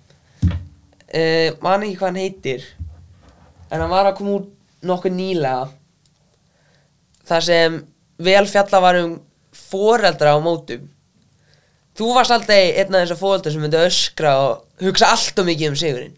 Uh, 1.12 1.49
Man 1.64 1.86
ekki 1.86 1.99
hvað 1.99 2.09
hann 2.09 2.20
heitir. 2.20 2.66
En 3.72 3.80
hann 3.80 3.91
var 3.91 4.09
að 4.09 4.18
koma 4.18 4.34
út 4.41 4.49
nokkuð 4.88 5.16
nýlega. 5.16 5.70
Það 7.30 7.45
sem 7.47 7.78
vel 8.22 8.43
fjalla 8.51 8.82
var 8.84 8.99
um 8.99 9.14
foreldra 9.55 10.36
á 10.36 10.39
mótum. 10.43 10.89
Þú 11.95 12.09
varst 12.18 12.36
alltaf 12.36 12.51
einn 12.55 12.95
af 12.97 13.05
þessar 13.05 13.20
foreldra 13.22 13.53
sem 13.53 13.64
myndi 13.64 13.80
öskra 13.80 14.36
og 14.43 14.66
hugsa 14.82 15.11
allt 15.13 15.39
og 15.41 15.47
mikið 15.49 15.71
um 15.71 15.79
sigurinn 15.79 16.17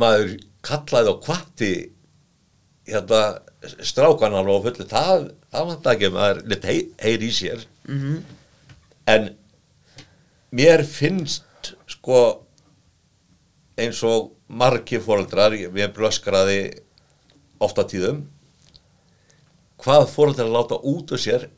maður 0.00 0.36
kallaði 0.64 1.12
og 1.12 1.22
kvatti 1.24 1.72
hérna 2.90 3.22
strákan 3.84 4.36
alveg 4.38 4.56
á 4.56 4.64
fullu 4.66 4.86
það, 4.88 5.24
það 5.52 5.66
vant 5.70 5.88
ekki 5.92 6.10
maður 6.14 6.42
lit 6.52 6.68
hei, 6.68 6.78
heyri 7.02 7.28
í 7.28 7.34
sér 7.36 7.66
Mhm. 7.90 8.24
en 9.10 9.30
mér 10.52 10.84
finnst 10.86 11.74
sko 11.90 12.20
eins 13.80 14.02
og 14.06 14.32
margir 14.48 15.00
fóreldrar 15.02 15.54
mér 15.74 15.92
blöskraði 15.96 16.80
ofta 17.60 17.84
tíðum 17.84 18.24
hvað 19.80 20.08
fóreldrar 20.14 20.50
láta 20.52 20.78
út 20.80 21.12
úr 21.12 21.20
sér 21.20 21.48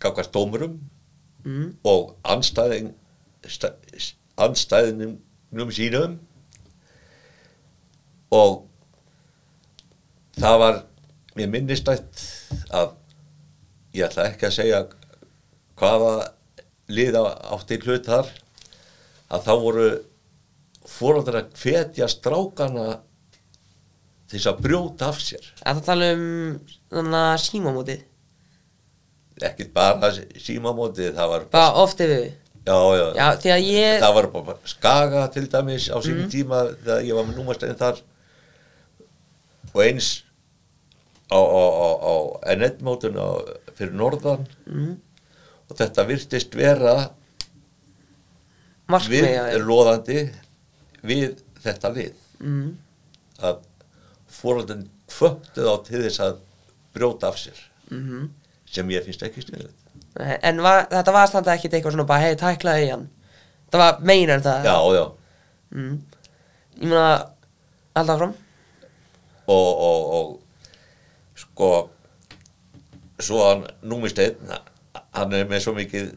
gafkvært 0.00 0.32
dómurum 0.34 0.78
mm. 1.44 1.76
og 1.84 2.16
anstæðing 2.24 2.92
anstæðinum 4.46 5.70
sínum. 5.72 6.18
Og 8.34 8.64
það 10.40 10.58
var 10.62 10.80
mér 11.36 11.52
minnistætt 11.52 12.24
að 12.74 12.94
ég 13.96 14.08
ætla 14.08 14.28
ekki 14.30 14.48
að 14.48 14.56
segja 14.58 14.82
hvaða 15.80 16.12
liða 16.92 17.22
átti 17.54 17.78
hlut 17.84 18.06
þar 18.08 18.28
að 19.32 19.46
þá 19.46 19.52
voru 19.62 19.86
fóröldar 20.86 21.40
að 21.40 21.56
hvetja 21.60 22.08
strákana 22.10 22.86
til 24.26 24.38
þess 24.38 24.50
að 24.50 24.60
brjóta 24.66 25.08
af 25.10 25.22
sér. 25.22 25.48
Það 25.62 25.80
tala 25.86 26.10
um 26.16 27.16
að 27.16 27.32
símamótið? 27.46 28.04
Ekkert 29.46 29.72
bara 29.76 30.10
símamótið 30.40 31.14
það 31.16 31.32
var 31.32 31.48
Bara 31.52 31.82
oft 31.82 32.00
yfir? 32.00 32.14
við 32.26 32.45
já, 32.66 32.76
já, 32.98 33.06
Já, 33.46 33.56
ég 33.62 34.00
það 34.02 34.14
var 34.16 34.26
bara 34.34 34.56
skaga 34.66 35.26
til 35.32 35.46
dæmis 35.52 35.88
á 35.88 35.96
Mhm. 35.96 36.04
sínum 36.06 36.30
tíma 36.32 36.60
þegar 36.84 37.04
ég 37.06 37.14
var 37.14 37.24
með 37.24 37.36
númastæðin 37.38 37.78
þar. 37.78 38.00
Og 39.74 39.82
eins 39.84 40.22
á, 41.30 41.38
á, 41.38 41.62
á, 41.86 41.88
á 42.02 42.14
NN-mótun 42.56 43.16
fyrir 43.76 43.92
norðan. 43.94 44.46
Mm, 44.66 44.96
og 45.70 45.76
þetta 45.76 46.06
virtist 46.06 46.54
vera 46.54 46.96
við 48.88 48.90
Markmiði 48.94 49.62
loðandi 49.66 50.18
við 51.06 51.38
þetta 51.64 51.90
lið. 51.94 52.12
Mm, 52.40 52.76
að 53.42 53.58
fóröldin 54.30 54.86
kvöptu 55.10 55.64
þá 55.66 55.74
til 55.86 56.02
þess 56.04 56.20
að 56.20 56.38
brjóta 56.94 57.28
af 57.28 57.36
sér. 57.38 57.58
Mm 57.90 58.30
sem 58.66 58.88
ég 58.90 59.04
finnst 59.06 59.22
ekki 59.22 59.40
sniðið 59.44 59.70
En 60.16 60.62
var, 60.64 60.86
þetta 60.90 61.12
var 61.12 61.30
samt 61.30 61.48
ekkit 61.52 61.76
eitthvað 61.76 61.96
svona 61.96 62.08
bara 62.08 62.24
hei, 62.24 62.36
tæklaði 62.40 62.86
í 62.86 62.90
hann. 62.94 63.06
Það 63.72 63.82
var 63.82 64.02
meira 64.06 64.36
en 64.38 64.44
það 64.44 64.68
já, 64.68 64.76
já, 64.96 65.04
mm. 65.74 65.94
Ég 66.76 66.90
meina, 66.90 67.06
alltaf 67.96 68.20
fram 68.20 68.34
og, 69.46 69.82
og, 69.88 70.14
og 70.16 71.40
sko 71.40 71.70
svo 73.22 73.42
hann 73.46 73.64
númist 73.86 74.18
einn 74.22 74.54
hann 75.16 75.34
er 75.36 75.48
með 75.48 75.64
svo 75.64 75.74
mikið 75.76 76.12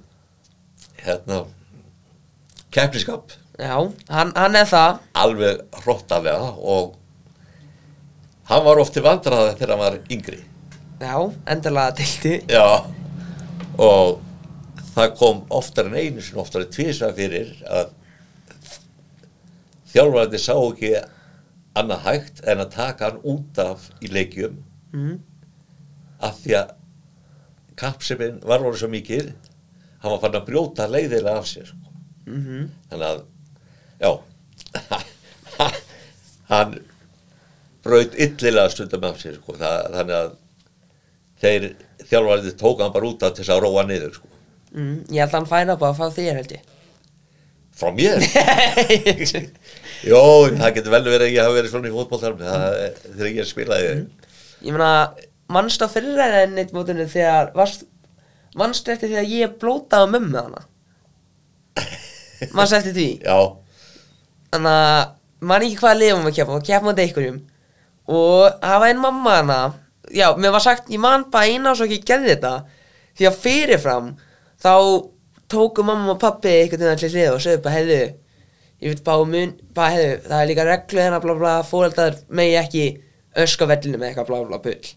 hérna 0.99 1.43
keppniskap. 2.75 3.33
Já, 3.59 3.75
hann, 4.11 4.31
hann 4.35 4.55
er 4.55 4.67
það. 4.69 4.99
Alveg 5.19 5.61
hróttalega 5.81 6.51
og 6.59 6.93
hann 8.51 8.65
var 8.67 8.81
oft 8.83 8.93
til 8.95 9.03
vandraða 9.05 9.55
þegar 9.55 9.73
hann 9.75 9.83
var 9.83 9.99
yngri. 10.11 10.41
Já, 10.99 11.15
endilega 11.47 11.95
dildi 11.95 12.33
já 12.51 12.98
og 13.79 14.19
það 14.95 15.15
kom 15.19 15.41
oftar 15.55 15.87
en 15.87 15.95
einu 15.95 16.23
sem 16.23 16.39
oftar 16.41 16.65
en 16.65 16.73
tvisa 16.73 17.11
fyrir 17.15 17.53
að 17.69 17.93
þjálfarandi 19.93 20.41
sá 20.41 20.53
ekki 20.57 20.93
annað 21.79 22.05
hægt 22.05 22.41
en 22.49 22.63
að 22.63 22.73
taka 22.75 23.09
hann 23.09 23.21
út 23.23 23.61
af 23.63 23.87
í 24.03 24.11
leikjum 24.11 24.59
mm. 24.93 25.15
af 26.27 26.41
því 26.43 26.57
að 26.59 26.73
kappsefinn 27.79 28.41
var 28.43 28.63
voru 28.65 28.79
svo 28.79 28.89
mikið 28.91 29.31
hann 30.03 30.13
var 30.15 30.21
fann 30.23 30.39
að 30.39 30.47
brjóta 30.49 30.87
leiðilega 30.89 31.39
af 31.39 31.47
sér. 31.47 31.71
Mm 32.27 32.69
þannig 32.91 33.07
að 33.07 33.23
já 33.99 34.11
hann 36.51 36.75
braut 37.83 38.15
illilega 38.15 38.69
stundum 38.73 39.07
af 39.07 39.21
sér 39.21 39.39
sko. 39.39 39.55
það, 39.57 39.77
þannig 39.95 40.17
að 40.19 40.35
þeir 41.39 41.69
þjálfarið 42.09 42.57
tók 42.59 42.83
hann 42.83 42.93
bara 42.95 43.09
út 43.09 43.23
af 43.25 43.35
til 43.35 43.43
þess 43.43 43.53
að 43.55 43.63
róa 43.65 43.85
niður 43.87 44.17
sko. 44.17 44.29
Mm. 44.73 44.97
Ég 45.09 45.23
held 45.23 45.31
að 45.31 45.37
hann 45.37 45.49
fæna 45.49 45.77
bara 45.81 45.93
að 45.95 45.99
fá 45.99 46.17
þér 46.17 46.39
held 46.39 46.53
ég. 46.55 46.67
Frá 47.79 47.93
mér? 47.95 48.25
Jó, 50.09 50.21
það 50.51 50.73
getur 50.75 50.93
vel 50.95 51.05
verið 51.05 51.27
að 51.29 51.33
ég 51.33 51.45
hafa 51.45 51.55
verið 51.55 51.71
svona 51.73 51.89
í 51.89 51.93
fótbolltarmi 51.93 52.49
þegar 53.13 53.29
ég 53.37 53.47
spilaði 53.47 53.93
Ég 54.65 54.75
meina, 54.75 54.91
mannstu 55.51 55.87
á 55.87 55.89
fyrir 55.91 56.19
en 56.43 56.59
eitt 56.59 56.75
mótinu 56.75 57.07
þegar 57.07 57.53
Manstu 58.57 58.91
eftir 58.91 59.11
því 59.11 59.17
að 59.21 59.33
ég 59.37 59.51
blótaði 59.61 60.09
á 60.09 60.13
mömmu 60.15 60.39
hana? 60.41 60.63
Manstu 62.57 62.79
eftir 62.79 62.95
því? 62.95 63.09
Já, 63.21 63.37
Þannig 64.49 64.73
að 64.73 65.11
man 65.45 65.65
ekki 65.65 65.77
hvaða 65.79 65.99
liðum 65.99 66.25
við 66.25 66.35
keppa 66.39 66.55
og 66.57 66.65
keppa 66.65 66.87
mútið 66.87 67.03
einhverjum. 67.05 67.37
Og 68.09 68.55
það 68.63 68.81
var 68.81 68.89
einn 68.89 69.03
mamma 69.03 69.35
hana 69.37 69.59
já, 70.15 70.27
mér 70.37 70.53
var 70.55 70.63
sagt, 70.63 70.89
ég 70.91 71.01
man 71.01 71.27
bara 71.31 71.49
eina 71.49 71.71
og 71.73 71.79
svo 71.79 71.87
ekki 71.87 72.01
gerði 72.07 72.33
þetta. 72.35 72.53
Því 73.19 73.27
að 73.29 73.39
fyrirfram 73.43 74.09
þá 74.61 74.73
tóku 75.49 75.85
mamma 75.85 76.13
og 76.13 76.21
pappi 76.21 76.51
einhvern 76.51 76.85
veginn 76.85 76.95
allir 76.95 77.13
hlið 77.15 77.31
og 77.33 77.43
sögðu 77.43 77.61
bara, 77.65 77.75
heiðu 77.77 77.99
ég 78.79 78.93
veit 78.93 79.03
bara, 79.05 79.27
mun, 79.27 79.53
bara 79.75 79.93
heiðu 79.95 80.17
það 80.27 80.41
er 80.41 80.49
líka 80.51 80.65
reglu 80.67 81.03
hérna, 81.03 81.21
bla 81.23 81.35
bla, 81.39 81.55
fóreldar 81.67 82.19
megi 82.29 82.57
ekki 82.59 82.85
ösku 83.43 83.67
á 83.67 83.71
vellinu 83.73 83.99
með 83.99 84.11
eitthvað 84.11 84.29
bla 84.29 84.43
bla 84.49 84.61
bull. 84.63 84.91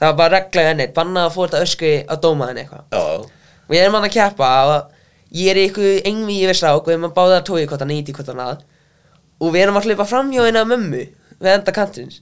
Það 0.00 0.06
var 0.08 0.16
bara 0.22 0.38
regla 0.38 0.64
henni, 0.70 0.88
bannað 0.96 1.28
að 1.28 1.36
fóreldar 1.36 1.66
ösku 1.68 1.92
á 2.08 2.14
dómaðin 2.24 2.62
eitthvað. 2.64 2.86
Já, 2.96 3.44
og 3.68 3.76
ég 3.76 3.84
er 3.84 3.94
mann 3.94 4.08
að 4.08 4.16
keppa 4.16 4.50
og 4.70 5.36
ég 5.36 5.52
er 5.52 5.62
ykkur 5.66 6.08
engvi 6.10 6.40
yfir 6.46 6.58
strák 6.58 6.80
og 6.80 6.88
við 6.88 6.96
erum 6.96 7.10
að 7.10 7.16
báða 7.20 7.38
að 7.38 7.46
tói 7.50 7.62
hvort 7.66 7.84
hann 7.84 7.94
íti 7.94 8.16
hvort 8.16 8.32
hann 8.32 8.42
að. 8.46 8.64
Og 9.40 9.54
við 9.54 9.66
erum 9.66 9.78
að 9.78 9.90
hlaupa 9.90 10.08
fram 10.08 10.32
hjá 10.34 10.42
eina 10.48 10.64
mömmu 10.68 11.04
við 11.40 11.52
enda 11.54 11.74
kantins 11.76 12.20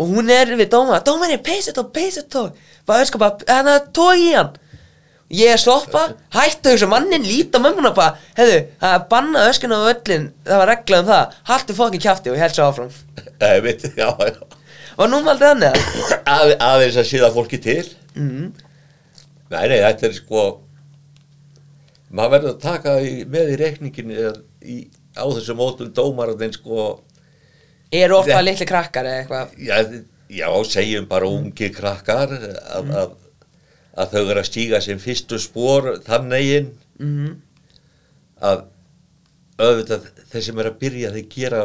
og 0.00 0.10
hún 0.14 0.32
er 0.32 0.50
við 0.56 0.70
dóma 0.72 1.02
dóma 1.04 1.28
er 1.28 1.42
peysa 1.44 1.74
tók, 1.76 1.92
peysa 1.92 2.24
tók 2.24 2.56
bara 2.88 3.04
öskar 3.04 3.20
bara, 3.22 3.46
hann 3.48 3.70
að 3.70 3.90
tói 3.96 4.16
í 4.24 4.30
hann. 4.34 4.54
Ég 5.30 5.52
er 5.54 5.60
stoppa, 5.62 6.08
hættu 6.34 6.72
þessu 6.72 6.88
mannin 6.90 7.22
líta 7.22 7.60
mömmuna 7.62 7.92
bara, 7.94 8.16
hefðu, 8.34 8.64
það 8.80 8.94
er 8.96 9.04
bannað 9.12 9.50
öskun 9.52 9.74
á 9.76 9.78
öllin, 9.78 10.24
það 10.48 10.62
var 10.62 10.70
regla 10.72 10.98
um 10.98 11.10
það. 11.10 11.36
Haltu 11.52 11.76
fokkin 11.78 12.02
kjafti 12.02 12.32
og 12.32 12.38
ég 12.38 12.42
held 12.42 12.56
svo 12.56 12.66
áfram. 12.66 12.96
Ég 13.44 13.62
veit, 13.64 13.84
já, 13.94 14.08
já. 14.10 14.58
Og 14.98 15.06
nú 15.08 15.20
maldi 15.24 15.46
hann 15.46 15.62
eða? 15.68 15.84
Að, 16.28 16.56
aðeins 16.66 16.98
að 17.00 17.06
síða 17.08 17.30
fólki 17.32 17.60
til. 17.62 17.84
Mm. 18.18 18.50
Nei, 19.54 19.62
nei, 19.70 19.78
þetta 19.78 20.08
er 20.10 20.16
sko 20.18 20.42
maður 22.10 22.34
verður 22.34 22.50
að 22.50 22.60
taka 22.64 22.96
í, 23.06 23.12
með 23.30 23.54
í 23.54 23.60
reikningin 23.60 24.12
í, 24.12 24.76
á 25.14 25.24
þessu 25.30 25.56
mótum 25.58 25.92
dómarinn 25.94 26.54
sko 26.58 26.90
eru 27.92 28.16
ofta 28.20 28.32
Þetta- 28.36 28.46
litli 28.46 28.66
krakkar 28.70 29.08
eða 29.10 29.20
eitthvað? 29.24 29.54
Já, 29.58 29.78
já, 30.30 30.48
segjum 30.70 31.06
bara 31.10 31.28
ungi 31.28 31.70
krakkar 31.74 32.34
að, 32.38 32.90
að, 33.02 33.14
að 33.98 34.12
þau 34.14 34.22
eru 34.30 34.40
að 34.42 34.48
stíga 34.50 34.80
sem 34.84 34.98
fyrstu 35.02 35.38
spór 35.42 35.96
þannegin 36.06 36.72
mm 37.00 37.30
að 38.40 38.62
auðvitað 39.60 40.06
þeir 40.30 40.44
sem 40.46 40.60
er 40.62 40.68
að 40.70 40.76
byrja 40.80 41.08
þeir 41.12 41.26
gera 41.34 41.58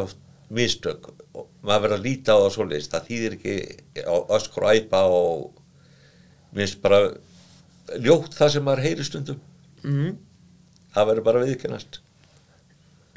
mistök. 0.51 1.05
Og 1.39 1.45
maður 1.63 1.85
verður 1.85 1.95
að 1.95 2.03
líta 2.03 2.33
á 2.35 2.39
það 2.41 2.49
svoleiðis. 2.57 2.89
Það 2.91 3.05
þýðir 3.07 3.35
ekki 3.37 3.53
öskur 4.35 4.65
og 4.67 4.75
æpa 4.75 4.99
og 5.07 5.61
mér 6.51 6.65
finnst 6.65 6.81
bara 6.83 6.99
ljótt 8.03 8.35
það 8.35 8.51
sem 8.57 8.65
maður 8.67 8.83
heyri 8.89 9.05
stundum. 9.07 9.39
Mm. 9.85 10.17
það 10.95 11.07
verður 11.11 11.25
bara 11.29 11.41
viðkennast 11.45 11.99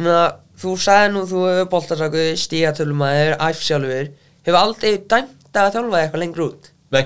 Ná, 0.05 0.15
þú 0.59 0.73
sagði 0.83 1.11
nú, 1.15 1.23
þú 1.31 1.43
hefur 1.49 1.69
boltarsaku, 1.75 2.25
stígatölumæður, 2.45 3.37
æf 3.49 3.61
sjálfur 3.65 4.09
Hefur 4.47 4.59
aldrei 4.63 4.95
dæmt 5.11 5.59
að 5.59 5.73
þjálfa 5.77 6.01
eitthvað 6.03 6.23
lengur 6.25 6.45
út? 6.49 6.71
nei, 6.95 7.05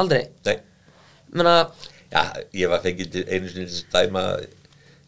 Aldrei? 0.00 0.22
nei, 0.46 0.56
Menna, 1.32 1.54
Já, 2.10 2.22
ég 2.58 2.70
var 2.72 2.80
fengið 2.82 3.10
til 3.14 3.24
einu 3.30 3.48
sinni 3.52 3.68
að 3.70 3.84
dæma 3.94 4.22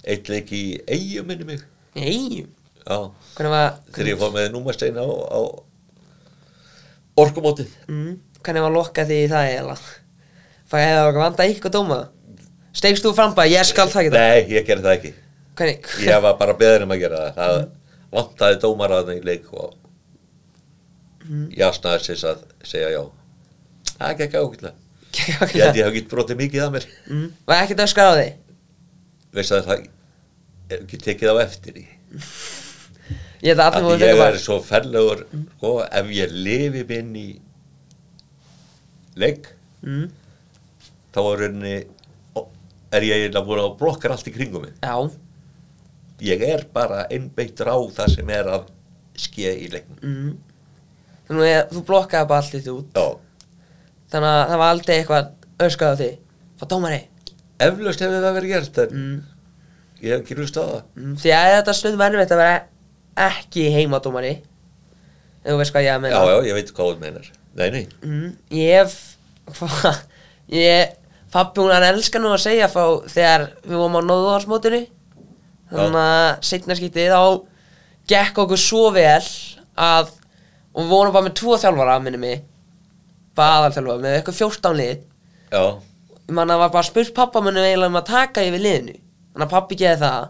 eitt 0.07 0.28
leik 0.30 0.51
í 0.55 0.61
eigum 0.86 1.26
minni 1.26 1.45
mig. 1.49 1.64
Nei, 1.99 2.45
Já, 2.86 2.99
hvernig 3.34 3.53
var 3.57 3.72
þegar 3.95 4.11
ég 4.12 4.20
fór 4.20 4.32
með 4.36 4.49
númastein 4.55 4.99
á, 4.99 5.07
á 5.07 5.40
orkumótið. 7.18 7.68
mm, 7.88 8.14
Hvernig 8.43 8.62
var 8.64 8.72
lokka 8.74 9.05
því 9.07 9.18
í 9.24 9.28
það 9.30 9.51
eða 9.59 9.76
Fæði 10.72 10.86
hefði 10.88 11.03
okkur 11.09 11.20
vanda 11.22 11.47
ykkur 11.53 11.74
dóma 11.74 11.99
Stegst 12.72 13.05
þú 13.05 13.12
fram 13.14 13.34
bara, 13.36 13.51
ég 13.53 13.66
skal 13.68 13.90
taka 13.93 14.09
þetta 14.09 14.22
Nei, 14.22 14.47
ég 14.57 14.64
gerði 14.66 14.86
það 14.86 14.95
ekki. 14.97 15.11
Hvernig? 15.59 15.88
Ég 16.07 16.22
var 16.24 16.38
bara 16.40 16.55
beður 16.57 16.86
um 16.86 16.95
að 16.95 17.03
gera 17.03 17.18
það. 17.18 17.34
Það 17.36 17.81
vantaði 18.12 18.60
dómaraðan 18.62 19.18
í 19.18 19.24
leik 19.26 19.48
og 19.52 19.74
jasnaði 21.56 22.04
sér 22.06 22.24
að 22.32 22.44
segja 22.66 22.92
já. 22.94 23.02
Það 23.98 24.16
gekk 24.22 24.38
ákveðlega. 24.40 24.74
Ég 25.12 25.42
held 25.42 25.76
ég 25.76 25.84
hef 25.84 25.90
ekki 25.92 26.02
brotið 26.10 26.38
mikið 26.40 26.64
að 26.64 26.72
mér. 26.76 26.86
mm, 27.06 27.26
Var 27.46 27.62
ekkert 27.62 27.82
á 28.08 28.14
því? 28.16 28.28
Veist 29.36 29.52
að 29.54 29.66
það 29.68 29.82
er 30.72 30.78
ekki 30.80 31.00
tekið 31.06 31.32
á 31.32 31.36
eftir 31.44 31.78
í. 31.82 31.84
Ég 33.42 33.58
að 33.58 34.04
ég 34.06 34.20
er 34.22 34.38
svo 34.40 34.58
ferlegur, 34.62 35.24
sko, 35.56 35.72
ef 35.84 36.10
ég 36.14 36.32
lifi 36.32 36.84
minn 36.88 37.16
í 37.18 37.26
leik, 39.18 39.50
mm, 39.82 40.06
þá 41.12 41.20
er 41.24 41.44
er 42.92 43.06
ég 43.08 43.26
búin 43.48 43.62
að 43.64 43.74
blokkar 43.80 44.14
allt 44.14 44.28
í 44.30 44.34
kringum 44.34 44.66
mig. 44.66 44.76
Já, 44.80 44.94
Ég 46.22 46.42
er 46.46 46.64
bara 46.74 47.04
einbeittur 47.10 47.70
á 47.72 47.76
það 47.96 48.12
sem 48.16 48.28
er 48.30 48.50
að 48.56 48.68
ske 49.18 49.52
í 49.58 49.68
leiknum. 49.72 49.98
mm. 50.02 50.32
Þannig 51.28 51.54
að 51.56 51.72
þú 51.76 51.82
blokkaði 51.88 52.28
bara 52.30 52.42
allt 52.42 52.54
þetta 52.56 52.72
út 52.76 52.96
Já, 52.98 53.06
Þannig 54.12 54.28
að 54.36 54.42
það 54.52 54.60
var 54.62 54.72
aldrei 54.74 54.94
eitthvað 54.98 55.28
öskar 55.66 55.92
á 55.94 55.96
því 56.00 56.08
Fá 56.60 56.64
dómari 56.72 57.00
eflaust 57.62 58.00
hefur 58.02 58.24
það 58.24 58.34
verið 58.36 58.50
gert, 58.52 58.78
en 58.82 58.94
mm, 58.98 59.18
ég 60.02 60.10
hef 60.12 60.22
ekki 60.24 60.36
hlust 60.38 60.56
á 60.58 60.62
það. 60.66 60.80
mm, 60.98 61.12
Því 61.22 61.32
að 61.38 61.50
þetta 61.56 61.74
stundum 61.78 62.02
erfitt 62.08 62.32
að 62.34 62.40
vera 62.42 62.56
ekki 63.28 63.66
heimadómari 63.76 64.32
Ef 65.42 65.50
þú 65.52 65.58
veist 65.60 65.74
hvað 65.74 65.86
ég 65.86 65.92
að 65.92 65.96
Já, 65.96 66.02
meina 66.02 66.24
já, 66.32 66.36
ég 66.48 66.56
veit 66.58 66.72
hvað 66.74 66.90
þú 66.92 66.98
meinar. 67.02 67.28
Nei, 67.58 67.68
nei, 67.74 67.84
mm, 68.02 68.32
Ég 68.58 68.80
hef 68.82 68.98
Hvað? 69.58 70.02
Ég 70.62 70.98
Pappi 71.32 71.62
hún 71.62 71.72
hann 71.72 71.86
elskar 71.92 72.20
nú 72.22 72.30
að 72.34 72.42
segja 72.44 72.68
fá 72.70 72.82
Þegar 73.08 73.46
við 73.64 73.78
vorum 73.78 73.96
á 73.98 74.02
nóðuðarsmótinu 74.10 74.82
Þannig 75.72 76.02
að 76.02 76.26
setna 76.48 76.76
skiptið 76.78 77.12
Þá 77.12 77.22
gekk 78.12 78.42
okkur 78.44 78.60
svo 78.60 78.90
vel 78.94 79.22
Að 79.76 80.12
Og 80.72 80.82
við 80.84 80.92
vorum 80.92 81.14
bara 81.14 81.26
með 81.28 81.36
tvo 81.40 81.56
þjálfara 81.60 81.96
minni 82.04 82.20
mig 82.20 82.44
Bara 83.38 83.62
aðalþjálfara 83.62 84.04
Með 84.04 84.18
eitthvað 84.18 84.38
14 84.42 84.78
lið. 84.80 85.02
Já, 85.52 85.64
Ég 86.22 86.36
man 86.36 86.52
að 86.54 86.62
var 86.62 86.70
bara 86.72 86.86
spurt 86.86 87.14
pappa 87.16 87.42
minni 87.44 87.60
eiginlega 87.60 87.90
um 87.90 87.98
að 87.98 88.06
taka 88.08 88.44
yfir 88.46 88.62
liðinu. 88.62 88.94
Þannig 89.34 89.46
að 89.48 89.50
pappi 89.52 89.76
geði 89.80 89.98
það. 90.00 90.28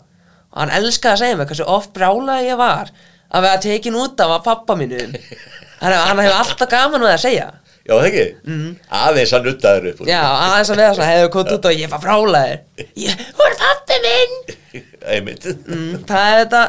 Og 0.52 0.58
hann 0.62 0.72
elskaði 0.78 1.12
að 1.12 1.20
segja 1.20 1.36
mér 1.38 1.48
hversu 1.50 1.66
oft 1.70 1.92
brálaði 1.94 2.48
ég 2.48 2.58
var 2.58 2.90
Að 3.32 3.44
vera 3.46 3.60
tekin 3.62 3.98
út 4.00 4.22
af 4.24 4.32
að 4.34 4.46
pappa 4.48 4.76
mínum. 4.76 5.14
Hann, 5.82 5.94
hann 5.98 6.20
hefur 6.22 6.36
alltaf 6.38 6.68
gaman 6.70 7.04
að 7.08 7.16
segja 7.24 7.46
já, 7.82 7.92
það 7.92 8.06
ekki. 8.08 8.24
Mm. 8.46 8.68
Aðeins 9.00 9.32
að 9.38 9.48
nuttaður 9.48 9.88
upp. 9.92 10.02
Já, 10.10 10.20
aðeins 10.22 10.70
að 10.74 10.82
vera 10.82 10.94
svona 10.98 11.10
hefur 11.12 11.32
komið 11.36 11.56
út 11.56 11.68
og 11.70 11.80
ég 11.82 11.92
var 11.92 12.02
brálaðir 12.04 12.86
Ég, 13.02 13.24
þú 13.36 13.48
er 13.48 13.56
pappi 13.62 13.98
minn 14.06 14.36
Einmitt. 15.16 15.48
mm, 15.66 16.04
Það 16.08 16.28
er 16.30 16.38
þetta 16.44 16.62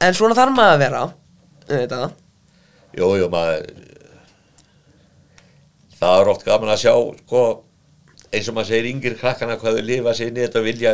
En 0.00 0.16
svona 0.16 0.36
þarf 0.38 0.56
maður 0.56 0.74
að 0.74 0.82
vera 0.86 1.02
Þetta 1.70 2.02
Jú, 2.98 3.08
jú, 3.20 3.28
maður 3.30 3.68
það 6.00 6.20
er 6.22 6.28
oft 6.32 6.44
gaman 6.46 6.70
að 6.72 6.78
sjá 6.80 6.92
sko, 7.20 7.40
eins 8.32 8.46
og 8.48 8.54
maður 8.56 8.70
segir 8.70 8.86
yngir 8.88 9.16
krakkana 9.20 9.58
hvað 9.60 9.76
þau 9.76 9.84
lifa 9.84 10.14
sér 10.16 10.30
í 10.32 10.40
þetta 10.46 10.62
vilja 10.64 10.92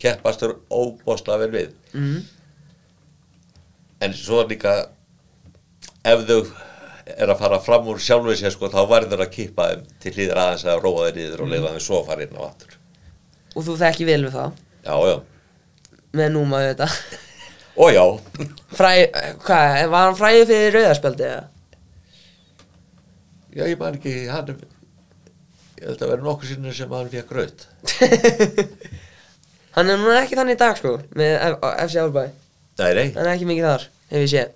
keppastur 0.00 0.54
óbosla 0.72 1.36
vel 1.42 1.50
við 1.52 1.74
mm. 1.92 2.22
en 4.06 4.16
svo 4.16 4.40
er 4.42 4.48
líka 4.54 4.72
ef 6.08 6.24
þau 6.28 6.38
er 7.04 7.28
að 7.32 7.40
fara 7.42 7.58
fram 7.60 7.88
úr 7.92 7.98
sjálfur 8.00 8.36
sér 8.38 8.52
sko, 8.54 8.70
þá 8.72 8.80
verður 8.88 9.24
að 9.26 9.32
kippa 9.34 9.66
þeim 9.72 9.82
til 10.00 10.12
hlýðir 10.16 10.40
aðeins 10.40 10.64
að 10.72 10.80
róa 10.84 11.06
þeir 11.08 11.18
niður 11.20 11.42
og 11.44 11.50
leifa 11.52 11.72
þeim 11.74 11.84
svo 11.84 11.98
að 12.00 12.06
fara 12.10 12.24
inn 12.26 12.38
á 12.38 12.42
aftur. 12.46 12.76
Og 13.54 13.66
þú 13.66 13.74
þekki 13.82 14.06
vel 14.08 14.20
við 14.24 14.36
það 14.38 14.54
já, 14.84 14.94
já, 15.10 15.16
Með 16.14 16.30
núma 16.34 16.62
þetta 16.64 16.88
og 17.84 17.90
já. 17.94 18.04
Fræ, 18.78 18.90
hvað, 19.44 19.76
var 19.92 20.08
hann 20.08 20.18
fræði 20.18 20.46
fyrir 20.50 20.78
rauðarspjaldi 20.78 21.26
eða? 21.28 21.44
já, 23.54 23.64
ég 23.70 23.78
man 23.78 23.98
ekki 24.00 24.14
hann 24.32 24.54
ég 24.54 25.84
held 25.84 26.00
að 26.02 26.10
vera 26.14 26.24
nokkuð 26.24 26.50
sinni 26.54 26.72
sem 26.74 26.94
hann 26.96 27.12
fekk 27.12 27.34
raut 27.36 27.66
Hann 29.74 29.90
er 29.90 29.98
núna 29.98 30.20
ekki 30.22 30.36
þannig 30.38 30.54
í 30.54 30.58
dag 30.60 30.76
sko 30.78 30.96
Með 31.18 31.32
FC 31.84 31.98
Árbæði 32.02 32.30
nei, 32.78 32.90
nei, 32.94 33.06
Hann 33.16 33.24
er 33.26 33.32
ekki 33.34 33.48
mikið 33.50 33.66
þar, 33.68 33.86
hef 34.14 34.22
ég 34.24 34.30
séð. 34.34 34.52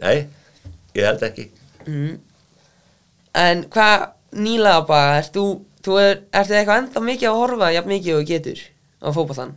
Nei 0.00 0.16
ég 0.96 1.06
held 1.06 1.22
ekki 1.26 1.44
mm. 1.90 2.14
En 3.40 3.64
hvað 3.70 4.06
nýlega 4.34 4.86
bara, 4.88 5.18
ert 5.20 5.34
þú, 5.36 5.44
þú 5.86 5.98
er, 6.02 6.16
ertu 6.40 6.56
eitthvað 6.58 6.80
enda 6.84 7.02
mikið 7.06 7.28
að 7.30 7.38
horfa 7.40 7.68
jafn 7.76 7.92
mikið 7.92 8.16
og 8.20 8.24
getur 8.30 8.62
á 9.02 9.08
fótbollan? 9.14 9.52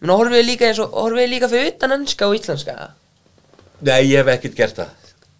Menn 0.00 0.14
horfið 0.14 0.38
þið 0.38 0.46
líka 0.48 0.68
eins 0.68 0.80
og, 0.84 0.92
horfið 0.94 1.28
líka 1.32 1.48
fyrir 1.50 1.72
utan 1.74 1.94
ennska 1.98 2.28
og 2.30 2.36
íslenska? 2.38 2.76
nei, 3.80 4.00
ég 4.10 4.18
hef 4.22 4.32
ekkert 4.36 4.56
gert 4.58 4.78
það 4.80 4.94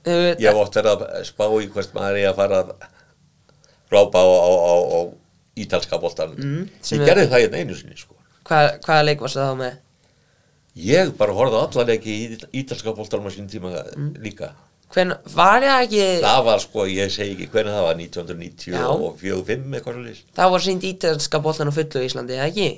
Hefur, 0.08 0.36
Ég 0.40 0.46
hef 0.48 0.58
oft 0.60 0.76
verið 0.78 0.92
að 0.94 1.24
spá 1.26 1.44
í 1.58 1.66
hvert 1.74 1.94
maður 1.96 2.18
er 2.20 2.28
að 2.30 2.36
fara 2.38 2.58
að 2.62 2.68
glápa 3.90 4.20
á, 4.22 4.26
á, 4.30 4.50
á, 4.52 4.74
á 4.94 5.00
ítalska 5.58 5.98
boltan. 6.00 6.36
Mm, 6.38 6.68
ég 6.92 7.00
er- 7.02 7.08
gerði 7.08 7.24
það 7.32 7.42
hérna 7.42 7.58
einu 7.64 7.74
sinni, 7.76 7.96
sko. 7.98 8.14
hvað, 8.46 8.68
hvaða 8.86 9.04
leik 9.08 9.20
varst 9.24 9.36
það 9.40 9.48
þá 9.50 9.56
með? 9.58 9.74
Ég 10.78 11.10
bara 11.18 11.34
horfði 11.34 11.58
á 11.58 11.62
alla 11.66 11.84
leiki 11.90 12.14
í 12.14 12.38
ítalska 12.62 12.94
boltanum 12.94 13.26
á 13.26 13.30
sín 13.34 13.48
tíma 13.50 13.72
Mm. 13.96 14.14
líka. 14.22 14.52
Hvern, 14.88 15.12
var 15.34 15.60
ég 15.66 15.72
ekki, 15.84 16.04
Það 16.24 16.44
var 16.46 16.62
sko, 16.64 16.84
ég 16.88 17.10
segi 17.12 17.34
ekki 17.34 17.48
hvernig 17.52 17.74
það 17.76 17.84
var, 17.84 17.98
1990 18.00 18.72
Já. 18.72 18.84
og 18.88 19.18
45 19.20 19.74
eitthvað 19.76 19.96
svo 19.98 20.04
lýs. 20.06 20.22
það 20.38 20.52
var 20.54 20.64
sínt 20.64 20.86
ítalska 20.88 21.40
boltan 21.44 21.68
á 21.68 21.72
fullu 21.76 22.00
í 22.00 22.08
Íslandi, 22.08 22.38
eða 22.38 22.46
ekki? 22.48 22.68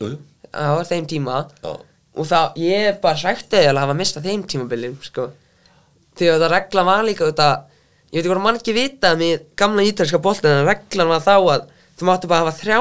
Jú, 0.00 0.10
jú, 0.12 0.18
Það 0.52 0.76
var 0.78 0.86
þeim 0.92 1.06
tíma 1.10 1.38
já. 1.64 1.72
og 2.16 2.28
það, 2.30 2.60
ég 2.62 2.86
er 2.92 3.00
bara 3.02 3.18
sætti 3.20 3.64
að 3.66 3.80
hafa 3.82 3.96
mistað 3.98 4.28
þeim 4.30 4.44
tímabilum, 4.52 4.94
sko 5.02 5.26
þegar 6.16 6.38
þetta 6.38 6.52
reglan 6.54 6.86
var 6.88 7.02
líka 7.04 7.26
þetta, 7.28 7.48
ég 8.06 8.14
veit 8.14 8.22
ekki 8.22 8.30
hvað 8.32 8.44
mann 8.46 8.60
ekki 8.60 8.76
vita 8.78 9.10
með 9.18 9.42
gamla 9.58 9.82
ítalska 9.90 10.22
boltan 10.22 10.60
en 10.62 10.68
reglan 10.70 11.10
var 11.10 11.20
þá 11.26 11.34
að 11.36 11.66
þú 11.98 12.06
máttu 12.08 12.30
bara 12.30 12.46
hafa 12.46 12.54
þrjá 12.62 12.78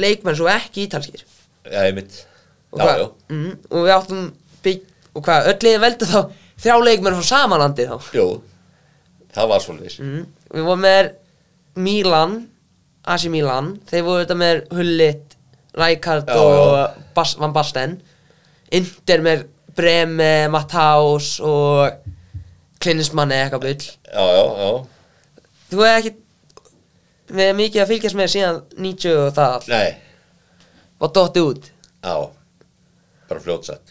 leikmenn 0.00 0.38
svo 0.38 0.48
ekki 0.50 0.86
ítalskir 0.88 1.26
Já, 1.68 1.84
ég 1.90 1.94
mitt. 2.00 2.22
og, 2.72 2.80
Já, 2.80 2.96
já. 3.04 3.06
mm, 3.28 3.52
og 3.70 3.84
við 3.84 3.92
áttum 3.98 4.24
bygg, 4.64 4.80
og 5.14 5.24
hvað, 5.28 5.50
öll 5.52 5.74
þrjá 6.60 6.76
leikmenn 6.84 7.18
frá 7.18 7.26
samanlandi 7.30 7.88
þá. 7.88 7.96
Jú, 8.16 8.28
það 9.34 9.52
var 9.54 9.64
svo 9.64 9.76
lýs. 9.78 9.98
mm, 10.02 10.24
við 10.54 10.66
vorum 10.68 10.84
með 10.86 11.12
Milan 11.80 12.40
AC 13.08 13.26
Milan, 13.32 13.74
þeir 13.88 14.04
voru 14.06 14.24
þetta 14.24 14.36
með 14.38 14.60
Hullit, 14.76 15.36
Rækard 15.78 16.30
og 16.34 17.02
Bas, 17.16 17.36
Van 17.40 17.54
Basten. 17.54 17.96
Inter 18.76 19.22
með 19.24 19.46
Breme, 19.74 20.48
Matthaus 20.52 21.38
og 21.42 21.94
Klinismann 22.82 23.32
eða 23.34 23.46
eitthvað 23.46 23.64
bull. 23.64 23.86
Já, 24.10 24.24
já, 24.36 24.44
já. 24.60 25.46
þú 25.70 25.80
hefði 25.86 25.96
ekki 26.02 26.12
við 27.30 27.44
erum 27.46 27.60
mikið 27.62 27.82
að 27.82 27.90
fylgjast 27.92 28.18
með 28.18 28.30
síðan 28.34 28.60
90 28.76 29.16
og 29.16 29.32
það. 29.38 29.56
Allt, 29.56 29.68
Nei, 29.70 30.68
var 31.00 31.12
dotti 31.16 31.44
út. 31.46 31.70
Já, 32.04 32.14
bara 33.30 33.44
fljótsett. 33.46 33.89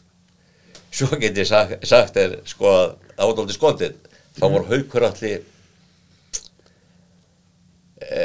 Svo 0.89 1.19
get 1.21 1.37
ég 1.37 1.47
sagt, 1.47 1.85
sagt 1.87 2.17
er, 2.17 2.39
sko, 2.49 2.73
að 3.15 3.35
dálítið 3.37 3.57
skotið. 3.57 3.97
Þá 4.39 4.45
var 4.55 4.67
haukur 4.69 5.05
allir 5.05 5.43
e, 7.99 8.23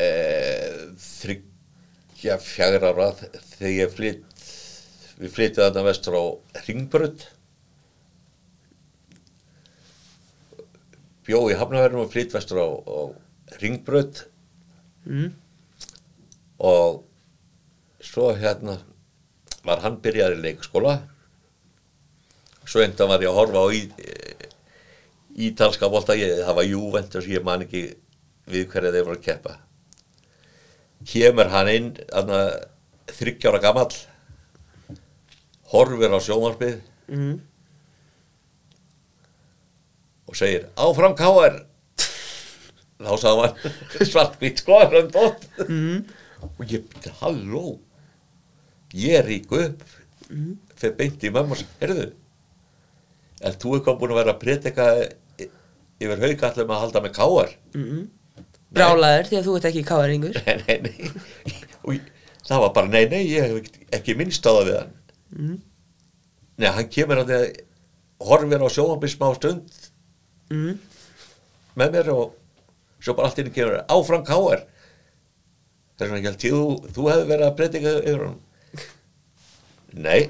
þryggja 1.05 2.39
fjagra 2.43 2.93
ára 2.95 3.11
þegar 3.19 3.75
ég 3.75 3.95
flytt 3.95 4.31
við 5.21 5.31
flyttið 5.31 5.63
þarna 5.63 5.87
vestur 5.87 6.17
á 6.19 6.25
Ringbrödd 6.67 7.27
bjó 11.25 11.41
í 11.49 11.57
Hafnaverðum 11.59 12.05
og 12.05 12.13
flytt 12.13 12.35
vestur 12.35 12.61
á, 12.61 12.69
á 12.69 13.01
Ringbrödd 13.63 14.25
mm. 15.07 15.31
og 16.67 17.05
svo 18.05 18.33
hérna 18.37 18.81
var 19.65 19.85
hann 19.85 20.01
byrjaði 20.05 20.43
leikskóla 20.43 20.99
svo 22.65 22.81
enda 22.85 23.07
var 23.11 23.21
ég 23.23 23.29
að 23.31 23.39
horfa 23.39 23.61
á 23.61 23.67
í, 23.77 23.83
ítalska 25.49 25.89
bolta, 25.91 26.15
ég, 26.17 26.39
það 26.47 26.55
var 26.61 26.69
Juventus 26.69 27.27
ég 27.29 27.43
man 27.45 27.65
ekki 27.67 27.85
við 28.51 28.69
hverja 28.73 28.93
þeir 28.95 29.07
voru 29.09 29.19
að 29.19 29.25
keppa 29.27 29.57
kemur 31.11 31.51
hann 31.53 31.69
inn 31.73 31.89
þryggjára 33.13 33.61
gamall 33.65 33.93
horfir 35.75 36.15
á 36.15 36.19
sjónvarpið 36.25 36.81
Mm. 37.05 37.35
og 40.29 40.37
segir 40.39 40.63
áfram 40.81 41.13
káar 41.19 41.59
þá 43.05 43.11
sagði 43.21 43.43
hann 43.43 44.09
svartkvít 44.13 44.63
sko 44.63 44.79
hann 44.81 45.11
dótt 45.13 45.45
Mm. 45.69 46.05
og 46.45 46.65
ég 46.73 46.87
byrja, 46.89 47.13
halló 47.21 47.79
ég 48.95 49.25
rík 49.27 49.53
upp 49.53 49.83
Mhm. 50.31 50.55
fyrir 50.81 50.97
beint 50.97 51.23
í 51.25 51.31
segi, 51.31 51.67
heyrðu 51.83 52.07
er 53.45 53.59
þú 53.61 53.77
eitthvað 53.77 54.01
búin 54.01 54.15
að 54.15 54.21
vera 54.21 54.35
að 54.35 54.43
predika 54.43 54.89
yfir 56.03 56.25
haugallum 56.25 56.75
að 56.75 56.83
halda 56.85 57.05
með 57.05 57.17
káar 57.19 57.55
Brálaður 58.75 59.29
því 59.31 59.39
að 59.39 59.47
þú 59.47 59.55
ert 59.59 59.69
ekki 59.71 59.85
káðaringur 59.87 60.41
nei, 60.47 60.57
nei, 60.67 60.79
nei. 60.89 61.59
Og 61.85 62.01
það 62.49 62.65
var 62.65 62.73
bara, 62.77 62.91
nei, 62.91 63.05
nei, 63.13 63.23
ég 63.31 63.47
hef 63.47 63.61
ekki, 63.61 63.87
ekki 63.99 64.17
minnst 64.19 64.47
á 64.49 64.51
það 64.51 64.67
við 64.69 64.79
hann. 64.81 64.95
Mhm. 65.35 65.57
nei, 66.63 66.69
hann 66.79 66.91
kemur 66.97 67.23
að 67.23 67.31
því 67.31 67.39
að 67.39 67.47
horfir 68.25 68.65
á 68.65 68.69
sjónabli 68.71 69.11
smá 69.13 69.29
stund 69.37 69.79
mm. 70.53 70.79
með 71.79 71.97
mér 71.97 72.11
og 72.15 72.35
svo 73.03 73.17
bara 73.17 73.31
allt 73.31 73.43
inn 73.43 73.53
kemur 73.55 73.83
áfram 73.91 74.25
káar 74.27 74.65
þess 75.99 76.11
vegna 76.11 76.23
ég 76.23 76.29
held 76.31 76.47
ég, 76.47 76.55
þú, 76.55 76.95
þú 76.95 77.09
hefði 77.11 77.29
verið 77.31 77.47
að 77.49 77.59
predika 77.61 77.95
yfir 78.01 78.25
hann 78.25 78.39
nei 80.07 80.21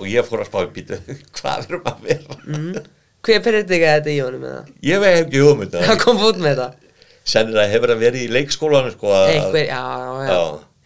og 0.00 0.06
ég 0.10 0.26
fór 0.26 0.42
að 0.44 0.48
spá 0.50 0.58
í 0.64 0.70
bítu 0.74 0.98
hvað 1.38 1.66
erum 1.68 1.86
að 1.92 2.02
vera 2.08 2.38
Mm. 2.50 2.80
Hver 3.20 3.42
predikaði 3.44 3.90
þetta 3.98 4.10
í 4.14 4.20
honum 4.24 4.40
með 4.46 4.52
það? 4.56 4.68
ég 4.88 5.00
veit 5.02 5.16
ekki 5.20 5.40
hugmynd 5.44 5.74
Hann 5.86 5.98
kom 6.00 6.22
út 6.24 6.38
með 6.40 6.54
þetta 6.56 6.96
sennilega 7.30 7.68
hefur 7.74 7.92
hann 7.92 8.00
verið 8.00 8.22
í 8.24 8.30
leikskólanum 8.32 8.94
sko 8.94 9.10
að, 9.12 9.26
Einhver, 9.34 9.66
já, 9.68 9.82
já, 10.00 10.30
já. 10.30 10.38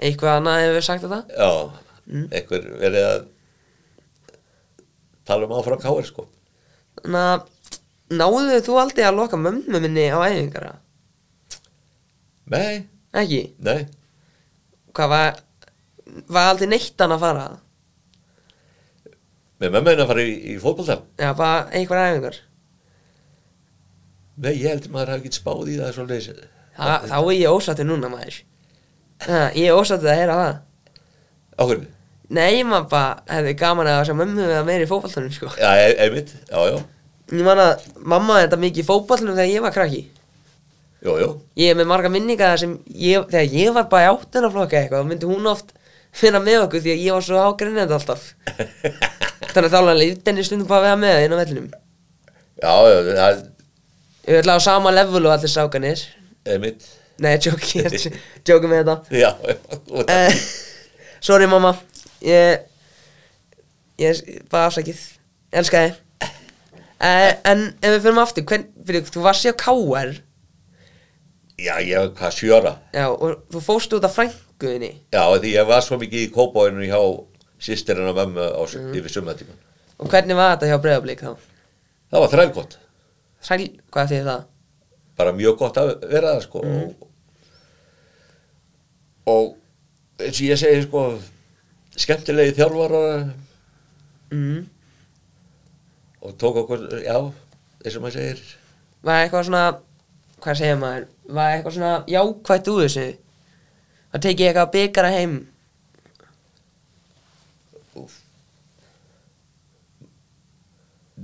Eitthvað 0.09 0.33
annað 0.41 0.63
hefur 0.67 0.87
sagt 0.89 1.07
þetta? 1.07 1.21
já, 1.39 1.51
Mm. 2.05 2.27
einhver 2.37 2.65
verið 2.83 3.05
að 3.09 3.21
tala 5.25 5.47
um 5.47 5.55
áfram 5.57 5.81
káar 5.81 6.05
sko 6.05 6.27
að 7.09 7.47
náðu 8.13 8.59
þú 8.67 8.75
aldrei 8.83 9.07
að 9.09 9.17
loka 9.23 9.39
mömmu 9.41 9.81
minni 9.81 10.05
á 10.13 10.19
æfingara? 10.27 10.75
nei, 12.53 12.85
Ekki? 13.15 13.41
nei 13.65 13.87
Hvað 14.95 15.09
var, 15.15 15.39
var 16.31 16.51
aldrei 16.53 16.69
neitt 16.71 17.01
hann 17.01 17.15
að 17.17 17.23
fara? 17.25 17.47
Með 19.63 19.71
mömmu 19.77 19.91
henni 19.93 20.05
að 20.05 20.11
fara 20.11 20.25
í, 20.27 20.35
í 20.51 20.57
fótbolta? 20.63 20.97
Já, 21.21 21.31
bara 21.39 21.69
einhver 21.71 22.01
æfingar 22.09 22.39
nei, 24.35 24.53
ég 24.59 24.67
held 24.73 24.89
að 24.89 24.95
maður 24.97 25.13
hafi 25.15 25.29
ekki 25.29 25.39
spáð 25.39 25.69
í 25.71 25.77
það 25.79 25.93
svolítið 25.99 26.41
Þa, 26.75 26.95
Þá 27.07 27.17
er 27.21 27.37
ég 27.39 27.53
ósattur 27.55 27.87
núna 27.87 28.09
maður. 28.11 28.39
Ha, 29.29 29.43
Ég 29.55 29.69
er 29.71 29.77
ósattur 29.79 30.11
að 30.11 30.17
heyra 30.19 30.39
það. 30.41 30.57
Áhverju, 31.63 31.85
Nei, 32.35 32.65
maður 32.67 32.89
bara 32.91 33.37
hefði 33.37 33.53
gaman 33.61 33.91
að 33.93 34.01
sjá 34.09 34.17
mömmu 34.19 34.43
við 34.49 34.57
að 34.59 34.67
meira 34.67 34.87
í 34.87 34.91
fótballtunum 34.91 35.31
sko. 35.37 35.53
já, 35.55 35.71
e- 35.85 35.95
einmitt. 36.03 36.33
Já, 36.51 36.59
já, 36.73 36.81
Ég 37.31 37.47
man 37.47 37.63
að 37.63 37.87
mamma 38.03 38.41
þetta 38.43 38.59
mikið 38.65 38.83
í 38.83 38.87
fótballtunum 38.89 39.39
þegar 39.39 39.53
ég 39.53 39.63
var 39.69 39.77
krakki. 39.77 40.03
Jú, 41.05 41.15
jú 41.21 41.29
Ég 41.63 41.71
er 41.71 41.79
með 41.79 41.89
marga 41.93 42.11
minningar 42.11 42.59
sem 42.59 42.75
ég, 42.91 43.23
þegar 43.31 43.55
ég 43.55 43.73
var 43.77 43.87
bara 43.93 44.09
í 44.09 44.11
áttunaflokka 44.17 44.81
eitthvað 44.81 45.07
myndi 45.13 45.29
hún 45.31 45.47
oft 45.53 45.71
finna 46.15 46.41
með 46.43 46.65
okkur 46.67 46.83
því 46.83 46.95
að 46.97 47.03
ég 47.05 47.13
var 47.17 47.25
svo 47.27 47.41
ágrinnandi 47.45 47.95
alltaf 47.95 48.27
Þannig 49.55 49.69
að 49.69 49.75
þá 49.75 49.79
alveg 49.81 49.99
lífdenni 50.01 50.45
stundum 50.47 50.69
bara 50.71 50.81
að 50.81 50.87
vera 50.89 51.01
með 51.05 51.25
inn 51.25 51.35
á 51.35 51.39
vellinum. 51.41 51.71
Já, 52.65 52.75
já, 52.91 52.99
það 53.15 53.43
Ég 54.25 54.39
ætla 54.41 54.57
á 54.57 54.61
sama 54.65 54.91
level 54.95 55.21
og 55.29 55.33
allir 55.35 55.53
sákanir 55.53 56.01
er 56.47 56.55
einmitt 56.57 56.87
Nei, 57.23 57.37
jóki, 57.39 57.83
jóki 58.49 58.67
með 58.71 58.81
þetta. 58.81 58.95
Já, 59.15 59.31
og 59.95 60.07
það- 60.09 60.31
uh, 60.33 60.47
Sorry 61.25 61.47
mamma. 61.47 61.75
Ég 62.25 62.65
Ég 64.01 64.23
bara 64.51 64.71
afsakið 64.71 65.03
Elska 65.55 65.85
þið 65.85 65.99
uh, 66.25 67.33
En 67.53 67.67
ef 67.79 67.91
við 67.95 68.01
fyrir 68.09 68.23
aftur 68.25 68.47
hvern, 68.49 68.65
fyrir, 68.87 69.05
Þú 69.13 69.23
varst 69.29 69.45
sér 69.45 69.55
á 69.55 69.63
KR 69.63 70.15
já, 71.55 71.77
ég 71.87 71.95
var 72.01 72.11
hvað 72.19 72.35
sjöra 72.35 72.73
Já, 72.97 73.07
og 73.13 73.45
þú 73.53 73.61
fóst 73.63 73.93
út 73.95 74.05
af 74.09 74.17
frænguðinni 74.17 74.91
já, 75.15 75.23
því 75.39 75.53
ég 75.55 75.69
var 75.69 75.85
svo 75.87 76.01
mikið 76.01 76.25
í 76.27 76.33
kópáinu 76.35 76.89
hjá 76.89 76.99
sýstirinn 77.65 78.11
og 78.11 78.17
mömmu 78.19 78.45
á, 78.45 78.63
mm. 78.63 78.95
yfir 78.99 79.15
summatíman 79.19 79.61
Og 80.03 80.09
hvernig 80.11 80.37
var 80.37 80.57
þetta 80.57 80.69
hjá 80.73 80.79
Breiðablík 80.83 81.21
þá? 81.23 81.33
það 82.11 82.21
var 82.25 82.33
þrælgott, 82.35 82.79
Sæl, 83.45 83.65
hvað 83.93 84.11
þýðir 84.13 84.29
það? 84.31 84.43
bara 85.19 85.33
mjög 85.33 85.57
gott 85.61 85.77
að 85.79 85.93
vera 86.11 86.33
það 86.35 86.43
sko 86.49 86.63
Mm. 86.65 86.83
og, 86.83 87.09
og 89.27 89.57
eins 90.21 90.41
og 90.41 90.47
ég 90.49 90.59
segi 90.61 90.83
sko 90.89 91.05
skemmtilegi 91.97 92.57
þjálfarar 92.59 93.29
Mm. 94.35 94.65
og 96.25 96.33
tók 96.41 96.57
okkur, 96.65 96.81
já, 97.05 97.19
eins 97.85 97.97
og 97.97 98.03
maður 98.03 98.17
segir 98.19 98.41
Var 99.05 99.25
eitthvað 99.27 99.45
svona 99.49 99.65
Hvað 100.45 100.59
segir 100.59 100.77
maður? 100.81 101.05
Var 101.29 101.53
eitthvað 101.55 101.75
svona 101.77 101.93
jákvætt 102.11 102.69
úr 102.69 102.81
þessu? 102.85 103.05
Það 104.13 104.23
tekið 104.27 104.49
eitthvað 104.49 104.73
bygara 104.75 105.11
heim 105.15 105.37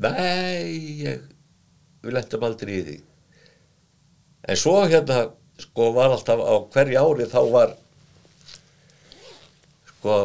Nei, 0.00 1.02
ég, 1.04 1.24
við 2.00 2.14
lendum 2.16 2.44
aldrei 2.46 2.76
í 2.78 2.84
því. 2.86 2.96
En 4.48 4.56
svo 4.56 4.78
hérna, 4.88 5.26
sko, 5.60 5.90
var 5.96 6.14
alltaf 6.14 6.40
á 6.40 6.54
hverju 6.72 7.02
ári 7.02 7.26
þá 7.28 7.40
var, 7.52 7.74
sko, 9.90 10.16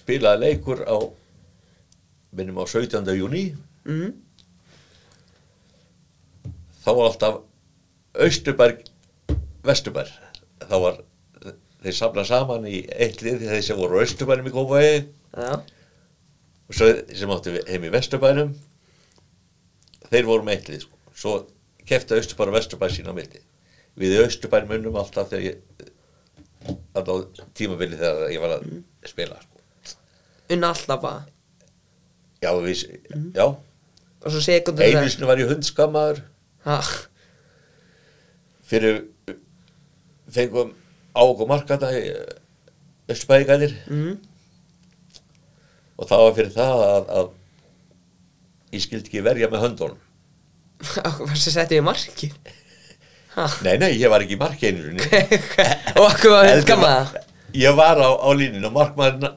spilaði 0.00 0.48
leikur 0.48 0.82
á, 0.82 0.98
minnum 2.34 2.58
á 2.58 2.66
17. 2.66 3.06
júni, 3.14 3.46
mm. 3.86 4.10
þá 6.82 6.90
var 6.90 7.06
alltaf 7.06 7.42
Austurberg, 8.18 8.82
Vesturberg. 9.62 10.10
Þá 10.66 10.78
var, 10.82 11.04
þeir 11.84 12.02
samla 12.02 12.26
saman 12.26 12.66
í 12.66 12.80
eitt 12.98 13.22
lið 13.22 13.46
þeir 13.46 13.62
sem 13.62 13.78
voru 13.78 14.02
á 14.02 14.02
Austurbergum 14.02 14.50
í 14.50 14.58
Kópavægi 14.58 14.96
Já 15.38 15.52
og 16.70 16.76
svo 16.78 16.90
sem 17.18 17.32
áttu 17.34 17.56
heim 17.66 17.86
í 17.88 17.90
Vesturbænum 17.90 18.52
þeir 20.10 20.28
voru 20.28 20.46
með 20.46 20.60
eittlið 20.60 20.84
sko. 20.84 20.98
svo 21.18 21.32
kefti 21.86 22.14
Östurbær 22.14 22.52
og 22.52 22.54
Vesturbær 22.54 22.92
sína 22.94 23.14
milli. 23.14 23.42
Við 23.98 24.14
í 24.14 24.22
Östurbær 24.22 24.68
munum 24.70 24.98
alltaf 25.00 25.32
þegar 25.32 25.48
ég 25.48 25.88
alltaf 26.94 27.42
tímabili 27.58 27.98
þegar 27.98 28.30
ég 28.30 28.42
var 28.44 28.56
að 28.60 28.68
spila 29.10 29.40
sko. 29.42 29.96
Unna 30.54 30.70
alltaf 30.70 31.02
bara 31.02 31.26
já, 32.40 32.50
við, 32.62 32.84
já. 33.34 33.46
Og 34.20 34.30
svo 34.30 34.42
sekundur 34.44 34.86
einu 34.86 35.10
sinni 35.10 35.28
var 35.28 35.42
ég 35.42 35.50
hundskammaður. 35.50 36.22
Fyrir 38.70 39.02
fengum 40.30 40.76
á 41.18 41.20
okkur 41.24 41.50
markata 41.50 41.90
í 41.98 42.04
Östurbæðingarnir 43.10 43.74
mm. 43.90 44.18
Og 46.00 46.08
það 46.08 46.22
var 46.24 46.36
fyrir 46.38 46.54
það 46.54 46.82
að, 46.86 47.10
að 47.20 47.28
ég 48.76 48.84
skildi 48.86 49.10
ekki 49.10 49.22
verja 49.26 49.50
með 49.52 49.64
höndunum. 49.66 50.00
Varst 51.28 51.46
það 51.48 51.54
settið 51.58 51.80
í 51.80 51.84
markið? 51.84 52.38
Ha, 53.36 53.44
nei, 53.62 53.74
nei, 53.78 53.90
ég 54.00 54.10
var 54.10 54.24
ekki 54.24 54.34
í 54.34 54.40
marki 54.40 54.70
einu 54.72 54.94
og 56.00 56.06
okkur 56.08 56.32
var 56.34 56.48
hundgamma 56.50 56.88
ma- 57.04 57.26
Ég 57.54 57.76
var 57.78 57.98
á, 58.02 58.10
á 58.10 58.28
líninu 58.34 58.66
og 58.66 58.74
markmaður 58.74 59.20
ná- 59.22 59.36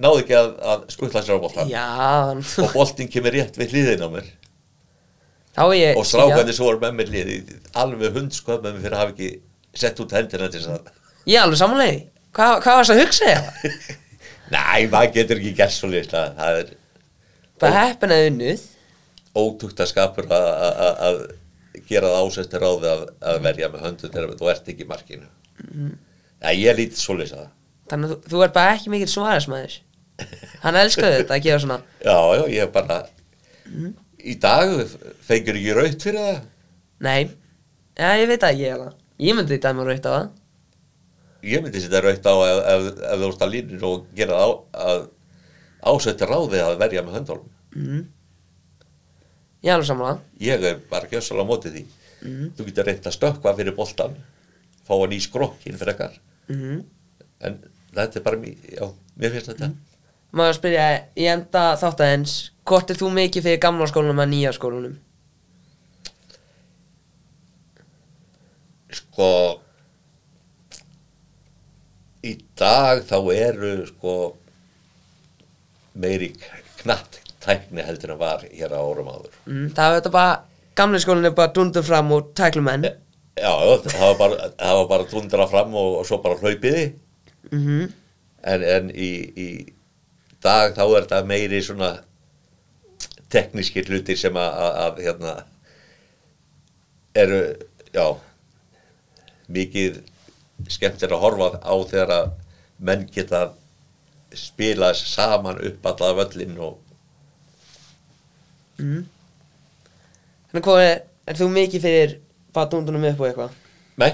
náði 0.00 0.22
ekki 0.24 0.36
að, 0.36 0.50
að 0.72 0.82
skuttla 0.92 1.22
sér 1.24 1.38
á 1.40 1.42
boltan 1.44 1.70
Já, 1.70 1.86
og 2.64 2.74
boltin 2.74 3.08
kemur 3.12 3.32
rétt 3.36 3.56
við 3.60 3.72
hliðin 3.72 4.04
á 4.04 4.08
mér. 4.12 4.28
Ég 5.76 5.96
og 6.00 6.06
strákandi 6.08 6.54
svo 6.56 6.68
voru 6.70 6.80
með 6.84 6.94
mér 7.00 7.10
liði 7.14 7.38
alveg 7.80 8.14
hundsköð 8.16 8.60
með 8.64 8.76
mér 8.76 8.84
fyrir 8.84 8.96
að 8.96 9.02
hafa 9.02 9.14
ekki 9.16 9.30
sett 9.82 10.00
út 10.04 10.14
hendina 10.16 10.48
til 10.52 10.60
þess 10.62 10.72
að 10.76 10.92
Ég 11.28 11.36
er 11.40 11.44
alveg 11.46 11.60
samanlegi 11.60 11.98
Hvað 12.36 12.54
hvað 12.64 12.78
varst 12.80 12.94
að 12.94 13.00
hugsa 13.02 13.32
ég? 13.32 13.80
Næ, 14.50 14.88
maður 14.90 15.12
getur 15.14 15.38
ekki 15.40 15.52
gert 15.60 15.74
svo 15.76 15.90
litla. 15.92 16.24
Það 16.38 16.60
er 16.62 16.70
Bara 17.60 17.82
heppin 17.86 18.14
að 18.14 18.26
unnið? 18.30 18.62
Ótugt 19.36 19.80
að 19.84 19.90
skapur 19.92 20.26
að, 20.26 20.46
að, 20.66 20.78
að- 20.80 21.00
að 21.08 21.82
gera 21.90 22.08
það 22.10 22.24
ásettir 22.26 22.62
ráði 22.64 22.88
að, 22.90 23.02
að 23.30 23.40
verja 23.44 23.68
með 23.70 23.84
höndu 23.86 24.08
þegar 24.10 24.32
þú 24.40 24.48
ert 24.50 24.70
ekki 24.72 24.86
í 24.86 24.88
markinu. 24.90 25.28
Mhm. 25.66 25.92
Já, 26.40 26.50
ég 26.56 26.70
lítið 26.80 27.02
svo 27.02 27.14
það 27.20 27.48
Þannig 27.90 28.10
að 28.14 28.28
þú, 28.32 28.38
er 28.46 28.52
bara 28.54 28.74
ekki 28.76 28.90
mikill 28.92 29.10
svarismæður 29.12 29.74
Hann 30.62 30.76
elskaði 30.80 31.18
þetta 31.20 31.34
að 31.36 31.42
gera 31.46 31.58
svona. 31.62 31.78
Já, 32.08 32.16
já, 32.38 32.42
ég 32.54 32.62
er 32.64 32.72
bara 32.74 32.98
Mhm. 33.70 33.92
í 34.24 34.34
dag 34.40 34.72
fengur 35.28 35.54
ekki 35.60 35.74
raut 35.76 36.02
fyrir 36.02 36.20
það. 36.24 36.40
Nei, 37.00 37.30
já 37.96 38.08
ég 38.20 38.26
veit 38.28 38.40
það 38.42 38.50
ekki 38.54 38.64
ég, 38.66 38.86
ég 39.28 39.36
myndi 39.38 39.54
þetta 39.58 39.72
með 39.78 39.90
raut 39.92 40.08
á 40.08 40.12
það 40.16 40.28
ég 41.46 41.62
myndi 41.64 41.80
setja 41.82 42.00
raut 42.04 42.26
á 42.28 42.34
ef, 42.46 42.60
ef, 42.74 42.86
ef 43.10 43.20
þú 43.22 43.28
ert 43.30 43.44
að 43.46 43.52
línur 43.54 43.86
og 43.88 44.06
gera 44.16 44.38
það 44.40 44.50
á, 44.50 44.50
að 44.90 45.02
ásetja 45.92 46.28
ráðið 46.28 46.64
að 46.66 46.78
verja 46.84 47.04
með 47.06 47.16
höndunum. 47.18 47.50
mm. 47.74 48.02
Ég 49.60 49.68
er 49.70 49.76
alveg 49.76 49.88
samanlega 49.90 50.20
Ég 50.40 50.62
er 50.70 50.78
bara 50.88 51.08
gjössalega 51.10 51.44
á 51.44 51.50
móti 51.50 51.72
því. 51.74 51.82
Þú 52.56 52.64
getur 52.68 52.86
reynt 52.88 53.06
að 53.08 53.16
stökkva 53.16 53.52
fyrir 53.58 53.74
boltan, 53.76 54.14
fá 54.88 54.94
hann 54.96 55.12
í 55.16 55.20
skrokkin 55.20 55.76
fyrir 55.80 55.94
ekkar. 55.94 56.16
mm. 56.48 56.80
En 57.40 57.60
þetta 57.94 58.20
er 58.20 58.24
bara 58.24 58.40
mér, 58.40 58.56
já, 58.76 58.88
mér 59.16 59.32
finnst 59.36 59.52
þetta. 59.52 59.70
Maður 60.36 60.58
spyrja 60.60 60.88
í 61.18 61.24
enda 61.26 61.62
þáttaðins 61.80 62.34
Hvort 62.70 62.90
er 62.92 62.98
þú 63.00 63.08
mikið 63.16 63.42
fyrir 63.48 63.58
gamla 63.64 63.86
skólanum 63.90 64.20
að 64.22 64.28
nýja 64.30 64.52
skólanum? 64.54 64.98
sko 68.90 69.26
í 72.26 72.34
dag 72.58 73.02
þá 73.08 73.16
eru 73.34 73.72
sko 73.88 74.14
meiri 76.00 76.32
knatt 76.82 77.20
tækni 77.40 77.84
heldur 77.84 78.14
en 78.14 78.20
var 78.20 78.44
hér 78.44 78.72
á 78.76 78.80
árum 78.80 79.08
áður. 79.08 79.32
Mm, 79.48 79.70
Það 79.76 79.90
var 79.90 80.00
þetta 80.00 80.12
bara 80.16 80.34
Gamli 80.80 81.00
skólinn 81.02 81.28
er 81.28 81.32
bara 81.36 81.52
dundur 81.52 81.84
fram 81.84 82.12
og 82.14 82.28
tæklumenn. 82.38 82.86
Já, 83.40 83.52
það 83.84 84.04
var 84.04 84.18
bara, 84.20 84.50
það 84.58 84.76
var 84.78 84.86
bara 84.92 85.08
dundra 85.10 85.46
fram 85.50 85.74
og, 85.74 85.96
og 86.00 86.06
svo 86.08 86.20
bara 86.22 86.38
hlaupiði 86.40 86.92
mm 87.50 87.88
en, 88.40 88.62
en 88.64 88.88
í, 88.90 89.10
í 89.36 89.48
dag 90.40 90.72
þá 90.76 90.82
er 90.86 91.04
þetta 91.04 91.20
meiri 91.28 91.60
svona 91.64 91.90
teknískir 93.32 93.88
hlutir 93.90 94.16
sem 94.18 94.36
að 94.40 95.02
hérna 95.04 95.34
eru, 97.14 97.40
já 97.92 98.06
mikið 99.52 100.00
skemmt 100.68 101.02
er 101.02 101.14
að 101.14 101.22
horfa 101.24 101.48
á 101.62 101.74
þegar 101.88 102.12
að 102.14 102.30
menn 102.80 103.06
geta 103.12 103.40
spila 104.36 104.92
saman 104.94 105.60
upp 105.66 105.86
alla 105.90 106.12
völlin 106.20 106.56
og 106.60 106.78
Þannig 108.80 110.64
hvað 110.64 110.82
er, 110.82 111.02
er 111.28 111.36
þú 111.36 111.48
mikið 111.52 111.82
fyrir 111.84 112.14
bara 112.54 112.70
dundunum 112.72 113.04
upp 113.10 113.20
og 113.20 113.26
eitthvað? 113.28 113.58
nei, 114.00 114.12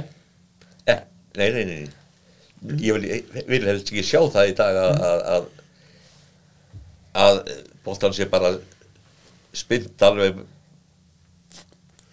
eh, 0.91 1.05
nei, 1.39 1.51
nei, 1.55 1.65
nei, 1.69 1.77
nei. 1.85 2.81
ég 2.83 2.97
vil, 2.97 3.05
ég 3.13 3.47
vil 3.47 3.69
helst 3.69 3.93
ekki 3.93 4.03
sjá 4.05 4.19
það 4.35 4.51
í 4.51 4.57
dag 4.59 4.81
að 4.81 5.05
að, 5.11 5.23
að, 5.37 5.47
að 7.27 7.39
bóttan 7.87 8.17
sé 8.17 8.27
bara 8.33 8.57
spynt 9.57 10.03
alveg 10.03 10.43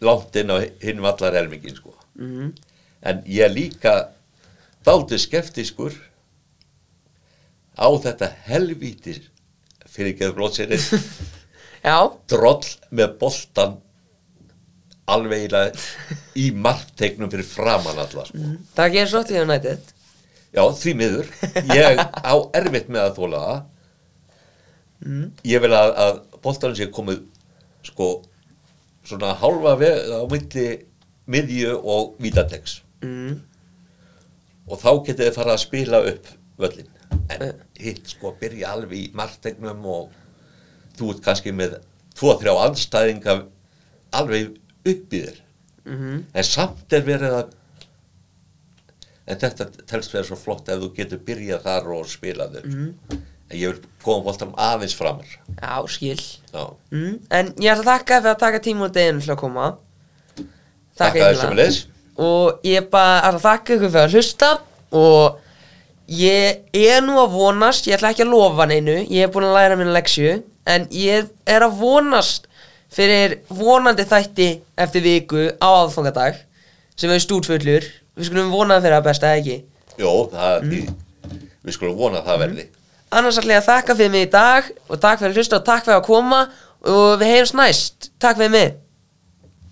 langt 0.04 0.38
inn 0.38 0.54
á 0.54 0.58
hinn 0.84 1.02
vallar 1.02 1.34
helmingin 1.40 1.80
sko. 1.80 1.96
Mm 2.20 2.54
en 3.04 3.24
ég 3.28 3.52
líka 3.52 3.94
dálítið 4.86 5.24
skeftiskur 5.24 5.96
á 7.74 7.88
þetta 8.04 8.30
helvítis 8.48 9.24
fyrir 9.90 10.14
ekki 10.14 10.28
að 10.28 10.36
blótseri 10.38 10.80
Já, 11.84 11.98
droll 12.32 12.64
með 12.96 13.18
boltan 13.20 13.80
alveg 15.12 15.52
í 16.40 16.52
marktegnum 16.56 17.32
fyrir 17.32 17.48
framan 17.48 18.00
alla 18.00 18.24
sko. 18.28 18.54
það 18.78 18.94
gerir 18.94 19.12
svo 19.12 19.24
til 19.28 19.42
United. 19.44 19.90
Já 20.54 20.64
því 20.80 20.94
miður. 20.96 21.32
Ég 21.74 22.00
á 22.00 22.36
erfitt 22.56 22.88
með 22.88 23.08
að 23.10 23.18
þóla 23.18 23.42
það. 23.44 23.62
Ég 25.50 25.64
vil 25.66 25.74
að, 25.76 25.92
að 26.06 26.22
boltan 26.46 26.78
sé 26.78 26.88
komið 26.94 27.26
sko 27.84 28.10
svona 29.04 29.34
hálfa 29.42 29.76
veg 29.82 30.14
á 30.16 30.24
milli 30.32 30.68
miðju 31.28 31.74
og 31.76 32.14
vítategs 32.24 32.78
mm. 33.04 33.36
Og 34.68 34.80
þá 34.80 34.90
getið 35.08 35.26
þið 35.28 35.38
fara 35.38 35.56
að 35.56 35.64
spila 35.66 36.04
upp 36.10 36.30
völlin 36.62 36.92
en 37.34 37.64
hitt 37.80 38.14
sko 38.14 38.34
byrja 38.40 38.74
alveg 38.76 39.00
í 39.00 39.10
marktegnum 39.18 39.84
og 39.90 40.14
þú 40.98 41.14
ert 41.14 41.26
kannski 41.26 41.54
með 41.56 41.80
tvo-þrjá 42.18 42.54
anstæðinga 42.68 43.36
alveg 44.14 44.54
upp 44.54 44.88
í 44.88 44.96
þér. 45.10 45.42
Mm 45.84 46.24
en 46.34 46.48
samt 46.48 46.94
er 46.96 47.04
verið 47.04 47.38
að 47.42 47.52
en 49.28 49.40
þetta 49.40 49.68
telst 49.88 50.14
verið 50.14 50.30
svo 50.30 50.38
flott 50.40 50.70
ef 50.72 50.82
þú 50.82 50.90
getur 50.98 51.22
byrjað 51.28 51.64
þar 51.64 51.94
og 51.96 52.10
spilað 52.12 52.60
upp. 52.60 52.74
En 53.50 53.58
ég 53.60 53.72
vil 53.72 53.90
koma 54.04 54.26
bóltanum 54.26 54.56
aðeins 54.60 54.96
framar. 54.96 55.30
Já, 55.60 55.88
skil. 55.88 56.20
Já, 56.52 56.64
mm. 56.92 57.18
En 57.32 57.54
ég 57.60 57.72
ætla 57.72 57.84
að 57.84 57.90
þakka 57.92 58.20
fyrir 58.20 58.34
að 58.34 58.44
taka 58.44 58.62
tíma 58.64 58.88
úr 58.88 58.94
deginu 58.96 59.24
til 59.24 59.34
að 59.36 59.42
koma. 59.44 59.68
Þakka 61.00 61.28
þér 61.28 61.40
sem 61.40 61.58
leis 61.60 61.80
Og 62.22 62.62
ég 62.68 62.90
bara 62.94 63.24
ætla 63.24 63.40
að 63.40 63.46
þakka 63.48 63.76
ykkur 63.78 63.92
fyrir 63.94 64.08
að 64.08 64.16
hlusta. 64.18 64.50
Og 64.94 65.40
ég 66.14 66.60
er 66.78 67.00
nú 67.02 67.16
að 67.22 67.38
vonast, 67.38 67.88
ég 67.88 67.98
ætla 67.98 68.12
ekki 68.14 68.26
að 68.26 68.34
lofa 68.36 68.68
neinu 68.70 69.00
Ég 69.08 69.24
er 69.26 69.32
búin 69.34 69.48
að 69.48 69.56
læra 69.58 69.78
minna 69.80 69.96
leksju 69.96 70.36
En 70.70 70.86
ég 70.94 71.30
er 71.50 71.66
að 71.66 71.80
vonast 71.80 72.46
fyrir 72.94 73.40
vonandi 73.50 74.06
þætti 74.06 74.50
eftir 74.78 75.06
viku 75.06 75.48
á 75.58 75.68
aðfangadag 75.82 76.38
Sem 77.00 77.10
er 77.10 77.24
stútfullur. 77.24 77.88
Við 78.14 78.30
skulum 78.30 78.52
vona 78.54 78.78
það 78.78 78.86
fyrir 78.86 78.98
að 79.00 79.08
besta, 79.08 79.32
ekki? 79.34 79.56
Jó, 79.98 80.12
það, 80.30 80.68
við, 80.70 80.92
við 81.66 81.78
skulum 81.80 81.98
vona 81.98 82.20
að 82.22 82.28
það 82.30 82.44
verði. 82.44 82.68
Annars 83.18 83.40
ætla 83.42 83.56
ég 83.56 83.64
að 83.64 83.70
þakka 83.72 83.98
fyrir 83.98 84.14
mig 84.14 84.28
í 84.28 84.32
dag 84.36 84.70
Og 84.86 85.02
takk 85.02 85.24
fyrir 85.24 85.34
að 85.34 85.42
hlusta 85.42 85.58
og 85.58 85.68
takk 85.72 85.88
fyrir 85.88 85.98
að 85.98 86.08
koma 86.12 86.46
Og 86.84 87.18
við 87.18 87.32
heyrjumst 87.32 87.58
næst. 87.58 88.12
Takk 88.22 88.38
fyrir 88.38 88.54
mig 88.54 88.83